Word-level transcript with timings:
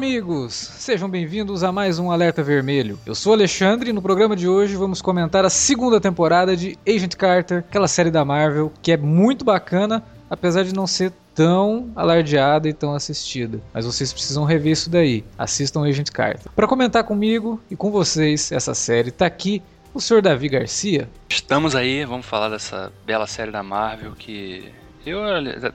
amigos! 0.00 0.54
Sejam 0.54 1.10
bem-vindos 1.10 1.62
a 1.62 1.70
mais 1.70 1.98
um 1.98 2.10
Alerta 2.10 2.42
Vermelho. 2.42 2.98
Eu 3.04 3.14
sou 3.14 3.34
Alexandre 3.34 3.90
e 3.90 3.92
no 3.92 4.00
programa 4.00 4.34
de 4.34 4.48
hoje 4.48 4.74
vamos 4.74 5.02
comentar 5.02 5.44
a 5.44 5.50
segunda 5.50 6.00
temporada 6.00 6.56
de 6.56 6.78
Agent 6.88 7.16
Carter, 7.16 7.58
aquela 7.58 7.86
série 7.86 8.10
da 8.10 8.24
Marvel 8.24 8.72
que 8.80 8.92
é 8.92 8.96
muito 8.96 9.44
bacana, 9.44 10.02
apesar 10.30 10.64
de 10.64 10.74
não 10.74 10.86
ser 10.86 11.12
tão 11.34 11.90
alardeada 11.94 12.66
e 12.66 12.72
tão 12.72 12.94
assistida. 12.94 13.60
Mas 13.74 13.84
vocês 13.84 14.10
precisam 14.10 14.44
rever 14.44 14.72
isso 14.72 14.88
daí. 14.88 15.22
Assistam 15.36 15.82
Agent 15.82 16.10
Carter. 16.10 16.50
Para 16.56 16.66
comentar 16.66 17.04
comigo 17.04 17.60
e 17.70 17.76
com 17.76 17.90
vocês 17.90 18.50
essa 18.50 18.72
série, 18.72 19.10
tá 19.10 19.26
aqui 19.26 19.62
o 19.92 20.00
senhor 20.00 20.22
Davi 20.22 20.48
Garcia. 20.48 21.10
Estamos 21.28 21.76
aí, 21.76 22.06
vamos 22.06 22.24
falar 22.24 22.48
dessa 22.48 22.90
bela 23.04 23.26
série 23.26 23.50
da 23.50 23.62
Marvel 23.62 24.12
que 24.12 24.72
eu 25.06 25.20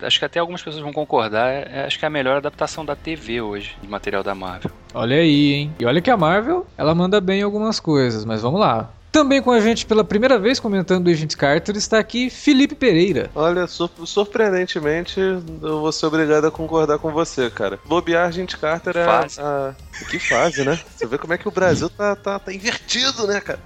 acho 0.02 0.20
que 0.20 0.26
até 0.26 0.40
algumas 0.40 0.62
pessoas 0.62 0.84
vão 0.84 0.94
concordar. 0.94 1.50
É, 1.52 1.86
acho 1.86 1.98
que 1.98 2.06
é 2.06 2.08
a 2.08 2.12
melhor 2.12 2.38
adaptação 2.38 2.86
da 2.86 2.96
TV 2.96 3.42
hoje, 3.42 3.76
de 3.82 3.88
material 3.88 4.24
da 4.24 4.36
Marvel. 4.36 4.72
Olha 4.94 5.18
aí, 5.18 5.54
hein? 5.54 5.76
E 5.80 5.86
olha 5.86 6.02
que 6.02 6.12
a 6.12 6.18
Marvel, 6.18 6.66
ela 6.78 6.94
manda 6.94 7.20
bem 7.20 7.42
algumas 7.42 7.80
coisas, 7.80 8.26
mas 8.26 8.42
vamos 8.42 8.60
lá. 8.60 8.92
Também 9.16 9.42
com 9.42 9.50
a 9.50 9.62
gente 9.62 9.86
pela 9.86 10.04
primeira 10.04 10.38
vez 10.38 10.60
comentando 10.60 11.08
o 11.08 11.10
Agent 11.10 11.36
Carter 11.38 11.78
está 11.78 11.98
aqui 11.98 12.30
Felipe 12.30 12.76
Pereira. 12.76 13.32
Olha, 13.34 13.66
surpreendentemente 13.66 15.22
eu 15.22 15.80
vou 15.80 15.90
ser 15.94 16.08
obrigado 16.08 16.48
a 16.48 16.52
concordar 16.52 17.00
com 17.00 17.12
você, 17.12 17.50
cara. 17.50 17.80
Bobear 17.86 18.28
Agent 18.28 18.56
Carter 18.58 18.98
é 18.98 19.06
fase. 19.06 19.40
a, 19.40 19.74
a... 20.02 20.06
Que 20.10 20.20
fase, 20.20 20.66
né? 20.66 20.78
Você 20.94 21.08
vê 21.08 21.18
como 21.18 21.32
é 21.32 21.38
que 21.38 21.48
o 21.48 21.52
Brasil 21.52 21.90
tá, 21.90 22.14
tá, 22.14 22.38
tá 22.38 22.54
invertido, 22.54 23.26
né, 23.26 23.40
cara? 23.40 23.60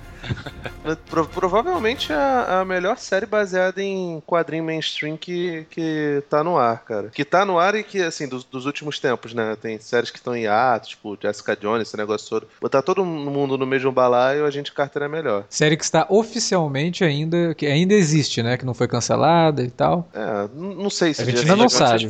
Pro, 1.09 1.27
provavelmente 1.27 2.11
a, 2.11 2.61
a, 2.61 2.65
melhor 2.65 2.97
série 2.97 3.25
baseada 3.25 3.81
em 3.81 4.21
quadrinho 4.25 4.63
mainstream 4.63 5.17
que, 5.17 5.65
que 5.69 6.23
tá 6.29 6.43
no 6.43 6.57
ar, 6.57 6.83
cara. 6.83 7.09
Que 7.09 7.23
tá 7.23 7.45
no 7.45 7.59
ar 7.59 7.75
e 7.75 7.83
que, 7.83 8.01
assim, 8.01 8.27
dos, 8.27 8.43
dos 8.43 8.65
últimos 8.65 8.99
tempos, 8.99 9.33
né? 9.33 9.55
Tem 9.61 9.79
séries 9.79 10.09
que 10.09 10.17
estão 10.17 10.35
em 10.35 10.47
ato, 10.47 10.89
tipo 10.89 11.17
Jessica 11.21 11.55
Jones, 11.55 11.87
esse 11.87 11.97
negócio 11.97 12.29
todo. 12.29 12.47
Botar 12.59 12.81
todo 12.81 13.05
mundo 13.05 13.57
no 13.57 13.67
mesmo 13.67 13.91
balaio, 13.91 14.45
a 14.45 14.51
gente 14.51 14.71
Carter 14.71 15.03
é 15.03 15.07
melhor. 15.07 15.45
Série 15.49 15.77
que 15.77 15.83
está 15.83 16.05
oficialmente 16.09 17.03
ainda, 17.03 17.53
que 17.53 17.65
ainda 17.65 17.93
existe, 17.93 18.41
né? 18.41 18.57
Que 18.57 18.65
não 18.65 18.73
foi 18.73 18.87
cancelada 18.87 19.61
e 19.61 19.69
tal. 19.69 20.09
É, 20.13 20.49
não 20.55 20.89
sei 20.89 21.13
se 21.13 21.21
a 21.21 21.25
gente 21.25 21.41
ainda 21.41 21.55
não 21.55 21.69
sabe. 21.69 22.07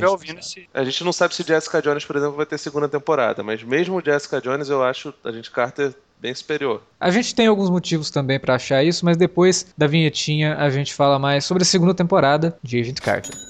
A 0.72 0.84
gente 0.84 1.04
não 1.04 1.12
sabe 1.12 1.34
se 1.34 1.42
Jessica 1.42 1.82
Jones, 1.82 2.04
por 2.04 2.16
exemplo, 2.16 2.36
vai 2.36 2.46
ter 2.46 2.58
segunda 2.58 2.88
temporada, 2.88 3.42
mas 3.42 3.62
mesmo 3.62 4.02
Jessica 4.02 4.40
Jones, 4.40 4.68
eu 4.68 4.82
acho 4.82 5.12
a 5.24 5.32
gente 5.32 5.50
Carter 5.50 5.92
bem 6.20 6.34
superior. 6.34 6.82
A 6.98 7.10
gente 7.10 7.34
tem 7.34 7.46
alguns 7.46 7.70
motivos 7.70 8.10
também 8.10 8.38
para 8.38 8.54
achar 8.54 8.84
isso, 8.84 9.04
mas 9.04 9.16
depois 9.16 9.66
da 9.76 9.86
vinhetinha 9.86 10.56
a 10.56 10.68
gente 10.68 10.92
fala 10.92 11.18
mais 11.18 11.44
sobre 11.44 11.62
a 11.62 11.66
segunda 11.66 11.94
temporada 11.94 12.56
de 12.62 12.78
Agent 12.80 13.00
Carter. 13.00 13.49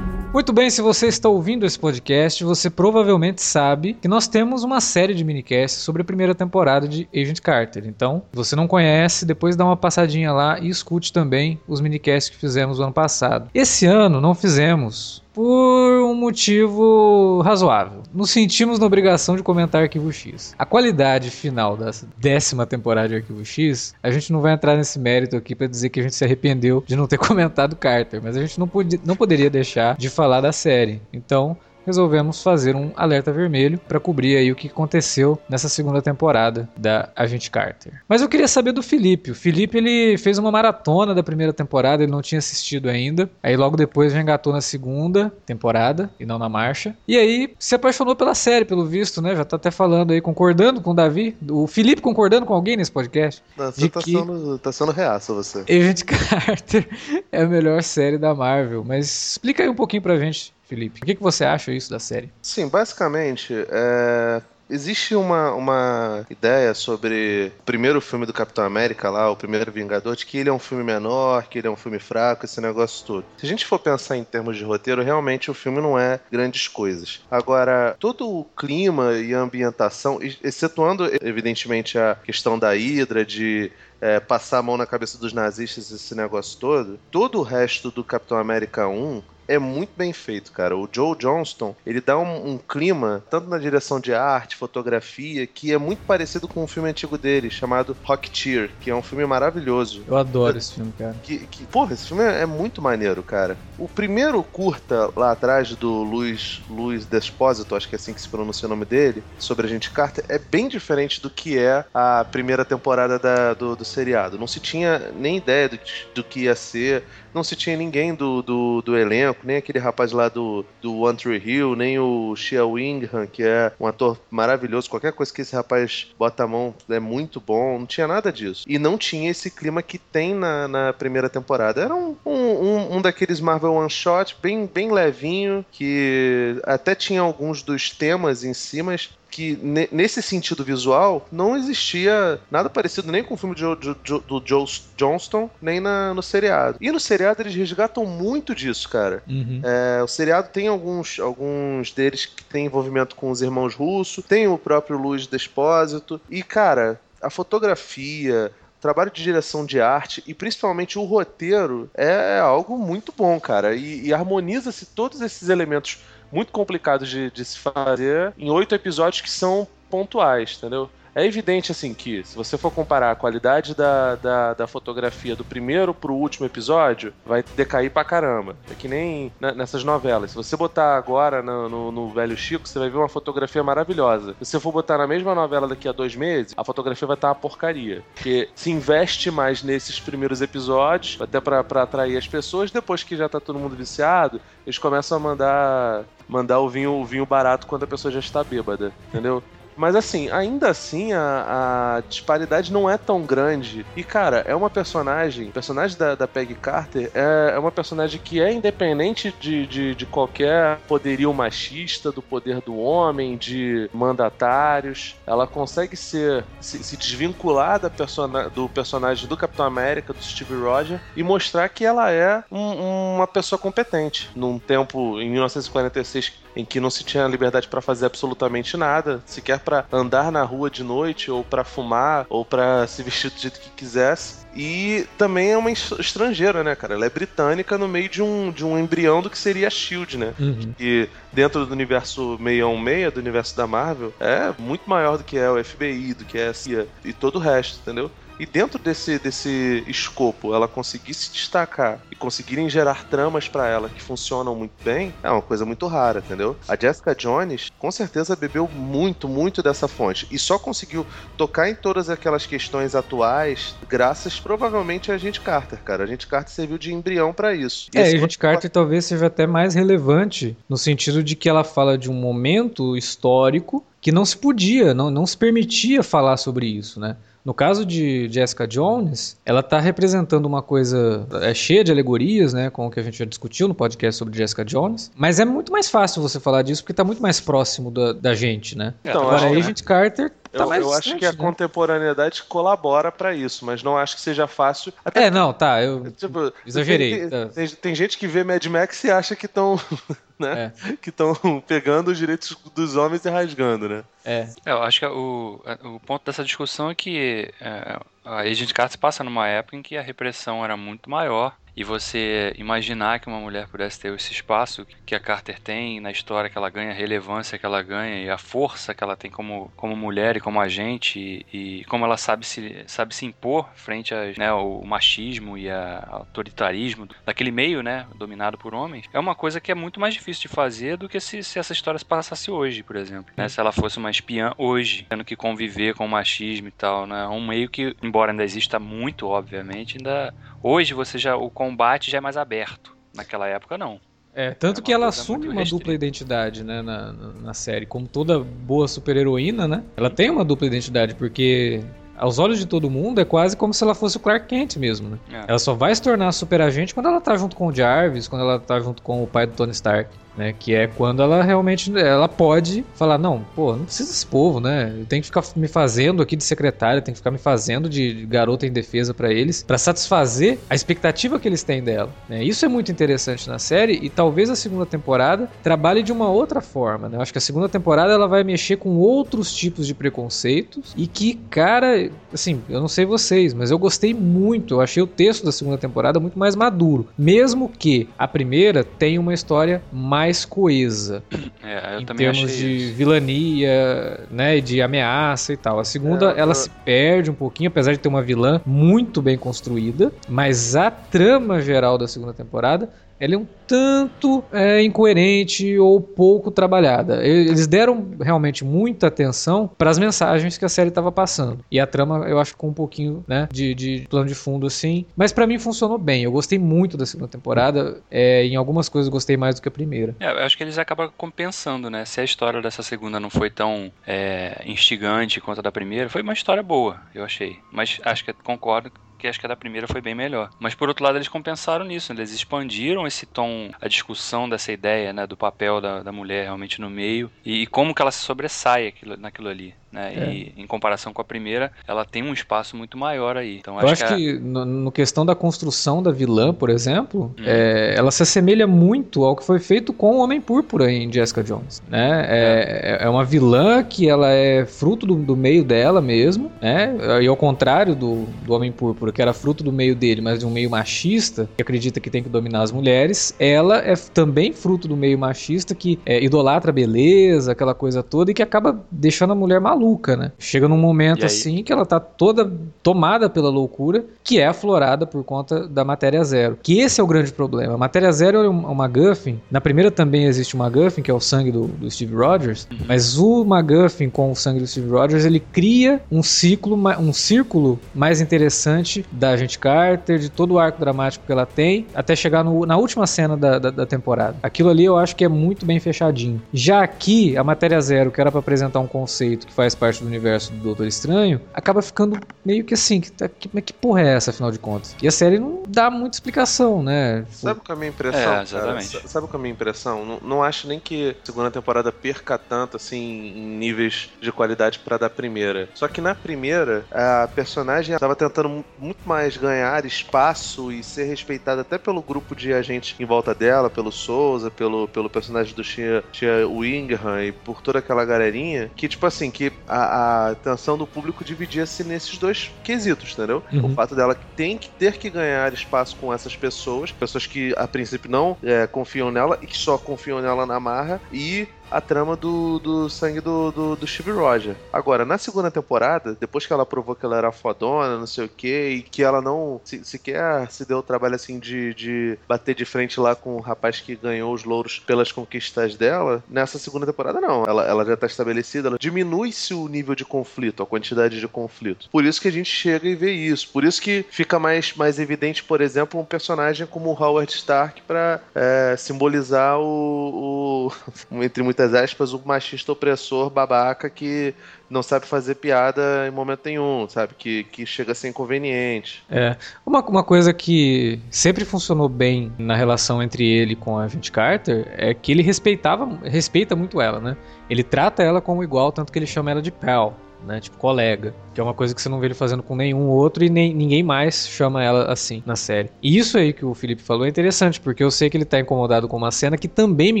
Muito 0.32 0.50
bem, 0.50 0.70
se 0.70 0.80
você 0.80 1.08
está 1.08 1.28
ouvindo 1.28 1.66
esse 1.66 1.78
podcast, 1.78 2.42
você 2.42 2.70
provavelmente 2.70 3.42
sabe 3.42 3.92
que 3.92 4.08
nós 4.08 4.26
temos 4.26 4.64
uma 4.64 4.80
série 4.80 5.12
de 5.12 5.22
minicasts 5.22 5.82
sobre 5.82 6.00
a 6.00 6.04
primeira 6.06 6.34
temporada 6.34 6.88
de 6.88 7.06
Agent 7.14 7.40
Carter. 7.40 7.84
Então, 7.86 8.22
se 8.30 8.36
você 8.36 8.56
não 8.56 8.66
conhece, 8.66 9.26
depois 9.26 9.56
dá 9.56 9.66
uma 9.66 9.76
passadinha 9.76 10.32
lá 10.32 10.58
e 10.58 10.70
escute 10.70 11.12
também 11.12 11.60
os 11.68 11.82
minicasts 11.82 12.30
que 12.30 12.40
fizemos 12.40 12.78
no 12.78 12.84
ano 12.84 12.94
passado. 12.94 13.50
Esse 13.52 13.84
ano 13.84 14.22
não 14.22 14.34
fizemos 14.34 15.21
por 15.32 16.02
um 16.02 16.14
motivo 16.14 17.40
razoável. 17.42 18.02
Nos 18.12 18.30
sentimos 18.30 18.78
na 18.78 18.86
obrigação 18.86 19.36
de 19.36 19.42
comentar 19.42 19.82
Arquivo 19.82 20.12
X. 20.12 20.54
A 20.58 20.66
qualidade 20.66 21.30
final 21.30 21.76
da 21.76 21.90
décima 22.18 22.66
temporada 22.66 23.08
de 23.08 23.14
Arquivo 23.16 23.44
X, 23.44 23.94
a 24.02 24.10
gente 24.10 24.32
não 24.32 24.40
vai 24.40 24.52
entrar 24.52 24.76
nesse 24.76 24.98
mérito 24.98 25.36
aqui 25.36 25.54
para 25.54 25.66
dizer 25.66 25.88
que 25.88 26.00
a 26.00 26.02
gente 26.02 26.14
se 26.14 26.24
arrependeu 26.24 26.84
de 26.86 26.96
não 26.96 27.06
ter 27.06 27.16
comentado 27.18 27.76
Carter, 27.76 28.20
mas 28.22 28.36
a 28.36 28.40
gente 28.40 28.58
não, 28.58 28.68
podia, 28.68 29.00
não 29.04 29.16
poderia 29.16 29.48
deixar 29.48 29.96
de 29.96 30.10
falar 30.10 30.40
da 30.40 30.52
série. 30.52 31.00
Então, 31.12 31.56
resolvemos 31.84 32.42
fazer 32.42 32.76
um 32.76 32.90
alerta 32.96 33.32
vermelho 33.32 33.78
para 33.88 34.00
cobrir 34.00 34.36
aí 34.36 34.50
o 34.50 34.56
que 34.56 34.68
aconteceu 34.68 35.38
nessa 35.48 35.68
segunda 35.68 36.00
temporada 36.00 36.68
da 36.76 37.08
Agente 37.14 37.50
Carter. 37.50 38.02
Mas 38.08 38.22
eu 38.22 38.28
queria 38.28 38.48
saber 38.48 38.72
do 38.72 38.82
Felipe. 38.82 39.30
O 39.30 39.34
Felipe 39.34 39.78
ele 39.78 40.16
fez 40.18 40.38
uma 40.38 40.50
maratona 40.50 41.14
da 41.14 41.22
primeira 41.22 41.52
temporada, 41.52 42.02
ele 42.02 42.12
não 42.12 42.22
tinha 42.22 42.38
assistido 42.38 42.88
ainda. 42.88 43.30
Aí 43.42 43.56
logo 43.56 43.76
depois 43.76 44.12
já 44.12 44.20
engatou 44.20 44.52
na 44.52 44.60
segunda 44.60 45.32
temporada 45.44 46.10
e 46.18 46.26
não 46.26 46.38
na 46.38 46.48
marcha. 46.48 46.96
E 47.06 47.16
aí 47.16 47.54
se 47.58 47.74
apaixonou 47.74 48.14
pela 48.16 48.34
série, 48.34 48.64
pelo 48.64 48.84
visto, 48.84 49.20
né? 49.20 49.34
Já 49.36 49.44
tá 49.44 49.56
até 49.56 49.70
falando 49.70 50.12
aí, 50.12 50.20
concordando 50.20 50.80
com 50.80 50.90
o 50.90 50.94
Davi. 50.94 51.36
O 51.50 51.66
Felipe 51.66 52.00
concordando 52.00 52.46
com 52.46 52.54
alguém 52.54 52.76
nesse 52.76 52.90
podcast. 52.90 53.42
Não, 53.56 53.70
você 53.70 53.88
tá, 53.88 54.00
que 54.00 54.12
sendo, 54.12 54.58
tá 54.58 54.72
sendo 54.72 54.92
reaça 54.92 55.32
você. 55.32 55.60
Agente 55.60 56.04
Carter 56.06 56.88
é 57.30 57.42
a 57.42 57.46
melhor 57.46 57.82
série 57.82 58.18
da 58.18 58.34
Marvel. 58.34 58.84
Mas 58.84 59.32
explica 59.32 59.62
aí 59.62 59.68
um 59.68 59.74
pouquinho 59.74 60.02
pra 60.02 60.18
gente 60.18 60.52
Felipe. 60.72 61.00
O 61.02 61.06
que, 61.06 61.14
que 61.14 61.22
você 61.22 61.44
acha 61.44 61.70
isso 61.70 61.90
da 61.90 61.98
série? 61.98 62.32
Sim, 62.40 62.66
basicamente, 62.66 63.52
é, 63.68 64.40
Existe 64.70 65.14
uma, 65.14 65.52
uma 65.52 66.24
ideia 66.30 66.72
sobre 66.72 67.52
o 67.60 67.62
primeiro 67.62 68.00
filme 68.00 68.24
do 68.24 68.32
Capitão 68.32 68.64
América 68.64 69.10
lá, 69.10 69.30
o 69.30 69.36
primeiro 69.36 69.70
Vingador, 69.70 70.16
de 70.16 70.24
que 70.24 70.38
ele 70.38 70.48
é 70.48 70.52
um 70.52 70.58
filme 70.58 70.82
menor, 70.82 71.46
que 71.46 71.58
ele 71.58 71.66
é 71.66 71.70
um 71.70 71.76
filme 71.76 71.98
fraco, 71.98 72.46
esse 72.46 72.58
negócio 72.58 73.04
todo. 73.04 73.24
Se 73.36 73.44
a 73.44 73.48
gente 73.48 73.66
for 73.66 73.78
pensar 73.78 74.16
em 74.16 74.24
termos 74.24 74.56
de 74.56 74.64
roteiro, 74.64 75.02
realmente 75.02 75.50
o 75.50 75.54
filme 75.54 75.78
não 75.78 75.98
é 75.98 76.20
grandes 76.30 76.68
coisas. 76.68 77.20
Agora, 77.30 77.94
todo 78.00 78.26
o 78.26 78.44
clima 78.44 79.12
e 79.18 79.34
a 79.34 79.40
ambientação, 79.40 80.18
excetuando 80.42 81.04
evidentemente 81.20 81.98
a 81.98 82.14
questão 82.14 82.58
da 82.58 82.72
Hydra, 82.72 83.26
de 83.26 83.70
é, 84.00 84.20
passar 84.20 84.58
a 84.58 84.62
mão 84.62 84.78
na 84.78 84.86
cabeça 84.86 85.18
dos 85.18 85.34
nazistas, 85.34 85.90
esse 85.90 86.14
negócio 86.14 86.58
todo, 86.58 86.98
todo 87.10 87.40
o 87.40 87.42
resto 87.42 87.90
do 87.90 88.02
Capitão 88.02 88.38
América 88.38 88.88
1 88.88 89.22
é 89.52 89.58
muito 89.58 89.90
bem 89.96 90.12
feito, 90.12 90.50
cara. 90.50 90.76
O 90.76 90.88
Joe 90.90 91.16
Johnston, 91.16 91.74
ele 91.84 92.00
dá 92.00 92.18
um, 92.18 92.52
um, 92.52 92.58
clima, 92.58 93.22
tanto 93.28 93.48
na 93.48 93.58
direção 93.58 94.00
de 94.00 94.14
arte, 94.14 94.56
fotografia, 94.56 95.46
que 95.46 95.72
é 95.72 95.78
muito 95.78 96.00
parecido 96.06 96.48
com 96.48 96.64
um 96.64 96.66
filme 96.66 96.88
antigo 96.88 97.18
dele, 97.18 97.50
chamado 97.50 97.94
Rocketeer, 98.02 98.70
que 98.80 98.90
é 98.90 98.94
um 98.94 99.02
filme 99.02 99.26
maravilhoso. 99.26 100.04
Eu 100.08 100.16
adoro 100.16 100.56
esse 100.56 100.72
filme, 100.74 100.92
cara. 100.98 101.14
Que, 101.22 101.38
que, 101.46 101.64
porra, 101.64 101.92
esse 101.92 102.08
filme 102.08 102.24
é, 102.24 102.42
é 102.42 102.46
muito 102.46 102.80
maneiro, 102.80 103.22
cara. 103.22 103.58
O 103.78 103.86
primeiro 103.86 104.42
curta 104.42 105.10
lá 105.14 105.32
atrás 105.32 105.74
do 105.74 106.02
Luiz, 106.02 106.62
Luiz 106.70 107.04
Despósito, 107.04 107.76
acho 107.76 107.88
que 107.88 107.94
é 107.94 107.96
assim 107.96 108.14
que 108.14 108.20
se 108.20 108.28
pronuncia 108.28 108.66
o 108.66 108.70
nome 108.70 108.86
dele, 108.86 109.22
sobre 109.38 109.66
a 109.66 109.68
gente 109.68 109.90
Carter, 109.90 110.24
é 110.28 110.38
bem 110.38 110.68
diferente 110.68 111.20
do 111.20 111.28
que 111.28 111.58
é 111.58 111.84
a 111.92 112.24
primeira 112.24 112.64
temporada 112.64 113.18
da, 113.18 113.52
do, 113.52 113.76
do 113.76 113.84
seriado. 113.84 114.38
Não 114.38 114.46
se 114.46 114.60
tinha 114.60 115.10
nem 115.14 115.36
ideia 115.36 115.68
do, 115.68 115.78
do 116.14 116.24
que 116.24 116.44
ia 116.44 116.54
ser, 116.54 117.04
não 117.34 117.42
se 117.42 117.56
tinha 117.56 117.76
ninguém 117.76 118.14
do, 118.14 118.42
do, 118.42 118.82
do 118.82 118.96
elenco, 118.96 119.41
nem 119.44 119.56
aquele 119.56 119.78
rapaz 119.78 120.12
lá 120.12 120.28
do, 120.28 120.64
do 120.80 121.00
One 121.00 121.16
Tree 121.16 121.42
Hill, 121.44 121.76
nem 121.76 121.98
o 121.98 122.34
Shia 122.36 122.64
Wingham, 122.66 123.26
que 123.26 123.42
é 123.42 123.72
um 123.78 123.86
ator 123.86 124.18
maravilhoso. 124.30 124.90
Qualquer 124.90 125.12
coisa 125.12 125.32
que 125.32 125.42
esse 125.42 125.54
rapaz 125.54 126.08
bota 126.18 126.44
a 126.44 126.46
mão 126.46 126.74
é 126.88 127.00
muito 127.00 127.40
bom. 127.40 127.78
Não 127.78 127.86
tinha 127.86 128.06
nada 128.06 128.32
disso. 128.32 128.64
E 128.66 128.78
não 128.78 128.96
tinha 128.96 129.30
esse 129.30 129.50
clima 129.50 129.82
que 129.82 129.98
tem 129.98 130.34
na, 130.34 130.68
na 130.68 130.92
primeira 130.92 131.28
temporada. 131.28 131.80
Era 131.80 131.94
um, 131.94 132.16
um, 132.24 132.96
um 132.96 133.02
daqueles 133.02 133.40
Marvel 133.40 133.74
One 133.74 133.90
Shot 133.90 134.36
bem, 134.42 134.66
bem 134.66 134.92
levinho, 134.92 135.64
que 135.70 136.60
até 136.64 136.94
tinha 136.94 137.20
alguns 137.20 137.62
dos 137.62 137.90
temas 137.90 138.44
em 138.44 138.54
si, 138.54 138.82
mas 138.82 139.10
que 139.32 139.58
nesse 139.90 140.20
sentido 140.20 140.62
visual 140.62 141.26
não 141.32 141.56
existia 141.56 142.38
nada 142.50 142.68
parecido 142.68 143.10
nem 143.10 143.24
com 143.24 143.32
o 143.32 143.36
filme 143.36 143.56
do 143.56 144.42
Joe 144.44 144.66
Johnston, 144.94 145.50
nem 145.60 145.80
na, 145.80 146.12
no 146.12 146.22
seriado. 146.22 146.76
E 146.78 146.92
no 146.92 147.00
seriado 147.00 147.40
eles 147.40 147.54
resgatam 147.54 148.04
muito 148.04 148.54
disso, 148.54 148.90
cara. 148.90 149.22
Uhum. 149.26 149.62
É, 149.64 150.02
o 150.02 150.06
seriado 150.06 150.50
tem 150.50 150.68
alguns, 150.68 151.18
alguns 151.18 151.92
deles 151.92 152.26
que 152.26 152.44
tem 152.44 152.66
envolvimento 152.66 153.16
com 153.16 153.30
os 153.30 153.40
irmãos 153.40 153.74
russos, 153.74 154.22
tem 154.22 154.46
o 154.46 154.58
próprio 154.58 154.98
Luiz 154.98 155.26
Despósito, 155.26 156.20
e, 156.28 156.42
cara, 156.42 157.00
a 157.22 157.30
fotografia, 157.30 158.52
trabalho 158.82 159.10
de 159.10 159.22
direção 159.22 159.64
de 159.64 159.80
arte 159.80 160.22
e 160.26 160.34
principalmente 160.34 160.98
o 160.98 161.04
roteiro 161.04 161.88
é 161.94 162.40
algo 162.40 162.76
muito 162.76 163.14
bom, 163.16 163.38
cara. 163.40 163.74
E, 163.74 164.08
e 164.08 164.12
harmoniza-se 164.12 164.86
todos 164.86 165.20
esses 165.20 165.48
elementos 165.48 166.00
muito 166.32 166.50
complicados 166.50 167.08
de, 167.08 167.30
de 167.30 167.44
se 167.44 167.58
fazer 167.58 168.32
em 168.38 168.50
oito 168.50 168.74
episódios 168.74 169.20
que 169.20 169.30
são 169.30 169.68
pontuais, 169.90 170.56
entendeu? 170.58 170.90
É 171.14 171.24
evidente, 171.24 171.72
assim, 171.72 171.92
que 171.92 172.24
se 172.24 172.34
você 172.34 172.56
for 172.56 172.70
comparar 172.70 173.10
a 173.10 173.14
qualidade 173.14 173.74
da, 173.74 174.14
da, 174.16 174.54
da 174.54 174.66
fotografia 174.66 175.36
do 175.36 175.44
primeiro 175.44 175.92
pro 175.92 176.14
último 176.14 176.46
episódio, 176.46 177.12
vai 177.24 177.44
decair 177.54 177.90
pra 177.90 178.04
caramba. 178.04 178.56
É 178.70 178.74
que 178.74 178.88
nem 178.88 179.32
nessas 179.54 179.84
novelas. 179.84 180.30
Se 180.30 180.36
você 180.36 180.56
botar 180.56 180.96
agora 180.96 181.42
no, 181.42 181.68
no, 181.68 181.92
no, 181.92 182.08
Velho 182.08 182.36
Chico, 182.36 182.66
você 182.66 182.78
vai 182.78 182.88
ver 182.88 182.96
uma 182.96 183.08
fotografia 183.08 183.62
maravilhosa. 183.62 184.34
Se 184.40 184.46
você 184.46 184.60
for 184.60 184.72
botar 184.72 184.96
na 184.96 185.06
mesma 185.06 185.34
novela 185.34 185.68
daqui 185.68 185.86
a 185.86 185.92
dois 185.92 186.16
meses, 186.16 186.54
a 186.56 186.64
fotografia 186.64 187.06
vai 187.06 187.16
estar 187.16 187.28
uma 187.28 187.34
porcaria. 187.34 188.02
Porque 188.14 188.48
se 188.54 188.70
investe 188.70 189.30
mais 189.30 189.62
nesses 189.62 190.00
primeiros 190.00 190.40
episódios, 190.40 191.20
até 191.20 191.40
para 191.40 191.82
atrair 191.82 192.16
as 192.16 192.26
pessoas, 192.26 192.70
depois 192.70 193.02
que 193.02 193.16
já 193.16 193.28
tá 193.28 193.38
todo 193.38 193.58
mundo 193.58 193.76
viciado, 193.76 194.40
eles 194.66 194.78
começam 194.78 195.18
a 195.18 195.20
mandar 195.20 196.04
mandar 196.28 196.60
o 196.60 196.68
vinho, 196.68 196.92
o 196.92 197.04
vinho 197.04 197.26
barato 197.26 197.66
quando 197.66 197.82
a 197.82 197.86
pessoa 197.86 198.10
já 198.10 198.20
está 198.20 198.42
bêbada, 198.42 198.90
entendeu? 199.08 199.42
Mas 199.76 199.96
assim, 199.96 200.30
ainda 200.30 200.70
assim 200.70 201.12
a, 201.12 201.96
a, 201.96 202.02
disparidade 202.08 202.72
não 202.72 202.88
é 202.88 202.96
tão 202.96 203.22
grande. 203.22 203.84
E 203.96 204.04
cara, 204.04 204.44
é 204.46 204.54
uma 204.54 204.70
personagem, 204.70 205.48
o 205.48 205.52
personagem 205.52 205.96
da, 205.96 206.14
da 206.14 206.28
Peggy 206.28 206.54
Carter 206.54 207.10
é, 207.14 207.52
é 207.54 207.58
uma 207.58 207.72
personagem 207.72 208.20
que 208.22 208.40
é 208.40 208.52
independente 208.52 209.34
de, 209.40 209.66
de, 209.66 209.94
de, 209.94 210.06
qualquer 210.06 210.78
poderio 210.88 211.32
machista, 211.32 212.12
do 212.12 212.20
poder 212.20 212.60
do 212.60 212.76
homem, 212.78 213.36
de 213.36 213.88
mandatários. 213.92 215.16
Ela 215.26 215.46
consegue 215.46 215.96
ser 215.96 216.44
se, 216.60 216.82
se 216.82 216.96
desvincular 216.96 217.80
da 217.80 217.90
persona, 217.90 218.48
do 218.48 218.68
personagem 218.68 219.26
do 219.26 219.36
Capitão 219.36 219.66
América, 219.66 220.12
do 220.12 220.22
Steve 220.22 220.54
Rogers, 220.54 221.00
e 221.16 221.22
mostrar 221.22 221.68
que 221.68 221.84
ela 221.84 222.10
é 222.10 222.42
um, 222.50 223.16
uma 223.16 223.26
pessoa 223.26 223.58
competente. 223.58 224.30
Num 224.34 224.58
tempo, 224.58 225.20
em 225.20 225.30
1946, 225.30 226.41
em 226.54 226.64
que 226.64 226.80
não 226.80 226.90
se 226.90 227.04
tinha 227.04 227.26
liberdade 227.26 227.68
para 227.68 227.80
fazer 227.80 228.06
absolutamente 228.06 228.76
nada, 228.76 229.22
sequer 229.26 229.60
para 229.60 229.84
andar 229.92 230.30
na 230.30 230.42
rua 230.42 230.70
de 230.70 230.82
noite, 230.82 231.30
ou 231.30 231.42
para 231.44 231.64
fumar, 231.64 232.26
ou 232.28 232.44
para 232.44 232.86
se 232.86 233.02
vestir 233.02 233.30
do 233.30 233.40
jeito 233.40 233.60
que 233.60 233.70
quisesse. 233.70 234.42
E 234.54 235.06
também 235.16 235.52
é 235.52 235.56
uma 235.56 235.70
estrangeira, 235.70 236.62
né, 236.62 236.74
cara? 236.74 236.94
Ela 236.94 237.06
é 237.06 237.10
britânica 237.10 237.78
no 237.78 237.88
meio 237.88 238.08
de 238.08 238.22
um, 238.22 238.50
de 238.50 238.64
um 238.64 238.78
embrião 238.78 239.22
do 239.22 239.30
que 239.30 239.38
seria 239.38 239.66
a 239.66 239.70
Shield, 239.70 240.18
né? 240.18 240.34
Uhum. 240.38 240.74
E 240.78 241.08
dentro 241.32 241.64
do 241.64 241.72
universo 241.72 242.36
616, 242.36 243.14
do 243.14 243.20
universo 243.20 243.56
da 243.56 243.66
Marvel, 243.66 244.12
é 244.20 244.52
muito 244.58 244.88
maior 244.88 245.16
do 245.16 245.24
que 245.24 245.38
é 245.38 245.50
o 245.50 245.62
FBI, 245.62 246.14
do 246.14 246.24
que 246.24 246.38
é 246.38 246.48
a 246.48 246.54
CIA 246.54 246.86
e 247.02 247.12
todo 247.14 247.36
o 247.36 247.38
resto, 247.38 247.78
entendeu? 247.80 248.10
E 248.38 248.46
dentro 248.46 248.78
desse, 248.78 249.18
desse 249.18 249.84
escopo, 249.86 250.54
ela 250.54 250.66
conseguir 250.66 251.14
se 251.14 251.32
destacar 251.32 252.00
e 252.10 252.16
conseguirem 252.16 252.68
gerar 252.68 253.04
tramas 253.04 253.48
para 253.48 253.68
ela 253.68 253.88
que 253.88 254.02
funcionam 254.02 254.54
muito 254.54 254.72
bem, 254.84 255.14
é 255.22 255.30
uma 255.30 255.42
coisa 255.42 255.64
muito 255.64 255.86
rara, 255.86 256.20
entendeu? 256.20 256.56
A 256.68 256.76
Jessica 256.76 257.14
Jones, 257.14 257.70
com 257.78 257.90
certeza, 257.90 258.34
bebeu 258.34 258.68
muito, 258.68 259.28
muito 259.28 259.62
dessa 259.62 259.86
fonte 259.86 260.26
e 260.30 260.38
só 260.38 260.58
conseguiu 260.58 261.06
tocar 261.36 261.68
em 261.68 261.74
todas 261.74 262.10
aquelas 262.10 262.46
questões 262.46 262.94
atuais 262.94 263.76
graças 263.88 264.40
provavelmente 264.40 265.12
a 265.12 265.18
gente 265.18 265.40
Carter, 265.40 265.82
cara. 265.82 266.04
A 266.04 266.06
gente 266.06 266.26
Carter 266.26 266.52
serviu 266.52 266.78
de 266.78 266.92
embrião 266.92 267.32
para 267.32 267.54
isso. 267.54 267.88
E 267.94 267.98
é, 267.98 268.02
a 268.02 268.16
gente 268.16 268.38
Carter 268.38 268.70
talvez 268.70 269.04
seja 269.04 269.26
até 269.26 269.46
mais 269.46 269.74
relevante 269.74 270.56
no 270.68 270.76
sentido 270.76 271.22
de 271.22 271.36
que 271.36 271.48
ela 271.48 271.64
fala 271.64 271.96
de 271.96 272.10
um 272.10 272.14
momento 272.14 272.96
histórico 272.96 273.84
que 274.00 274.10
não 274.10 274.24
se 274.24 274.36
podia, 274.36 274.92
não, 274.92 275.10
não 275.10 275.24
se 275.24 275.36
permitia 275.36 276.02
falar 276.02 276.36
sobre 276.36 276.66
isso, 276.66 276.98
né? 276.98 277.16
No 277.44 277.52
caso 277.52 277.84
de 277.84 278.28
Jessica 278.30 278.66
Jones, 278.66 279.36
ela 279.44 279.60
está 279.60 279.80
representando 279.80 280.46
uma 280.46 280.62
coisa 280.62 281.26
é 281.42 281.52
cheia 281.52 281.82
de 281.82 281.90
alegorias, 281.90 282.52
né, 282.52 282.70
com 282.70 282.86
o 282.86 282.90
que 282.90 283.00
a 283.00 283.02
gente 283.02 283.18
já 283.18 283.24
discutiu 283.24 283.66
no 283.66 283.74
podcast 283.74 284.18
sobre 284.18 284.36
Jessica 284.36 284.64
Jones, 284.64 285.10
mas 285.16 285.40
é 285.40 285.44
muito 285.44 285.72
mais 285.72 285.90
fácil 285.90 286.22
você 286.22 286.38
falar 286.38 286.62
disso 286.62 286.82
porque 286.82 286.92
está 286.92 287.04
muito 287.04 287.20
mais 287.20 287.40
próximo 287.40 287.90
da, 287.90 288.12
da 288.12 288.34
gente, 288.34 288.76
né? 288.78 288.94
Então, 289.04 289.22
Agora, 289.22 289.46
a 289.46 289.50
Agent 289.50 289.82
Carter 289.82 290.32
Tá 290.52 290.64
eu, 290.64 290.72
eu 290.74 290.92
acho 290.92 291.16
que 291.16 291.24
a 291.24 291.32
né? 291.32 291.38
contemporaneidade 291.38 292.42
colabora 292.42 293.10
para 293.10 293.34
isso, 293.34 293.64
mas 293.64 293.82
não 293.82 293.96
acho 293.96 294.16
que 294.16 294.20
seja 294.20 294.46
fácil. 294.46 294.92
Até 295.02 295.24
é, 295.24 295.30
não, 295.30 295.52
tá, 295.52 295.82
eu 295.82 296.10
tipo, 296.12 296.52
exagerei. 296.66 297.20
Tem, 297.20 297.30
tá. 297.30 297.46
Tem, 297.46 297.68
tem, 297.68 297.94
gente 297.94 298.18
que 298.18 298.26
vê 298.26 298.44
Mad 298.44 298.64
Max 298.66 299.02
e 299.04 299.10
acha 299.10 299.34
que 299.34 299.46
estão 299.46 299.80
né? 300.38 300.72
É. 300.84 300.96
Que 300.96 301.08
estão 301.08 301.34
pegando 301.66 302.10
os 302.10 302.18
direitos 302.18 302.56
dos 302.74 302.96
homens 302.96 303.24
e 303.24 303.30
rasgando, 303.30 303.88
né? 303.88 304.04
É. 304.24 304.48
é 304.66 304.72
eu 304.72 304.82
acho 304.82 305.00
que 305.00 305.06
o, 305.06 305.60
o 305.84 306.00
ponto 306.00 306.24
dessa 306.26 306.44
discussão 306.44 306.90
é 306.90 306.94
que 306.94 307.50
é, 307.60 307.98
a 308.24 308.40
Agent 308.40 308.72
Carter 308.72 308.98
passa 308.98 309.24
numa 309.24 309.48
época 309.48 309.76
em 309.76 309.82
que 309.82 309.96
a 309.96 310.02
repressão 310.02 310.64
era 310.64 310.76
muito 310.76 311.08
maior 311.08 311.56
e 311.76 311.84
você 311.84 312.52
imaginar 312.56 313.20
que 313.20 313.28
uma 313.28 313.40
mulher 313.40 313.66
pudesse 313.66 314.00
ter 314.00 314.12
esse 314.14 314.32
espaço 314.32 314.86
que 315.06 315.14
a 315.14 315.20
Carter 315.20 315.58
tem 315.58 316.00
na 316.00 316.10
história, 316.10 316.50
que 316.50 316.58
ela 316.58 316.70
ganha, 316.70 316.90
a 316.90 316.94
relevância 316.94 317.58
que 317.58 317.64
ela 317.64 317.82
ganha 317.82 318.24
e 318.24 318.30
a 318.30 318.38
força 318.38 318.94
que 318.94 319.02
ela 319.02 319.16
tem 319.16 319.30
como, 319.30 319.72
como 319.76 319.96
mulher 319.96 320.36
e 320.36 320.40
como 320.40 320.60
agente 320.60 321.44
e, 321.52 321.80
e 321.80 321.84
como 321.84 322.04
ela 322.04 322.16
sabe 322.16 322.44
se, 322.46 322.84
sabe 322.86 323.14
se 323.14 323.24
impor 323.24 323.68
frente 323.74 324.14
ao 324.14 324.80
né, 324.80 324.86
machismo 324.86 325.56
e 325.56 325.70
ao 325.70 326.22
autoritarismo 326.22 327.08
daquele 327.24 327.50
meio 327.50 327.82
né, 327.82 328.06
dominado 328.14 328.58
por 328.58 328.74
homens, 328.74 329.08
é 329.12 329.18
uma 329.18 329.34
coisa 329.34 329.60
que 329.60 329.72
é 329.72 329.74
muito 329.74 329.98
mais 329.98 330.14
difícil 330.14 330.42
de 330.42 330.48
fazer 330.48 330.96
do 330.96 331.08
que 331.08 331.20
se, 331.20 331.42
se 331.42 331.58
essa 331.58 331.72
história 331.72 331.98
se 331.98 332.04
passasse 332.04 332.50
hoje, 332.50 332.82
por 332.82 332.96
exemplo. 332.96 333.32
Né? 333.36 333.48
Se 333.48 333.60
ela 333.60 333.72
fosse 333.72 333.98
uma 333.98 334.10
espiã 334.10 334.52
hoje, 334.58 335.06
tendo 335.08 335.24
que 335.24 335.36
conviver 335.36 335.94
com 335.94 336.04
o 336.04 336.08
machismo 336.08 336.68
e 336.68 336.72
tal, 336.72 337.06
né? 337.06 337.26
um 337.28 337.46
meio 337.46 337.68
que, 337.68 337.96
embora 338.02 338.32
ainda 338.32 338.44
exista 338.44 338.78
muito, 338.78 339.26
obviamente, 339.26 339.96
ainda 339.96 340.34
hoje 340.62 340.94
você 340.94 341.18
já 341.18 341.36
o 341.36 341.50
combate 341.50 342.10
já 342.10 342.18
é 342.18 342.20
mais 342.20 342.36
aberto. 342.36 342.96
Naquela 343.14 343.46
época, 343.46 343.76
não. 343.76 344.00
É, 344.34 344.52
tanto 344.52 344.80
é 344.80 344.82
que 344.82 344.92
ela 344.92 345.08
assume 345.08 345.48
uma 345.48 345.62
dupla 345.64 345.92
identidade, 345.92 346.64
né, 346.64 346.80
na, 346.80 347.12
na 347.12 347.52
série. 347.52 347.84
Como 347.84 348.08
toda 348.08 348.40
boa 348.40 348.88
super-heroína, 348.88 349.68
né? 349.68 349.82
Ela 349.94 350.08
tem 350.08 350.30
uma 350.30 350.42
dupla 350.42 350.66
identidade, 350.66 351.14
porque 351.14 351.84
aos 352.16 352.38
olhos 352.38 352.58
de 352.58 352.66
todo 352.66 352.88
mundo, 352.88 353.20
é 353.20 353.24
quase 353.24 353.56
como 353.56 353.74
se 353.74 353.82
ela 353.84 353.94
fosse 353.94 354.16
o 354.16 354.20
Clark 354.20 354.46
Kent 354.46 354.76
mesmo, 354.76 355.10
né? 355.10 355.18
É. 355.30 355.44
Ela 355.48 355.58
só 355.58 355.74
vai 355.74 355.94
se 355.94 356.00
tornar 356.00 356.32
super 356.32 356.62
agente 356.62 356.94
quando 356.94 357.08
ela 357.08 357.20
tá 357.20 357.36
junto 357.36 357.56
com 357.56 357.66
o 357.66 357.74
Jarvis, 357.74 358.26
quando 358.28 358.42
ela 358.42 358.58
tá 358.58 358.80
junto 358.80 359.02
com 359.02 359.22
o 359.22 359.26
pai 359.26 359.46
do 359.46 359.52
Tony 359.52 359.72
Stark 359.72 360.08
né? 360.36 360.54
Que 360.58 360.74
é 360.74 360.86
quando 360.86 361.22
ela 361.22 361.42
realmente 361.42 361.96
ela 361.96 362.28
pode 362.28 362.84
falar, 362.94 363.18
não, 363.18 363.44
pô, 363.54 363.76
não 363.76 363.84
precisa 363.84 364.08
desse 364.08 364.26
povo, 364.26 364.60
né? 364.60 364.94
Eu 364.98 365.06
tenho 365.06 365.22
que 365.22 365.26
ficar 365.26 365.42
me 365.56 365.68
fazendo 365.68 366.22
aqui 366.22 366.36
de 366.36 366.44
secretária, 366.44 367.02
tenho 367.02 367.14
que 367.14 367.20
ficar 367.20 367.30
me 367.30 367.38
fazendo 367.38 367.88
de 367.88 368.26
garota 368.26 368.66
em 368.66 368.72
defesa 368.72 369.12
para 369.12 369.32
eles, 369.32 369.62
para 369.62 369.78
satisfazer 369.78 370.58
a 370.68 370.74
expectativa 370.74 371.38
que 371.38 371.48
eles 371.48 371.62
têm 371.62 371.82
dela. 371.82 372.10
Né? 372.28 372.42
Isso 372.44 372.64
é 372.64 372.68
muito 372.68 372.90
interessante 372.90 373.48
na 373.48 373.58
série 373.58 373.98
e 374.02 374.08
talvez 374.08 374.50
a 374.50 374.56
segunda 374.56 374.86
temporada 374.86 375.48
trabalhe 375.62 376.02
de 376.02 376.12
uma 376.12 376.28
outra 376.28 376.60
forma, 376.60 377.08
né? 377.08 377.16
Eu 377.16 377.22
acho 377.22 377.32
que 377.32 377.38
a 377.38 377.42
segunda 377.42 377.68
temporada 377.68 378.12
ela 378.12 378.26
vai 378.26 378.44
mexer 378.44 378.76
com 378.76 378.96
outros 378.96 379.52
tipos 379.54 379.86
de 379.86 379.94
preconceitos 379.94 380.92
e 380.96 381.06
que, 381.06 381.34
cara, 381.50 382.10
assim, 382.32 382.60
eu 382.68 382.80
não 382.80 382.88
sei 382.88 383.04
vocês, 383.04 383.54
mas 383.54 383.70
eu 383.70 383.78
gostei 383.78 384.14
muito. 384.14 384.74
Eu 384.74 384.80
achei 384.80 385.02
o 385.02 385.06
texto 385.06 385.44
da 385.44 385.52
segunda 385.52 385.78
temporada 385.78 386.18
muito 386.18 386.38
mais 386.38 386.56
maduro, 386.56 387.08
mesmo 387.16 387.68
que 387.68 388.08
a 388.18 388.26
primeira 388.26 388.84
tenha 388.84 389.20
uma 389.20 389.34
história 389.34 389.82
mais 389.92 390.21
mais 390.22 390.44
coesa. 390.44 391.22
É, 391.62 392.00
em 392.00 392.06
termos 392.06 392.52
de 392.52 392.76
isso. 392.76 392.94
vilania, 392.94 394.20
né, 394.30 394.60
de 394.60 394.80
ameaça 394.80 395.52
e 395.52 395.56
tal. 395.56 395.80
A 395.80 395.84
segunda, 395.84 396.32
é, 396.32 396.40
ela 396.40 396.52
eu... 396.52 396.54
se 396.54 396.70
perde 396.84 397.30
um 397.30 397.34
pouquinho, 397.34 397.68
apesar 397.68 397.92
de 397.92 397.98
ter 397.98 398.08
uma 398.08 398.22
vilã 398.22 398.60
muito 398.64 399.20
bem 399.20 399.36
construída, 399.36 400.12
mas 400.28 400.76
a 400.76 400.90
trama 400.90 401.60
geral 401.60 401.98
da 401.98 402.06
segunda 402.06 402.32
temporada 402.32 402.88
ela 403.22 403.36
é 403.36 403.38
um 403.38 403.46
tanto 403.68 404.42
é, 404.52 404.82
incoerente 404.82 405.78
ou 405.78 406.00
pouco 406.00 406.50
trabalhada. 406.50 407.24
Eles 407.24 407.68
deram 407.68 408.16
realmente 408.20 408.64
muita 408.64 409.06
atenção 409.06 409.70
para 409.78 409.88
as 409.90 409.96
mensagens 409.96 410.58
que 410.58 410.64
a 410.64 410.68
série 410.68 410.88
estava 410.88 411.12
passando. 411.12 411.64
E 411.70 411.78
a 411.78 411.86
trama, 411.86 412.26
eu 412.28 412.40
acho, 412.40 412.56
com 412.56 412.68
um 412.68 412.72
pouquinho 412.72 413.24
né, 413.28 413.48
de, 413.52 413.76
de 413.76 414.06
plano 414.10 414.26
de 414.26 414.34
fundo 414.34 414.66
assim. 414.66 415.06
Mas 415.16 415.32
para 415.32 415.46
mim 415.46 415.56
funcionou 415.56 415.98
bem. 415.98 416.24
Eu 416.24 416.32
gostei 416.32 416.58
muito 416.58 416.96
da 416.96 417.06
segunda 417.06 417.28
temporada. 417.28 418.02
É, 418.10 418.44
em 418.44 418.56
algumas 418.56 418.88
coisas 418.88 419.08
gostei 419.08 419.36
mais 419.36 419.54
do 419.54 419.62
que 419.62 419.68
a 419.68 419.70
primeira. 419.70 420.16
É, 420.18 420.28
eu 420.28 420.38
acho 420.44 420.56
que 420.56 420.64
eles 420.64 420.76
acabam 420.76 421.08
compensando, 421.16 421.88
né? 421.88 422.04
Se 422.04 422.20
a 422.20 422.24
história 422.24 422.60
dessa 422.60 422.82
segunda 422.82 423.20
não 423.20 423.30
foi 423.30 423.50
tão 423.50 423.92
é, 424.04 424.64
instigante 424.66 425.40
quanto 425.40 425.60
a 425.60 425.62
da 425.62 425.70
primeira, 425.70 426.08
foi 426.08 426.22
uma 426.22 426.32
história 426.32 426.62
boa, 426.62 427.00
eu 427.14 427.22
achei. 427.24 427.56
Mas 427.70 428.00
acho 428.04 428.24
que 428.24 428.32
concordo 428.32 428.90
que 429.22 429.28
acho 429.28 429.38
que 429.38 429.46
a 429.46 429.48
da 429.48 429.56
primeira 429.56 429.86
foi 429.86 430.00
bem 430.00 430.16
melhor. 430.16 430.50
Mas 430.58 430.74
por 430.74 430.88
outro 430.88 431.04
lado, 431.04 431.16
eles 431.16 431.28
compensaram 431.28 431.84
nisso, 431.84 432.12
né? 432.12 432.18
eles 432.18 432.32
expandiram 432.32 433.06
esse 433.06 433.24
tom, 433.24 433.70
a 433.80 433.86
discussão 433.86 434.48
dessa 434.48 434.72
ideia, 434.72 435.12
né, 435.12 435.26
do 435.28 435.36
papel 435.36 435.80
da, 435.80 436.02
da 436.02 436.10
mulher 436.10 436.44
realmente 436.44 436.80
no 436.80 436.90
meio 436.90 437.30
e, 437.44 437.62
e 437.62 437.66
como 437.68 437.94
que 437.94 438.02
ela 438.02 438.10
se 438.10 438.24
sobressai 438.24 438.88
aquilo, 438.88 439.16
naquilo 439.16 439.48
ali. 439.48 439.74
Né? 439.92 440.12
É. 440.16 440.32
E 440.32 440.54
em 440.56 440.66
comparação 440.66 441.12
com 441.12 441.20
a 441.20 441.24
primeira, 441.24 441.70
ela 441.86 442.04
tem 442.04 442.22
um 442.22 442.32
espaço 442.32 442.76
muito 442.76 442.96
maior 442.96 443.36
aí. 443.36 443.58
Então, 443.58 443.74
Eu 443.80 443.88
acho, 443.88 444.04
acho 444.04 444.16
que, 444.16 444.34
que 444.34 444.38
no, 444.40 444.64
no, 444.64 444.92
questão 444.92 445.24
da 445.26 445.34
construção 445.34 446.02
da 446.02 446.10
vilã, 446.10 446.52
por 446.52 446.70
exemplo, 446.70 447.34
hum. 447.38 447.42
é, 447.44 447.94
ela 447.96 448.10
se 448.10 448.22
assemelha 448.22 448.66
muito 448.66 449.24
ao 449.24 449.36
que 449.36 449.44
foi 449.44 449.58
feito 449.58 449.92
com 449.92 450.16
o 450.16 450.18
Homem 450.18 450.40
Púrpura 450.40 450.90
em 450.90 451.12
Jessica 451.12 451.42
Jones, 451.42 451.82
né? 451.88 452.26
É, 452.28 452.98
é, 453.00 453.06
é 453.06 453.08
uma 453.08 453.24
vilã 453.24 453.82
que 453.82 454.08
ela 454.08 454.30
é 454.30 454.64
fruto 454.64 455.06
do, 455.06 455.14
do, 455.14 455.36
meio 455.36 455.64
dela 455.64 456.00
mesmo, 456.00 456.50
né? 456.60 456.96
E 457.20 457.26
ao 457.26 457.36
contrário 457.36 457.94
do, 457.94 458.24
do 458.44 458.54
Homem 458.54 458.72
Púrpura, 458.72 459.12
que 459.12 459.20
era 459.20 459.32
fruto 459.32 459.62
do 459.62 459.72
meio 459.72 459.94
dele, 459.94 460.20
mas 460.20 460.38
de 460.38 460.46
um 460.46 460.50
meio 460.50 460.70
machista, 460.70 461.48
que 461.56 461.62
acredita 461.62 462.00
que 462.00 462.10
tem 462.10 462.22
que 462.22 462.28
dominar 462.28 462.62
as 462.62 462.72
mulheres, 462.72 463.34
ela 463.38 463.78
é 463.78 463.94
também 464.14 464.52
fruto 464.52 464.88
do 464.88 464.96
meio 464.96 465.18
machista 465.18 465.74
que 465.74 465.98
é, 466.06 466.22
idolatra 466.22 466.70
a 466.70 466.72
beleza, 466.72 467.52
aquela 467.52 467.74
coisa 467.74 468.02
toda, 468.02 468.30
e 468.30 468.34
que 468.34 468.42
acaba 468.42 468.84
deixando 468.90 469.32
a 469.32 469.36
mulher 469.36 469.60
maluca, 469.60 469.81
né? 470.16 470.32
Chega 470.38 470.68
num 470.68 470.76
momento 470.76 471.26
assim 471.26 471.62
que 471.62 471.72
ela 471.72 471.84
tá 471.84 471.98
toda 471.98 472.50
tomada 472.82 473.28
pela 473.28 473.50
loucura, 473.50 474.04
que 474.22 474.38
é 474.38 474.46
aflorada 474.46 475.06
por 475.06 475.24
conta 475.24 475.66
da 475.68 475.84
matéria 475.84 476.22
zero. 476.24 476.58
Que 476.62 476.80
esse 476.80 477.00
é 477.00 477.04
o 477.04 477.06
grande 477.06 477.32
problema. 477.32 477.74
A 477.74 477.78
matéria 477.78 478.10
zero 478.12 478.38
é 478.38 478.48
uma 478.48 478.74
MacGuffin. 478.74 479.40
Na 479.50 479.60
primeira 479.60 479.90
também 479.90 480.24
existe 480.24 480.54
uma 480.54 480.64
MacGuffin, 480.64 481.02
que 481.02 481.10
é 481.10 481.14
o 481.14 481.20
sangue 481.20 481.50
do, 481.50 481.66
do 481.66 481.90
Steve 481.90 482.14
Rogers, 482.14 482.66
uhum. 482.70 482.78
mas 482.86 483.18
o 483.18 483.44
MacGuffin 483.44 484.08
com 484.08 484.30
o 484.30 484.36
sangue 484.36 484.60
do 484.60 484.66
Steve 484.66 484.88
Rogers, 484.88 485.24
ele 485.24 485.40
cria 485.40 486.00
um 486.10 486.22
ciclo, 486.22 486.76
um 486.98 487.12
círculo 487.12 487.78
mais 487.94 488.20
interessante 488.20 489.04
da 489.10 489.30
Agente 489.30 489.58
Carter, 489.58 490.18
de 490.18 490.28
todo 490.28 490.54
o 490.54 490.58
arco 490.58 490.78
dramático 490.80 491.24
que 491.26 491.32
ela 491.32 491.46
tem, 491.46 491.86
até 491.94 492.14
chegar 492.14 492.44
no, 492.44 492.64
na 492.66 492.76
última 492.76 493.06
cena 493.06 493.36
da, 493.36 493.58
da, 493.58 493.70
da 493.70 493.86
temporada. 493.86 494.36
Aquilo 494.42 494.70
ali 494.70 494.84
eu 494.84 494.96
acho 494.96 495.16
que 495.16 495.24
é 495.24 495.28
muito 495.28 495.64
bem 495.66 495.80
fechadinho. 495.80 496.40
Já 496.52 496.82
aqui, 496.82 497.36
a 497.36 497.44
matéria 497.44 497.80
zero, 497.80 498.10
que 498.10 498.20
era 498.20 498.30
para 498.30 498.40
apresentar 498.40 498.80
um 498.80 498.86
conceito 498.86 499.46
que 499.46 499.52
faz 499.52 499.71
parte 499.74 500.00
do 500.02 500.06
universo 500.06 500.52
do 500.52 500.58
Doutor 500.58 500.86
Estranho, 500.86 501.40
acaba 501.52 501.82
ficando 501.82 502.18
meio 502.44 502.64
que 502.64 502.74
assim, 502.74 503.00
que, 503.00 503.10
tá, 503.10 503.28
que, 503.28 503.48
que 503.48 503.72
porra 503.72 504.02
é 504.02 504.14
essa, 504.14 504.30
afinal 504.30 504.50
de 504.50 504.58
contas? 504.58 504.94
E 505.02 505.08
a 505.08 505.10
série 505.10 505.38
não 505.38 505.62
dá 505.66 505.90
muita 505.90 506.16
explicação, 506.16 506.82
né? 506.82 507.24
Sabe 507.30 507.60
qual 507.60 507.74
é 507.74 507.76
a 507.76 507.78
minha 507.78 507.90
impressão? 507.90 508.34
É, 508.34 508.42
exatamente. 508.42 508.92
Cara? 508.92 509.08
Sabe 509.08 509.26
qual 509.26 509.34
é 509.34 509.36
a 509.36 509.42
minha 509.42 509.52
impressão? 509.52 510.04
Não, 510.04 510.20
não 510.20 510.42
acho 510.42 510.66
nem 510.68 510.80
que 510.80 511.10
a 511.10 511.26
segunda 511.26 511.50
temporada 511.50 511.92
perca 511.92 512.38
tanto, 512.38 512.76
assim, 512.76 513.32
em 513.36 513.56
níveis 513.58 514.10
de 514.20 514.32
qualidade 514.32 514.78
para 514.78 514.98
da 514.98 515.10
primeira. 515.10 515.68
Só 515.74 515.88
que 515.88 516.00
na 516.00 516.14
primeira, 516.14 516.84
a 516.90 517.28
personagem 517.34 517.94
estava 517.94 518.16
tentando 518.16 518.64
muito 518.78 519.00
mais 519.06 519.36
ganhar 519.36 519.84
espaço 519.84 520.70
e 520.72 520.82
ser 520.82 521.04
respeitada 521.04 521.62
até 521.62 521.78
pelo 521.78 522.02
grupo 522.02 522.34
de 522.34 522.52
agentes 522.52 522.94
em 522.98 523.04
volta 523.04 523.34
dela, 523.34 523.70
pelo 523.70 523.92
Souza, 523.92 524.50
pelo, 524.50 524.88
pelo 524.88 525.10
personagem 525.10 525.54
do 525.54 525.62
Tia, 525.62 526.04
Tia 526.12 526.46
Wingham 526.46 527.22
e 527.22 527.32
por 527.32 527.62
toda 527.62 527.78
aquela 527.78 528.04
galerinha, 528.04 528.70
que, 528.76 528.88
tipo 528.88 529.06
assim, 529.06 529.30
que 529.30 529.50
a, 529.66 529.76
a 529.76 530.30
atenção 530.30 530.76
do 530.76 530.86
público 530.86 531.24
dividia-se 531.24 531.84
nesses 531.84 532.18
dois 532.18 532.50
quesitos, 532.62 533.12
entendeu? 533.12 533.42
Uhum. 533.52 533.66
O 533.66 533.74
fato 533.74 533.94
dela 533.94 534.14
tem 534.36 534.58
que 534.58 534.68
ter 534.68 534.98
que 534.98 535.10
ganhar 535.10 535.52
espaço 535.52 535.96
com 535.96 536.12
essas 536.12 536.36
pessoas, 536.36 536.92
pessoas 536.92 537.26
que 537.26 537.54
a 537.56 537.66
princípio 537.66 538.10
não 538.10 538.36
é, 538.42 538.66
confiam 538.66 539.10
nela 539.10 539.38
e 539.42 539.46
que 539.46 539.56
só 539.56 539.78
confiam 539.78 540.20
nela 540.20 540.46
na 540.46 540.58
marra, 540.58 541.00
e 541.12 541.48
a 541.72 541.80
trama 541.80 542.16
do, 542.16 542.58
do 542.58 542.88
sangue 542.88 543.20
do, 543.20 543.50
do, 543.50 543.76
do 543.76 543.86
Steve 543.86 544.12
Roger. 544.12 544.54
Agora, 544.72 545.04
na 545.04 545.18
segunda 545.18 545.50
temporada, 545.50 546.16
depois 546.18 546.46
que 546.46 546.52
ela 546.52 546.66
provou 546.66 546.94
que 546.94 547.04
ela 547.04 547.16
era 547.16 547.32
fodona, 547.32 547.98
não 547.98 548.06
sei 548.06 548.26
o 548.26 548.28
que, 548.28 548.68
e 548.68 548.82
que 548.82 549.02
ela 549.02 549.20
não 549.20 549.60
se, 549.64 549.84
sequer 549.84 550.50
se 550.50 550.64
deu 550.64 550.78
o 550.78 550.82
trabalho 550.82 551.14
assim 551.14 551.38
de, 551.38 551.74
de 551.74 552.18
bater 552.28 552.54
de 552.54 552.64
frente 552.64 553.00
lá 553.00 553.14
com 553.14 553.36
o 553.36 553.40
rapaz 553.40 553.80
que 553.80 553.96
ganhou 553.96 554.32
os 554.32 554.44
louros 554.44 554.78
pelas 554.78 555.10
conquistas 555.10 555.76
dela, 555.76 556.22
nessa 556.28 556.58
segunda 556.58 556.86
temporada 556.86 557.20
não. 557.20 557.44
Ela, 557.44 557.64
ela 557.66 557.84
já 557.84 557.96
tá 557.96 558.06
estabelecida, 558.06 558.68
ela 558.68 558.78
diminui-se 558.78 559.54
o 559.54 559.68
nível 559.68 559.94
de 559.94 560.04
conflito, 560.04 560.62
a 560.62 560.66
quantidade 560.66 561.18
de 561.18 561.28
conflito. 561.28 561.88
Por 561.90 562.04
isso 562.04 562.20
que 562.20 562.28
a 562.28 562.32
gente 562.32 562.50
chega 562.50 562.88
e 562.88 562.94
vê 562.94 563.12
isso. 563.12 563.48
Por 563.50 563.64
isso 563.64 563.80
que 563.80 564.04
fica 564.10 564.38
mais, 564.38 564.74
mais 564.74 564.98
evidente, 564.98 565.42
por 565.42 565.60
exemplo, 565.60 566.00
um 566.00 566.04
personagem 566.04 566.66
como 566.66 566.90
o 566.90 567.02
Howard 567.02 567.32
Stark 567.32 567.82
para 567.82 568.20
é, 568.34 568.74
simbolizar 568.76 569.58
o, 569.58 570.68
o 571.10 571.22
entre 571.22 571.42
muitas 571.42 571.61
muitas 571.62 571.74
aspas, 571.74 572.12
o 572.12 572.20
machista 572.24 572.72
opressor 572.72 573.30
babaca 573.30 573.88
que 573.88 574.34
não 574.68 574.82
sabe 574.82 575.06
fazer 575.06 575.36
piada 575.36 576.06
em 576.08 576.10
momento 576.10 576.40
nenhum, 576.46 576.88
sabe? 576.88 577.14
Que, 577.16 577.44
que 577.44 577.64
chega 577.64 577.92
a 577.92 577.94
ser 577.94 578.08
inconveniente. 578.08 579.04
É. 579.10 579.36
Uma, 579.64 579.80
uma 579.80 580.02
coisa 580.02 580.32
que 580.32 581.00
sempre 581.10 581.44
funcionou 581.44 581.88
bem 581.88 582.32
na 582.38 582.56
relação 582.56 583.02
entre 583.02 583.24
ele 583.24 583.54
com 583.54 583.78
a 583.78 583.84
Agente 583.84 584.10
Carter 584.10 584.66
é 584.76 584.94
que 584.94 585.12
ele 585.12 585.22
respeitava, 585.22 585.86
respeita 586.02 586.56
muito 586.56 586.80
ela, 586.80 587.00
né? 587.00 587.16
Ele 587.48 587.62
trata 587.62 588.02
ela 588.02 588.20
como 588.20 588.42
igual, 588.42 588.72
tanto 588.72 588.92
que 588.92 588.98
ele 588.98 589.06
chama 589.06 589.30
ela 589.30 589.42
de 589.42 589.52
pal 589.52 589.96
né? 590.26 590.40
Tipo 590.40 590.56
colega. 590.56 591.14
Que 591.34 591.40
é 591.40 591.44
uma 591.44 591.54
coisa 591.54 591.74
que 591.74 591.80
você 591.80 591.88
não 591.88 592.00
vê 592.00 592.06
ele 592.06 592.14
fazendo 592.14 592.42
com 592.42 592.56
nenhum 592.56 592.88
outro 592.88 593.24
e 593.24 593.30
nem, 593.30 593.54
ninguém 593.54 593.82
mais 593.82 594.26
chama 594.28 594.62
ela 594.62 594.92
assim 594.92 595.22
na 595.26 595.36
série. 595.36 595.70
E 595.82 595.96
isso 595.96 596.18
aí 596.18 596.32
que 596.32 596.44
o 596.44 596.54
Felipe 596.54 596.82
falou 596.82 597.06
é 597.06 597.08
interessante, 597.08 597.60
porque 597.60 597.82
eu 597.82 597.90
sei 597.90 598.10
que 598.10 598.16
ele 598.16 598.24
tá 598.24 598.40
incomodado 598.40 598.88
com 598.88 598.96
uma 598.96 599.10
cena 599.10 599.36
que 599.36 599.48
também 599.48 599.92
me 599.92 600.00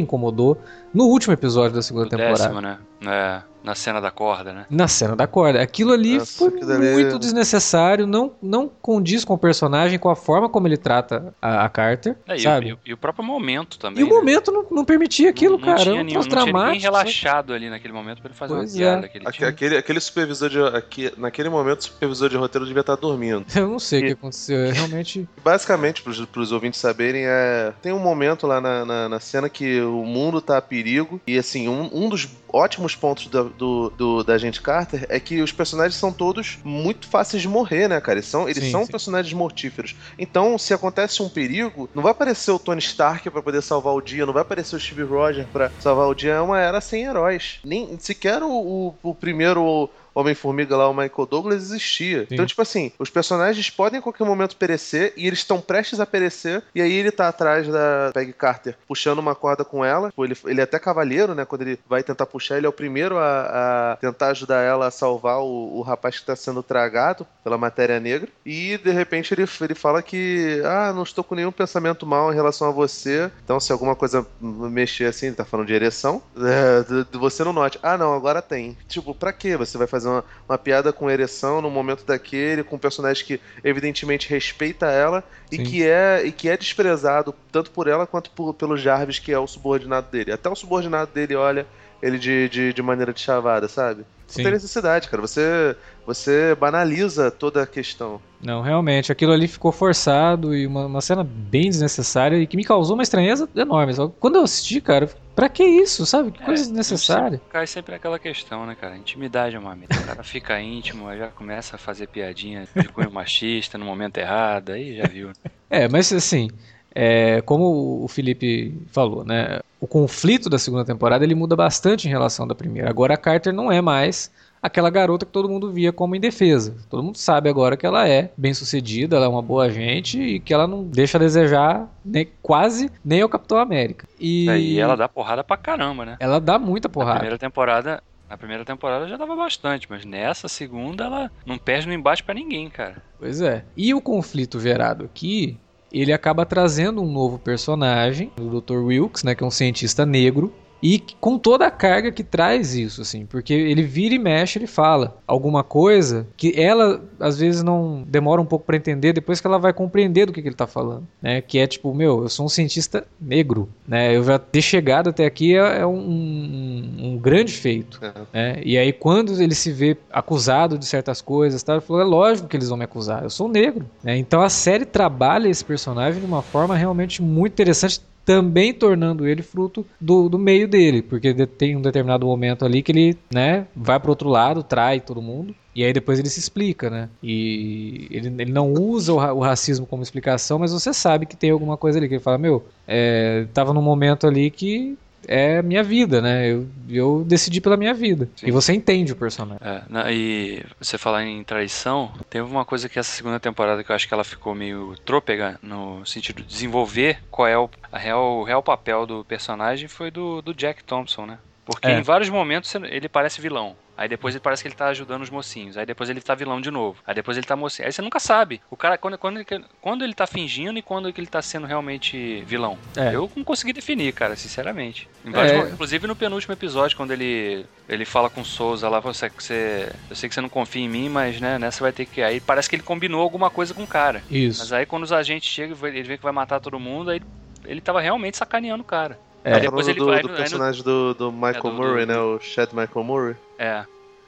incomodou 0.00 0.58
no 0.92 1.04
último 1.04 1.32
episódio 1.32 1.74
da 1.74 1.82
segunda 1.82 2.08
temporada. 2.08 2.38
Décimo, 2.38 2.60
né? 2.60 2.78
É. 3.06 3.51
Na 3.62 3.74
cena 3.74 4.00
da 4.00 4.10
corda, 4.10 4.52
né? 4.52 4.66
Na 4.68 4.88
cena 4.88 5.14
da 5.14 5.26
corda. 5.26 5.62
Aquilo 5.62 5.92
ali 5.92 6.18
Nossa, 6.18 6.38
foi 6.38 6.50
muito 6.50 7.18
desnecessário, 7.18 8.06
não, 8.06 8.32
não 8.42 8.68
condiz 8.68 9.24
com 9.24 9.34
o 9.34 9.38
personagem, 9.38 9.98
com 9.98 10.10
a 10.10 10.16
forma 10.16 10.48
como 10.48 10.66
ele 10.66 10.76
trata 10.76 11.34
a, 11.40 11.64
a 11.64 11.68
Carter. 11.68 12.16
É, 12.26 12.38
sabe? 12.38 12.68
E, 12.68 12.72
o, 12.72 12.78
e, 12.86 12.92
o 12.92 12.96
próprio 12.96 13.24
momento 13.24 13.78
também. 13.78 14.00
E 14.00 14.04
o 14.04 14.08
né? 14.08 14.14
momento 14.14 14.50
não, 14.50 14.66
não 14.70 14.84
permitia 14.84 15.30
aquilo, 15.30 15.58
não, 15.58 15.60
não 15.60 15.66
cara. 15.66 15.82
Tinha 15.82 16.02
nenhum, 16.02 16.20
não 16.20 16.28
tinha 16.28 16.44
ninguém 16.44 16.80
relaxado 16.80 17.52
ali 17.52 17.70
naquele 17.70 17.92
momento 17.92 18.20
para 18.20 18.28
ele 18.30 18.38
fazer 18.38 18.54
pois 18.54 18.72
uma 18.72 18.78
piada. 18.78 19.06
É. 19.06 19.28
Aquele, 19.28 19.48
aquele, 19.48 19.76
aquele, 19.76 20.00
supervisor 20.00 20.48
de. 20.48 20.62
Aqui, 20.62 21.12
naquele 21.16 21.48
momento, 21.48 21.80
o 21.80 21.84
supervisor 21.84 22.28
de 22.28 22.36
roteiro 22.36 22.66
devia 22.66 22.80
estar 22.80 22.96
dormindo. 22.96 23.44
Eu 23.54 23.68
não 23.68 23.78
sei 23.78 24.00
o 24.00 24.06
que 24.06 24.12
aconteceu. 24.12 24.58
É 24.64 24.72
realmente. 24.72 25.28
Basicamente, 25.42 26.02
para 26.02 26.40
os 26.40 26.52
ouvintes 26.52 26.80
saberem, 26.80 27.24
é, 27.26 27.72
tem 27.80 27.92
um 27.92 27.98
momento 27.98 28.46
lá 28.46 28.60
na, 28.60 28.84
na, 28.84 29.08
na, 29.08 29.20
cena 29.20 29.48
que 29.48 29.80
o 29.80 30.04
mundo 30.04 30.40
tá 30.40 30.58
a 30.58 30.62
perigo. 30.62 31.20
E 31.26 31.38
assim, 31.38 31.68
um, 31.68 31.90
um 31.92 32.08
dos 32.08 32.28
ótimos 32.52 32.94
pontos 32.94 33.26
do, 33.26 33.44
do, 33.50 33.90
do, 33.90 34.24
da 34.24 34.36
gente 34.38 34.60
Carter 34.60 35.06
é 35.08 35.18
que 35.18 35.40
os 35.40 35.52
personagens 35.52 35.96
são 35.96 36.12
todos 36.12 36.58
muito 36.62 37.06
fáceis 37.06 37.42
de 37.42 37.48
morrer, 37.48 37.88
né, 37.88 38.00
cara? 38.00 38.18
Eles 38.18 38.28
são, 38.28 38.48
eles 38.48 38.64
sim, 38.64 38.70
são 38.70 38.84
sim. 38.84 38.90
personagens 38.90 39.32
mortíferos. 39.32 39.96
Então, 40.18 40.58
se 40.58 40.74
acontece 40.74 41.22
um 41.22 41.28
perigo, 41.28 41.88
não 41.94 42.02
vai 42.02 42.12
aparecer 42.12 42.50
o 42.50 42.58
Tony 42.58 42.80
Stark 42.80 43.28
para 43.30 43.42
poder 43.42 43.62
salvar 43.62 43.94
o 43.94 44.00
dia, 44.00 44.26
não 44.26 44.32
vai 44.32 44.42
aparecer 44.42 44.76
o 44.76 44.80
Steve 44.80 45.02
Rogers 45.02 45.46
para 45.52 45.70
salvar 45.80 46.08
o 46.08 46.14
dia. 46.14 46.34
É 46.34 46.40
uma 46.40 46.60
era 46.60 46.80
sem 46.80 47.04
heróis. 47.04 47.58
Nem 47.64 47.98
sequer 47.98 48.42
o, 48.42 48.50
o, 48.50 48.94
o 49.02 49.14
primeiro 49.14 49.88
Homem-Formiga 50.14 50.76
lá, 50.76 50.88
o 50.88 50.94
Michael 50.94 51.26
Douglas, 51.26 51.62
existia. 51.62 52.20
Sim. 52.20 52.28
Então, 52.32 52.46
tipo 52.46 52.62
assim, 52.62 52.92
os 52.98 53.10
personagens 53.10 53.70
podem 53.70 53.98
em 53.98 54.02
qualquer 54.02 54.24
momento 54.24 54.56
perecer 54.56 55.12
e 55.16 55.26
eles 55.26 55.40
estão 55.40 55.60
prestes 55.60 56.00
a 56.00 56.06
perecer. 56.06 56.62
E 56.74 56.80
aí 56.80 56.92
ele 56.92 57.10
tá 57.10 57.28
atrás 57.28 57.66
da 57.68 58.10
Peggy 58.12 58.32
Carter, 58.32 58.76
puxando 58.86 59.18
uma 59.18 59.34
corda 59.34 59.64
com 59.64 59.84
ela. 59.84 60.12
Ele, 60.18 60.36
ele 60.46 60.60
é 60.60 60.64
até 60.64 60.78
cavaleiro, 60.78 61.34
né? 61.34 61.44
Quando 61.44 61.62
ele 61.62 61.78
vai 61.88 62.02
tentar 62.02 62.26
puxar, 62.26 62.56
ele 62.56 62.66
é 62.66 62.68
o 62.68 62.72
primeiro 62.72 63.18
a, 63.18 63.92
a 63.92 63.96
tentar 63.96 64.28
ajudar 64.28 64.62
ela 64.62 64.86
a 64.86 64.90
salvar 64.90 65.40
o, 65.40 65.78
o 65.78 65.82
rapaz 65.82 66.18
que 66.18 66.26
tá 66.26 66.36
sendo 66.36 66.62
tragado 66.62 67.26
pela 67.42 67.58
matéria 67.58 67.98
negra. 68.00 68.28
E 68.44 68.78
de 68.78 68.90
repente 68.90 69.32
ele, 69.34 69.46
ele 69.60 69.74
fala 69.74 70.02
que, 70.02 70.60
ah, 70.64 70.92
não 70.92 71.02
estou 71.02 71.24
com 71.24 71.34
nenhum 71.34 71.52
pensamento 71.52 72.06
mal 72.06 72.32
em 72.32 72.34
relação 72.34 72.68
a 72.68 72.72
você. 72.72 73.30
Então, 73.44 73.58
se 73.60 73.72
alguma 73.72 73.94
coisa 73.94 74.26
mexer 74.40 75.06
assim, 75.06 75.26
ele 75.26 75.36
tá 75.36 75.44
falando 75.44 75.66
de 75.66 75.74
ereção, 75.74 76.22
é, 76.36 77.18
você 77.18 77.44
não 77.44 77.52
note. 77.52 77.78
Ah, 77.82 77.96
não, 77.96 78.14
agora 78.14 78.42
tem. 78.42 78.76
Tipo, 78.88 79.14
pra 79.14 79.32
que 79.32 79.56
você 79.56 79.78
vai 79.78 79.86
fazer 79.86 80.01
fazer 80.02 80.08
uma, 80.08 80.24
uma 80.48 80.58
piada 80.58 80.92
com 80.92 81.10
ereção 81.10 81.62
no 81.62 81.70
momento 81.70 82.04
daquele, 82.04 82.64
com 82.64 82.76
um 82.76 82.78
personagem 82.78 83.24
que 83.24 83.40
evidentemente 83.62 84.28
respeita 84.28 84.86
ela 84.86 85.22
e 85.50 85.58
que, 85.58 85.86
é, 85.86 86.22
e 86.24 86.32
que 86.32 86.48
é 86.48 86.56
desprezado 86.56 87.34
tanto 87.50 87.70
por 87.70 87.86
ela 87.86 88.06
quanto 88.06 88.30
por, 88.30 88.54
pelo 88.54 88.76
Jarvis, 88.76 89.18
que 89.18 89.32
é 89.32 89.38
o 89.38 89.46
subordinado 89.46 90.08
dele. 90.10 90.32
Até 90.32 90.48
o 90.48 90.56
subordinado 90.56 91.10
dele 91.12 91.34
olha 91.34 91.66
ele 92.02 92.18
de, 92.18 92.48
de, 92.48 92.72
de 92.72 92.82
maneira 92.82 93.12
de 93.12 93.20
chavada, 93.20 93.68
sabe? 93.68 94.04
Não 94.36 94.42
tem 94.42 94.52
necessidade, 94.52 95.08
cara. 95.08 95.20
Você, 95.20 95.76
você 96.06 96.54
banaliza 96.54 97.30
toda 97.30 97.62
a 97.62 97.66
questão. 97.66 98.20
Não, 98.42 98.60
realmente, 98.60 99.12
aquilo 99.12 99.32
ali 99.32 99.46
ficou 99.46 99.70
forçado 99.70 100.54
e 100.54 100.66
uma, 100.66 100.86
uma 100.86 101.00
cena 101.00 101.22
bem 101.22 101.70
desnecessária 101.70 102.36
e 102.36 102.46
que 102.46 102.56
me 102.56 102.64
causou 102.64 102.94
uma 102.94 103.02
estranheza 103.02 103.48
enorme. 103.54 103.94
Só 103.94 104.08
quando 104.08 104.36
eu 104.36 104.42
assisti, 104.42 104.80
cara, 104.80 105.08
pra 105.34 105.48
que 105.48 105.62
isso, 105.62 106.04
sabe? 106.04 106.32
Que 106.32 106.42
é, 106.42 106.46
coisa 106.46 106.64
desnecessária. 106.64 107.40
Cai 107.50 107.66
sempre 107.66 107.94
aquela 107.94 108.18
questão, 108.18 108.66
né, 108.66 108.76
cara? 108.78 108.96
Intimidade 108.96 109.54
é 109.54 109.58
uma 109.58 109.76
meta. 109.76 109.96
O 109.96 110.04
cara 110.04 110.24
fica 110.24 110.60
íntimo, 110.60 111.14
já 111.16 111.28
começa 111.28 111.76
a 111.76 111.78
fazer 111.78 112.08
piadinha 112.08 112.66
de 112.74 112.88
cunho 112.88 113.12
machista 113.12 113.78
no 113.78 113.84
momento 113.84 114.18
errado, 114.18 114.70
aí 114.70 114.96
já 114.96 115.06
viu. 115.06 115.30
É, 115.70 115.88
mas 115.88 116.12
assim, 116.12 116.50
é, 116.94 117.40
como 117.42 118.02
o 118.02 118.08
Felipe 118.08 118.76
falou, 118.88 119.24
né? 119.24 119.60
O 119.80 119.86
conflito 119.86 120.48
da 120.50 120.58
segunda 120.58 120.84
temporada 120.84 121.24
ele 121.24 121.34
muda 121.34 121.56
bastante 121.56 122.06
em 122.06 122.10
relação 122.10 122.46
da 122.46 122.54
primeira. 122.54 122.90
Agora 122.90 123.14
a 123.14 123.16
Carter 123.16 123.52
não 123.52 123.70
é 123.70 123.80
mais 123.80 124.30
aquela 124.62 124.88
garota 124.88 125.26
que 125.26 125.32
todo 125.32 125.48
mundo 125.48 125.72
via 125.72 125.92
como 125.92 126.14
indefesa. 126.14 126.76
Todo 126.88 127.02
mundo 127.02 127.18
sabe 127.18 127.50
agora 127.50 127.76
que 127.76 127.84
ela 127.84 128.08
é 128.08 128.30
bem 128.36 128.54
sucedida, 128.54 129.16
ela 129.16 129.26
é 129.26 129.28
uma 129.28 129.42
boa 129.42 129.68
gente 129.68 130.20
e 130.20 130.40
que 130.40 130.54
ela 130.54 130.68
não 130.68 130.84
deixa 130.84 131.18
a 131.18 131.20
desejar 131.20 131.88
nem, 132.04 132.28
quase 132.40 132.90
nem 133.04 133.24
o 133.24 133.28
Capitão 133.28 133.58
América. 133.58 134.06
E... 134.20 134.48
É, 134.48 134.58
e 134.58 134.78
ela 134.78 134.96
dá 134.96 135.08
porrada 135.08 135.42
pra 135.42 135.56
caramba, 135.56 136.04
né? 136.04 136.16
Ela 136.20 136.40
dá 136.40 136.58
muita 136.58 136.88
porrada. 136.88 137.14
Na 137.14 137.18
primeira 137.18 137.38
temporada 137.38 138.02
Na 138.30 138.38
primeira 138.38 138.64
temporada 138.64 139.08
já 139.08 139.16
dava 139.16 139.34
bastante, 139.34 139.86
mas 139.90 140.04
nessa 140.04 140.46
segunda 140.48 141.04
ela 141.04 141.30
não 141.44 141.58
perde 141.58 141.88
no 141.88 141.92
embate 141.92 142.22
para 142.22 142.34
ninguém, 142.34 142.70
cara. 142.70 143.02
Pois 143.18 143.40
é. 143.40 143.64
E 143.76 143.92
o 143.92 144.00
conflito 144.00 144.60
gerado 144.60 145.04
aqui, 145.04 145.58
ele 145.92 146.12
acaba 146.12 146.46
trazendo 146.46 147.02
um 147.02 147.12
novo 147.12 147.38
personagem, 147.38 148.30
o 148.38 148.60
Dr. 148.60 148.78
Wilkes, 148.78 149.24
né, 149.24 149.34
que 149.34 149.44
é 149.44 149.46
um 149.46 149.50
cientista 149.50 150.06
negro, 150.06 150.54
e 150.82 151.00
com 151.20 151.38
toda 151.38 151.66
a 151.66 151.70
carga 151.70 152.10
que 152.10 152.24
traz 152.24 152.74
isso, 152.74 153.02
assim, 153.02 153.24
porque 153.24 153.54
ele 153.54 153.82
vira 153.82 154.14
e 154.14 154.18
mexe, 154.18 154.58
ele 154.58 154.66
fala 154.66 155.16
alguma 155.26 155.62
coisa 155.62 156.26
que 156.36 156.60
ela 156.60 157.00
às 157.20 157.38
vezes 157.38 157.62
não 157.62 158.02
demora 158.06 158.40
um 158.40 158.44
pouco 158.44 158.66
para 158.66 158.76
entender, 158.76 159.12
depois 159.12 159.40
que 159.40 159.46
ela 159.46 159.58
vai 159.58 159.72
compreender 159.72 160.26
do 160.26 160.32
que, 160.32 160.42
que 160.42 160.48
ele 160.48 160.56
tá 160.56 160.66
falando, 160.66 161.06
né? 161.20 161.40
Que 161.40 161.58
é 161.58 161.66
tipo, 161.66 161.94
meu, 161.94 162.22
eu 162.22 162.28
sou 162.28 162.46
um 162.46 162.48
cientista 162.48 163.06
negro, 163.20 163.68
né? 163.86 164.16
Eu 164.16 164.24
já 164.24 164.38
ter 164.38 164.62
chegado 164.62 165.10
até 165.10 165.24
aqui 165.24 165.56
é, 165.56 165.80
é 165.80 165.86
um, 165.86 165.94
um, 165.94 166.96
um, 166.98 167.18
grande 167.18 167.52
feito, 167.52 168.00
é. 168.02 168.12
né? 168.32 168.60
E 168.64 168.76
aí 168.76 168.92
quando 168.92 169.40
ele 169.40 169.54
se 169.54 169.70
vê 169.70 169.96
acusado 170.10 170.76
de 170.76 170.84
certas 170.84 171.20
coisas, 171.20 171.62
tá? 171.62 171.74
Ele 171.74 171.80
falou, 171.80 172.02
é 172.02 172.04
lógico 172.04 172.48
que 172.48 172.56
eles 172.56 172.68
vão 172.68 172.76
me 172.78 172.84
acusar, 172.84 173.22
eu 173.22 173.30
sou 173.30 173.48
negro, 173.48 173.88
né? 174.02 174.16
Então 174.16 174.42
a 174.42 174.48
série 174.48 174.84
trabalha 174.84 175.48
esse 175.48 175.64
personagem 175.64 176.20
de 176.20 176.26
uma 176.26 176.42
forma 176.42 176.74
realmente 176.74 177.22
muito 177.22 177.52
interessante 177.52 178.00
também 178.24 178.72
tornando 178.72 179.26
ele 179.26 179.42
fruto 179.42 179.84
do, 180.00 180.28
do 180.28 180.38
meio 180.38 180.68
dele, 180.68 181.02
porque 181.02 181.34
tem 181.46 181.76
um 181.76 181.82
determinado 181.82 182.26
momento 182.26 182.64
ali 182.64 182.82
que 182.82 182.92
ele, 182.92 183.18
né, 183.32 183.66
vai 183.74 183.98
pro 183.98 184.10
outro 184.10 184.28
lado, 184.28 184.62
trai 184.62 185.00
todo 185.00 185.20
mundo, 185.20 185.54
e 185.74 185.84
aí 185.84 185.92
depois 185.92 186.18
ele 186.18 186.28
se 186.28 186.38
explica, 186.38 186.90
né? 186.90 187.08
E 187.22 188.06
ele, 188.10 188.28
ele 188.38 188.52
não 188.52 188.72
usa 188.72 189.12
o, 189.12 189.16
o, 189.16 189.40
racismo 189.40 189.86
como 189.86 190.02
explicação, 190.02 190.58
mas 190.58 190.72
você 190.72 190.92
sabe 190.92 191.24
que 191.24 191.36
tem 191.36 191.50
alguma 191.50 191.76
coisa 191.76 191.98
ali 191.98 192.08
que 192.08 192.14
ele 192.14 192.22
fala, 192.22 192.36
meu, 192.36 192.64
é, 192.86 193.46
tava 193.54 193.72
num 193.72 193.82
momento 193.82 194.26
ali 194.26 194.50
que 194.50 194.96
é 195.26 195.62
minha 195.62 195.82
vida, 195.82 196.20
né? 196.20 196.50
Eu, 196.50 196.66
eu 196.88 197.24
decidi 197.24 197.60
pela 197.60 197.76
minha 197.76 197.94
vida. 197.94 198.28
Sim. 198.36 198.46
E 198.48 198.50
você 198.50 198.72
entende 198.72 199.12
o 199.12 199.16
personagem. 199.16 199.60
É, 199.62 200.12
e 200.12 200.62
você 200.80 200.98
falar 200.98 201.24
em 201.24 201.42
traição, 201.44 202.12
teve 202.28 202.44
uma 202.44 202.64
coisa 202.64 202.88
que 202.88 202.98
essa 202.98 203.10
segunda 203.10 203.40
temporada 203.40 203.82
que 203.82 203.90
eu 203.90 203.96
acho 203.96 204.08
que 204.08 204.14
ela 204.14 204.24
ficou 204.24 204.54
meio 204.54 204.94
trôpega 205.04 205.58
no 205.62 206.04
sentido 206.04 206.42
de 206.42 206.48
desenvolver 206.48 207.18
qual 207.30 207.48
é 207.48 207.58
o, 207.58 207.68
a 207.90 207.98
real, 207.98 208.40
o 208.40 208.44
real 208.44 208.62
papel 208.62 209.06
do 209.06 209.24
personagem 209.24 209.88
foi 209.88 210.10
do, 210.10 210.42
do 210.42 210.54
Jack 210.54 210.84
Thompson, 210.84 211.26
né? 211.26 211.38
Porque 211.64 211.88
é. 211.88 211.98
em 211.98 212.02
vários 212.02 212.28
momentos 212.28 212.74
ele 212.74 213.08
parece 213.08 213.40
vilão. 213.40 213.76
Aí 213.96 214.08
depois 214.08 214.34
ele 214.34 214.42
parece 214.42 214.62
que 214.62 214.68
ele 214.68 214.74
tá 214.74 214.88
ajudando 214.88 215.22
os 215.22 215.30
mocinhos. 215.30 215.76
Aí 215.76 215.86
depois 215.86 216.08
ele 216.10 216.20
tá 216.20 216.34
vilão 216.34 216.60
de 216.60 216.70
novo. 216.70 216.98
Aí 217.06 217.14
depois 217.14 217.36
ele 217.36 217.46
tá 217.46 217.54
mocinho. 217.54 217.86
Aí 217.86 217.92
você 217.92 218.02
nunca 218.02 218.18
sabe. 218.18 218.60
O 218.70 218.76
cara, 218.76 218.96
quando, 218.98 219.16
quando, 219.18 219.36
ele, 219.38 219.64
quando 219.80 220.02
ele 220.02 220.14
tá 220.14 220.26
fingindo 220.26 220.78
e 220.78 220.82
quando 220.82 221.08
ele 221.08 221.26
tá 221.26 221.40
sendo 221.42 221.66
realmente 221.66 222.42
vilão. 222.46 222.76
É. 222.96 223.14
Eu 223.14 223.30
não 223.36 223.44
consegui 223.44 223.72
definir, 223.72 224.12
cara, 224.12 224.34
sinceramente. 224.34 225.08
É. 225.26 225.70
Inclusive 225.70 226.06
no 226.06 226.16
penúltimo 226.16 226.52
episódio, 226.52 226.96
quando 226.96 227.12
ele, 227.12 227.64
ele 227.88 228.04
fala 228.04 228.28
com 228.28 228.40
o 228.40 228.44
Souza 228.44 228.88
lá, 228.88 228.98
você, 228.98 229.28
você, 229.28 229.92
eu 230.10 230.16
sei 230.16 230.28
que 230.28 230.34
você 230.34 230.40
não 230.40 230.48
confia 230.48 230.82
em 230.82 230.88
mim, 230.88 231.08
mas 231.08 231.40
né, 231.40 231.58
nessa 231.58 231.82
vai 231.82 231.92
ter 231.92 232.06
que. 232.06 232.22
Aí 232.22 232.40
parece 232.40 232.68
que 232.68 232.76
ele 232.76 232.82
combinou 232.82 233.20
alguma 233.20 233.50
coisa 233.50 233.72
com 233.74 233.84
o 233.84 233.86
cara. 233.86 234.22
Isso. 234.30 234.60
Mas 234.60 234.72
aí 234.72 234.86
quando 234.86 235.04
os 235.04 235.12
agentes 235.12 235.48
chegam, 235.48 235.76
ele 235.86 236.02
vê 236.02 236.16
que 236.16 236.24
vai 236.24 236.32
matar 236.32 236.60
todo 236.60 236.80
mundo, 236.80 237.10
aí 237.10 237.20
ele 237.64 237.80
tava 237.80 238.00
realmente 238.00 238.36
sacaneando 238.36 238.82
o 238.82 238.86
cara. 238.86 239.18
É, 239.44 239.54
aí 239.54 239.60
depois 239.60 239.88
ele 239.88 239.98
do, 239.98 240.06
vai, 240.06 240.22
do 240.22 240.28
personagem 240.28 240.82
do, 240.82 241.14
do 241.14 241.32
Michael 241.32 241.56
é, 241.56 241.60
do, 241.60 241.72
Murray, 241.72 242.06
do, 242.06 242.12
né? 242.12 242.18
O 242.18 242.40
Chad 242.40 242.70
Michael 242.72 243.04
Murray. 243.04 243.36
É. 243.58 243.84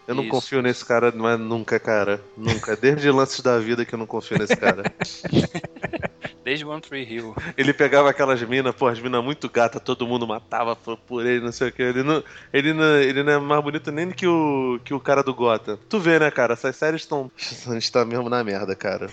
Eu 0.06 0.14
não 0.14 0.24
Isso. 0.24 0.30
confio 0.30 0.60
nesse 0.60 0.84
cara, 0.84 1.12
mas 1.14 1.38
nunca, 1.40 1.78
cara. 1.80 2.20
Nunca. 2.36 2.76
Desde 2.76 3.10
lances 3.10 3.40
da 3.40 3.58
vida 3.58 3.84
que 3.84 3.94
eu 3.94 3.98
não 3.98 4.06
confio 4.06 4.38
nesse 4.38 4.56
cara. 4.56 4.82
Desde 6.44 6.62
One 6.62 6.82
Tree 6.82 7.10
Hill. 7.10 7.34
Ele 7.56 7.72
pegava 7.72 8.10
aquelas 8.10 8.42
minas, 8.42 8.74
pô, 8.74 8.86
as 8.86 9.00
minas 9.00 9.24
muito 9.24 9.48
gata, 9.48 9.80
todo 9.80 10.06
mundo 10.06 10.26
matava 10.26 10.76
por 10.76 11.24
ele, 11.24 11.42
não 11.42 11.50
sei 11.50 11.70
o 11.70 11.72
que. 11.72 11.82
Ele 11.82 12.02
não, 12.02 12.22
ele 12.52 12.74
não, 12.74 12.96
ele 12.96 13.22
não 13.22 13.32
é 13.32 13.38
mais 13.38 13.64
bonito 13.64 13.90
nem 13.90 14.10
que 14.10 14.26
o, 14.26 14.78
que 14.84 14.92
o 14.92 15.00
cara 15.00 15.22
do 15.22 15.34
Gotham. 15.34 15.78
Tu 15.88 15.98
vê, 15.98 16.18
né, 16.18 16.30
cara? 16.30 16.52
Essas 16.52 16.76
séries 16.76 17.00
estão. 17.02 17.30
A 17.66 17.72
gente 17.72 17.90
tá 17.90 18.04
mesmo 18.04 18.28
na 18.28 18.44
merda, 18.44 18.74
cara. 18.76 19.08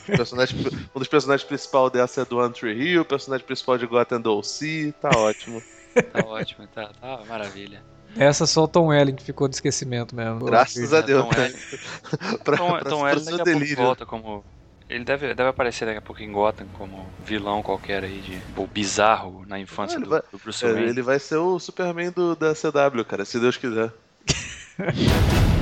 um 0.94 1.00
dos 1.00 1.08
personagens 1.08 1.48
principais 1.48 1.92
dessa 1.94 2.22
é 2.22 2.26
do 2.26 2.38
One 2.38 2.54
Tree 2.54 2.78
Hill, 2.78 3.04
o 3.04 3.06
personagem 3.06 3.46
principal 3.46 3.78
de 3.78 3.86
Gotham 3.86 4.18
é 4.18 4.20
do 4.20 4.38
OC, 4.38 4.94
tá 5.02 5.10
ótimo. 5.16 5.64
Tá 5.94 6.20
ótimo, 6.28 6.68
tá, 6.68 6.90
tá 7.00 7.22
maravilha. 7.28 7.82
Essa 8.16 8.46
só 8.46 8.64
o 8.64 8.68
Tom 8.68 8.88
Welling 8.88 9.16
que 9.16 9.24
ficou 9.24 9.48
de 9.48 9.56
esquecimento 9.56 10.16
mesmo. 10.16 10.46
Graças 10.46 10.94
a 10.94 11.02
Deus. 11.02 11.24
Tom 11.24 11.32
Welling, 11.40 11.58
pra, 12.44 12.58
Tom, 12.58 12.70
pra, 12.70 12.90
Tom 12.90 13.02
Welling 13.04 13.26
daqui 13.26 13.42
a 13.42 13.44
pouco 13.44 13.76
volta 13.76 14.06
como... 14.06 14.44
Ele 14.90 15.06
deve, 15.06 15.34
deve 15.34 15.50
aparecer 15.50 15.86
daqui 15.86 16.00
a 16.00 16.02
pouco 16.02 16.22
em 16.22 16.30
Gotham 16.30 16.68
como 16.78 17.08
vilão 17.24 17.62
qualquer 17.62 18.04
aí, 18.04 18.20
de, 18.20 18.42
ou 18.58 18.68
bizarro 18.68 19.46
na 19.48 19.58
infância 19.58 19.98
do, 19.98 20.10
vai, 20.10 20.22
do 20.30 20.38
Bruce 20.38 20.66
Wayne. 20.66 20.90
Ele 20.90 21.02
vai 21.02 21.18
ser 21.18 21.38
o 21.38 21.58
Superman 21.60 22.12
do, 22.12 22.36
da 22.36 22.54
CW, 22.54 23.06
cara, 23.06 23.24
se 23.24 23.40
Deus 23.40 23.56
quiser. 23.56 23.94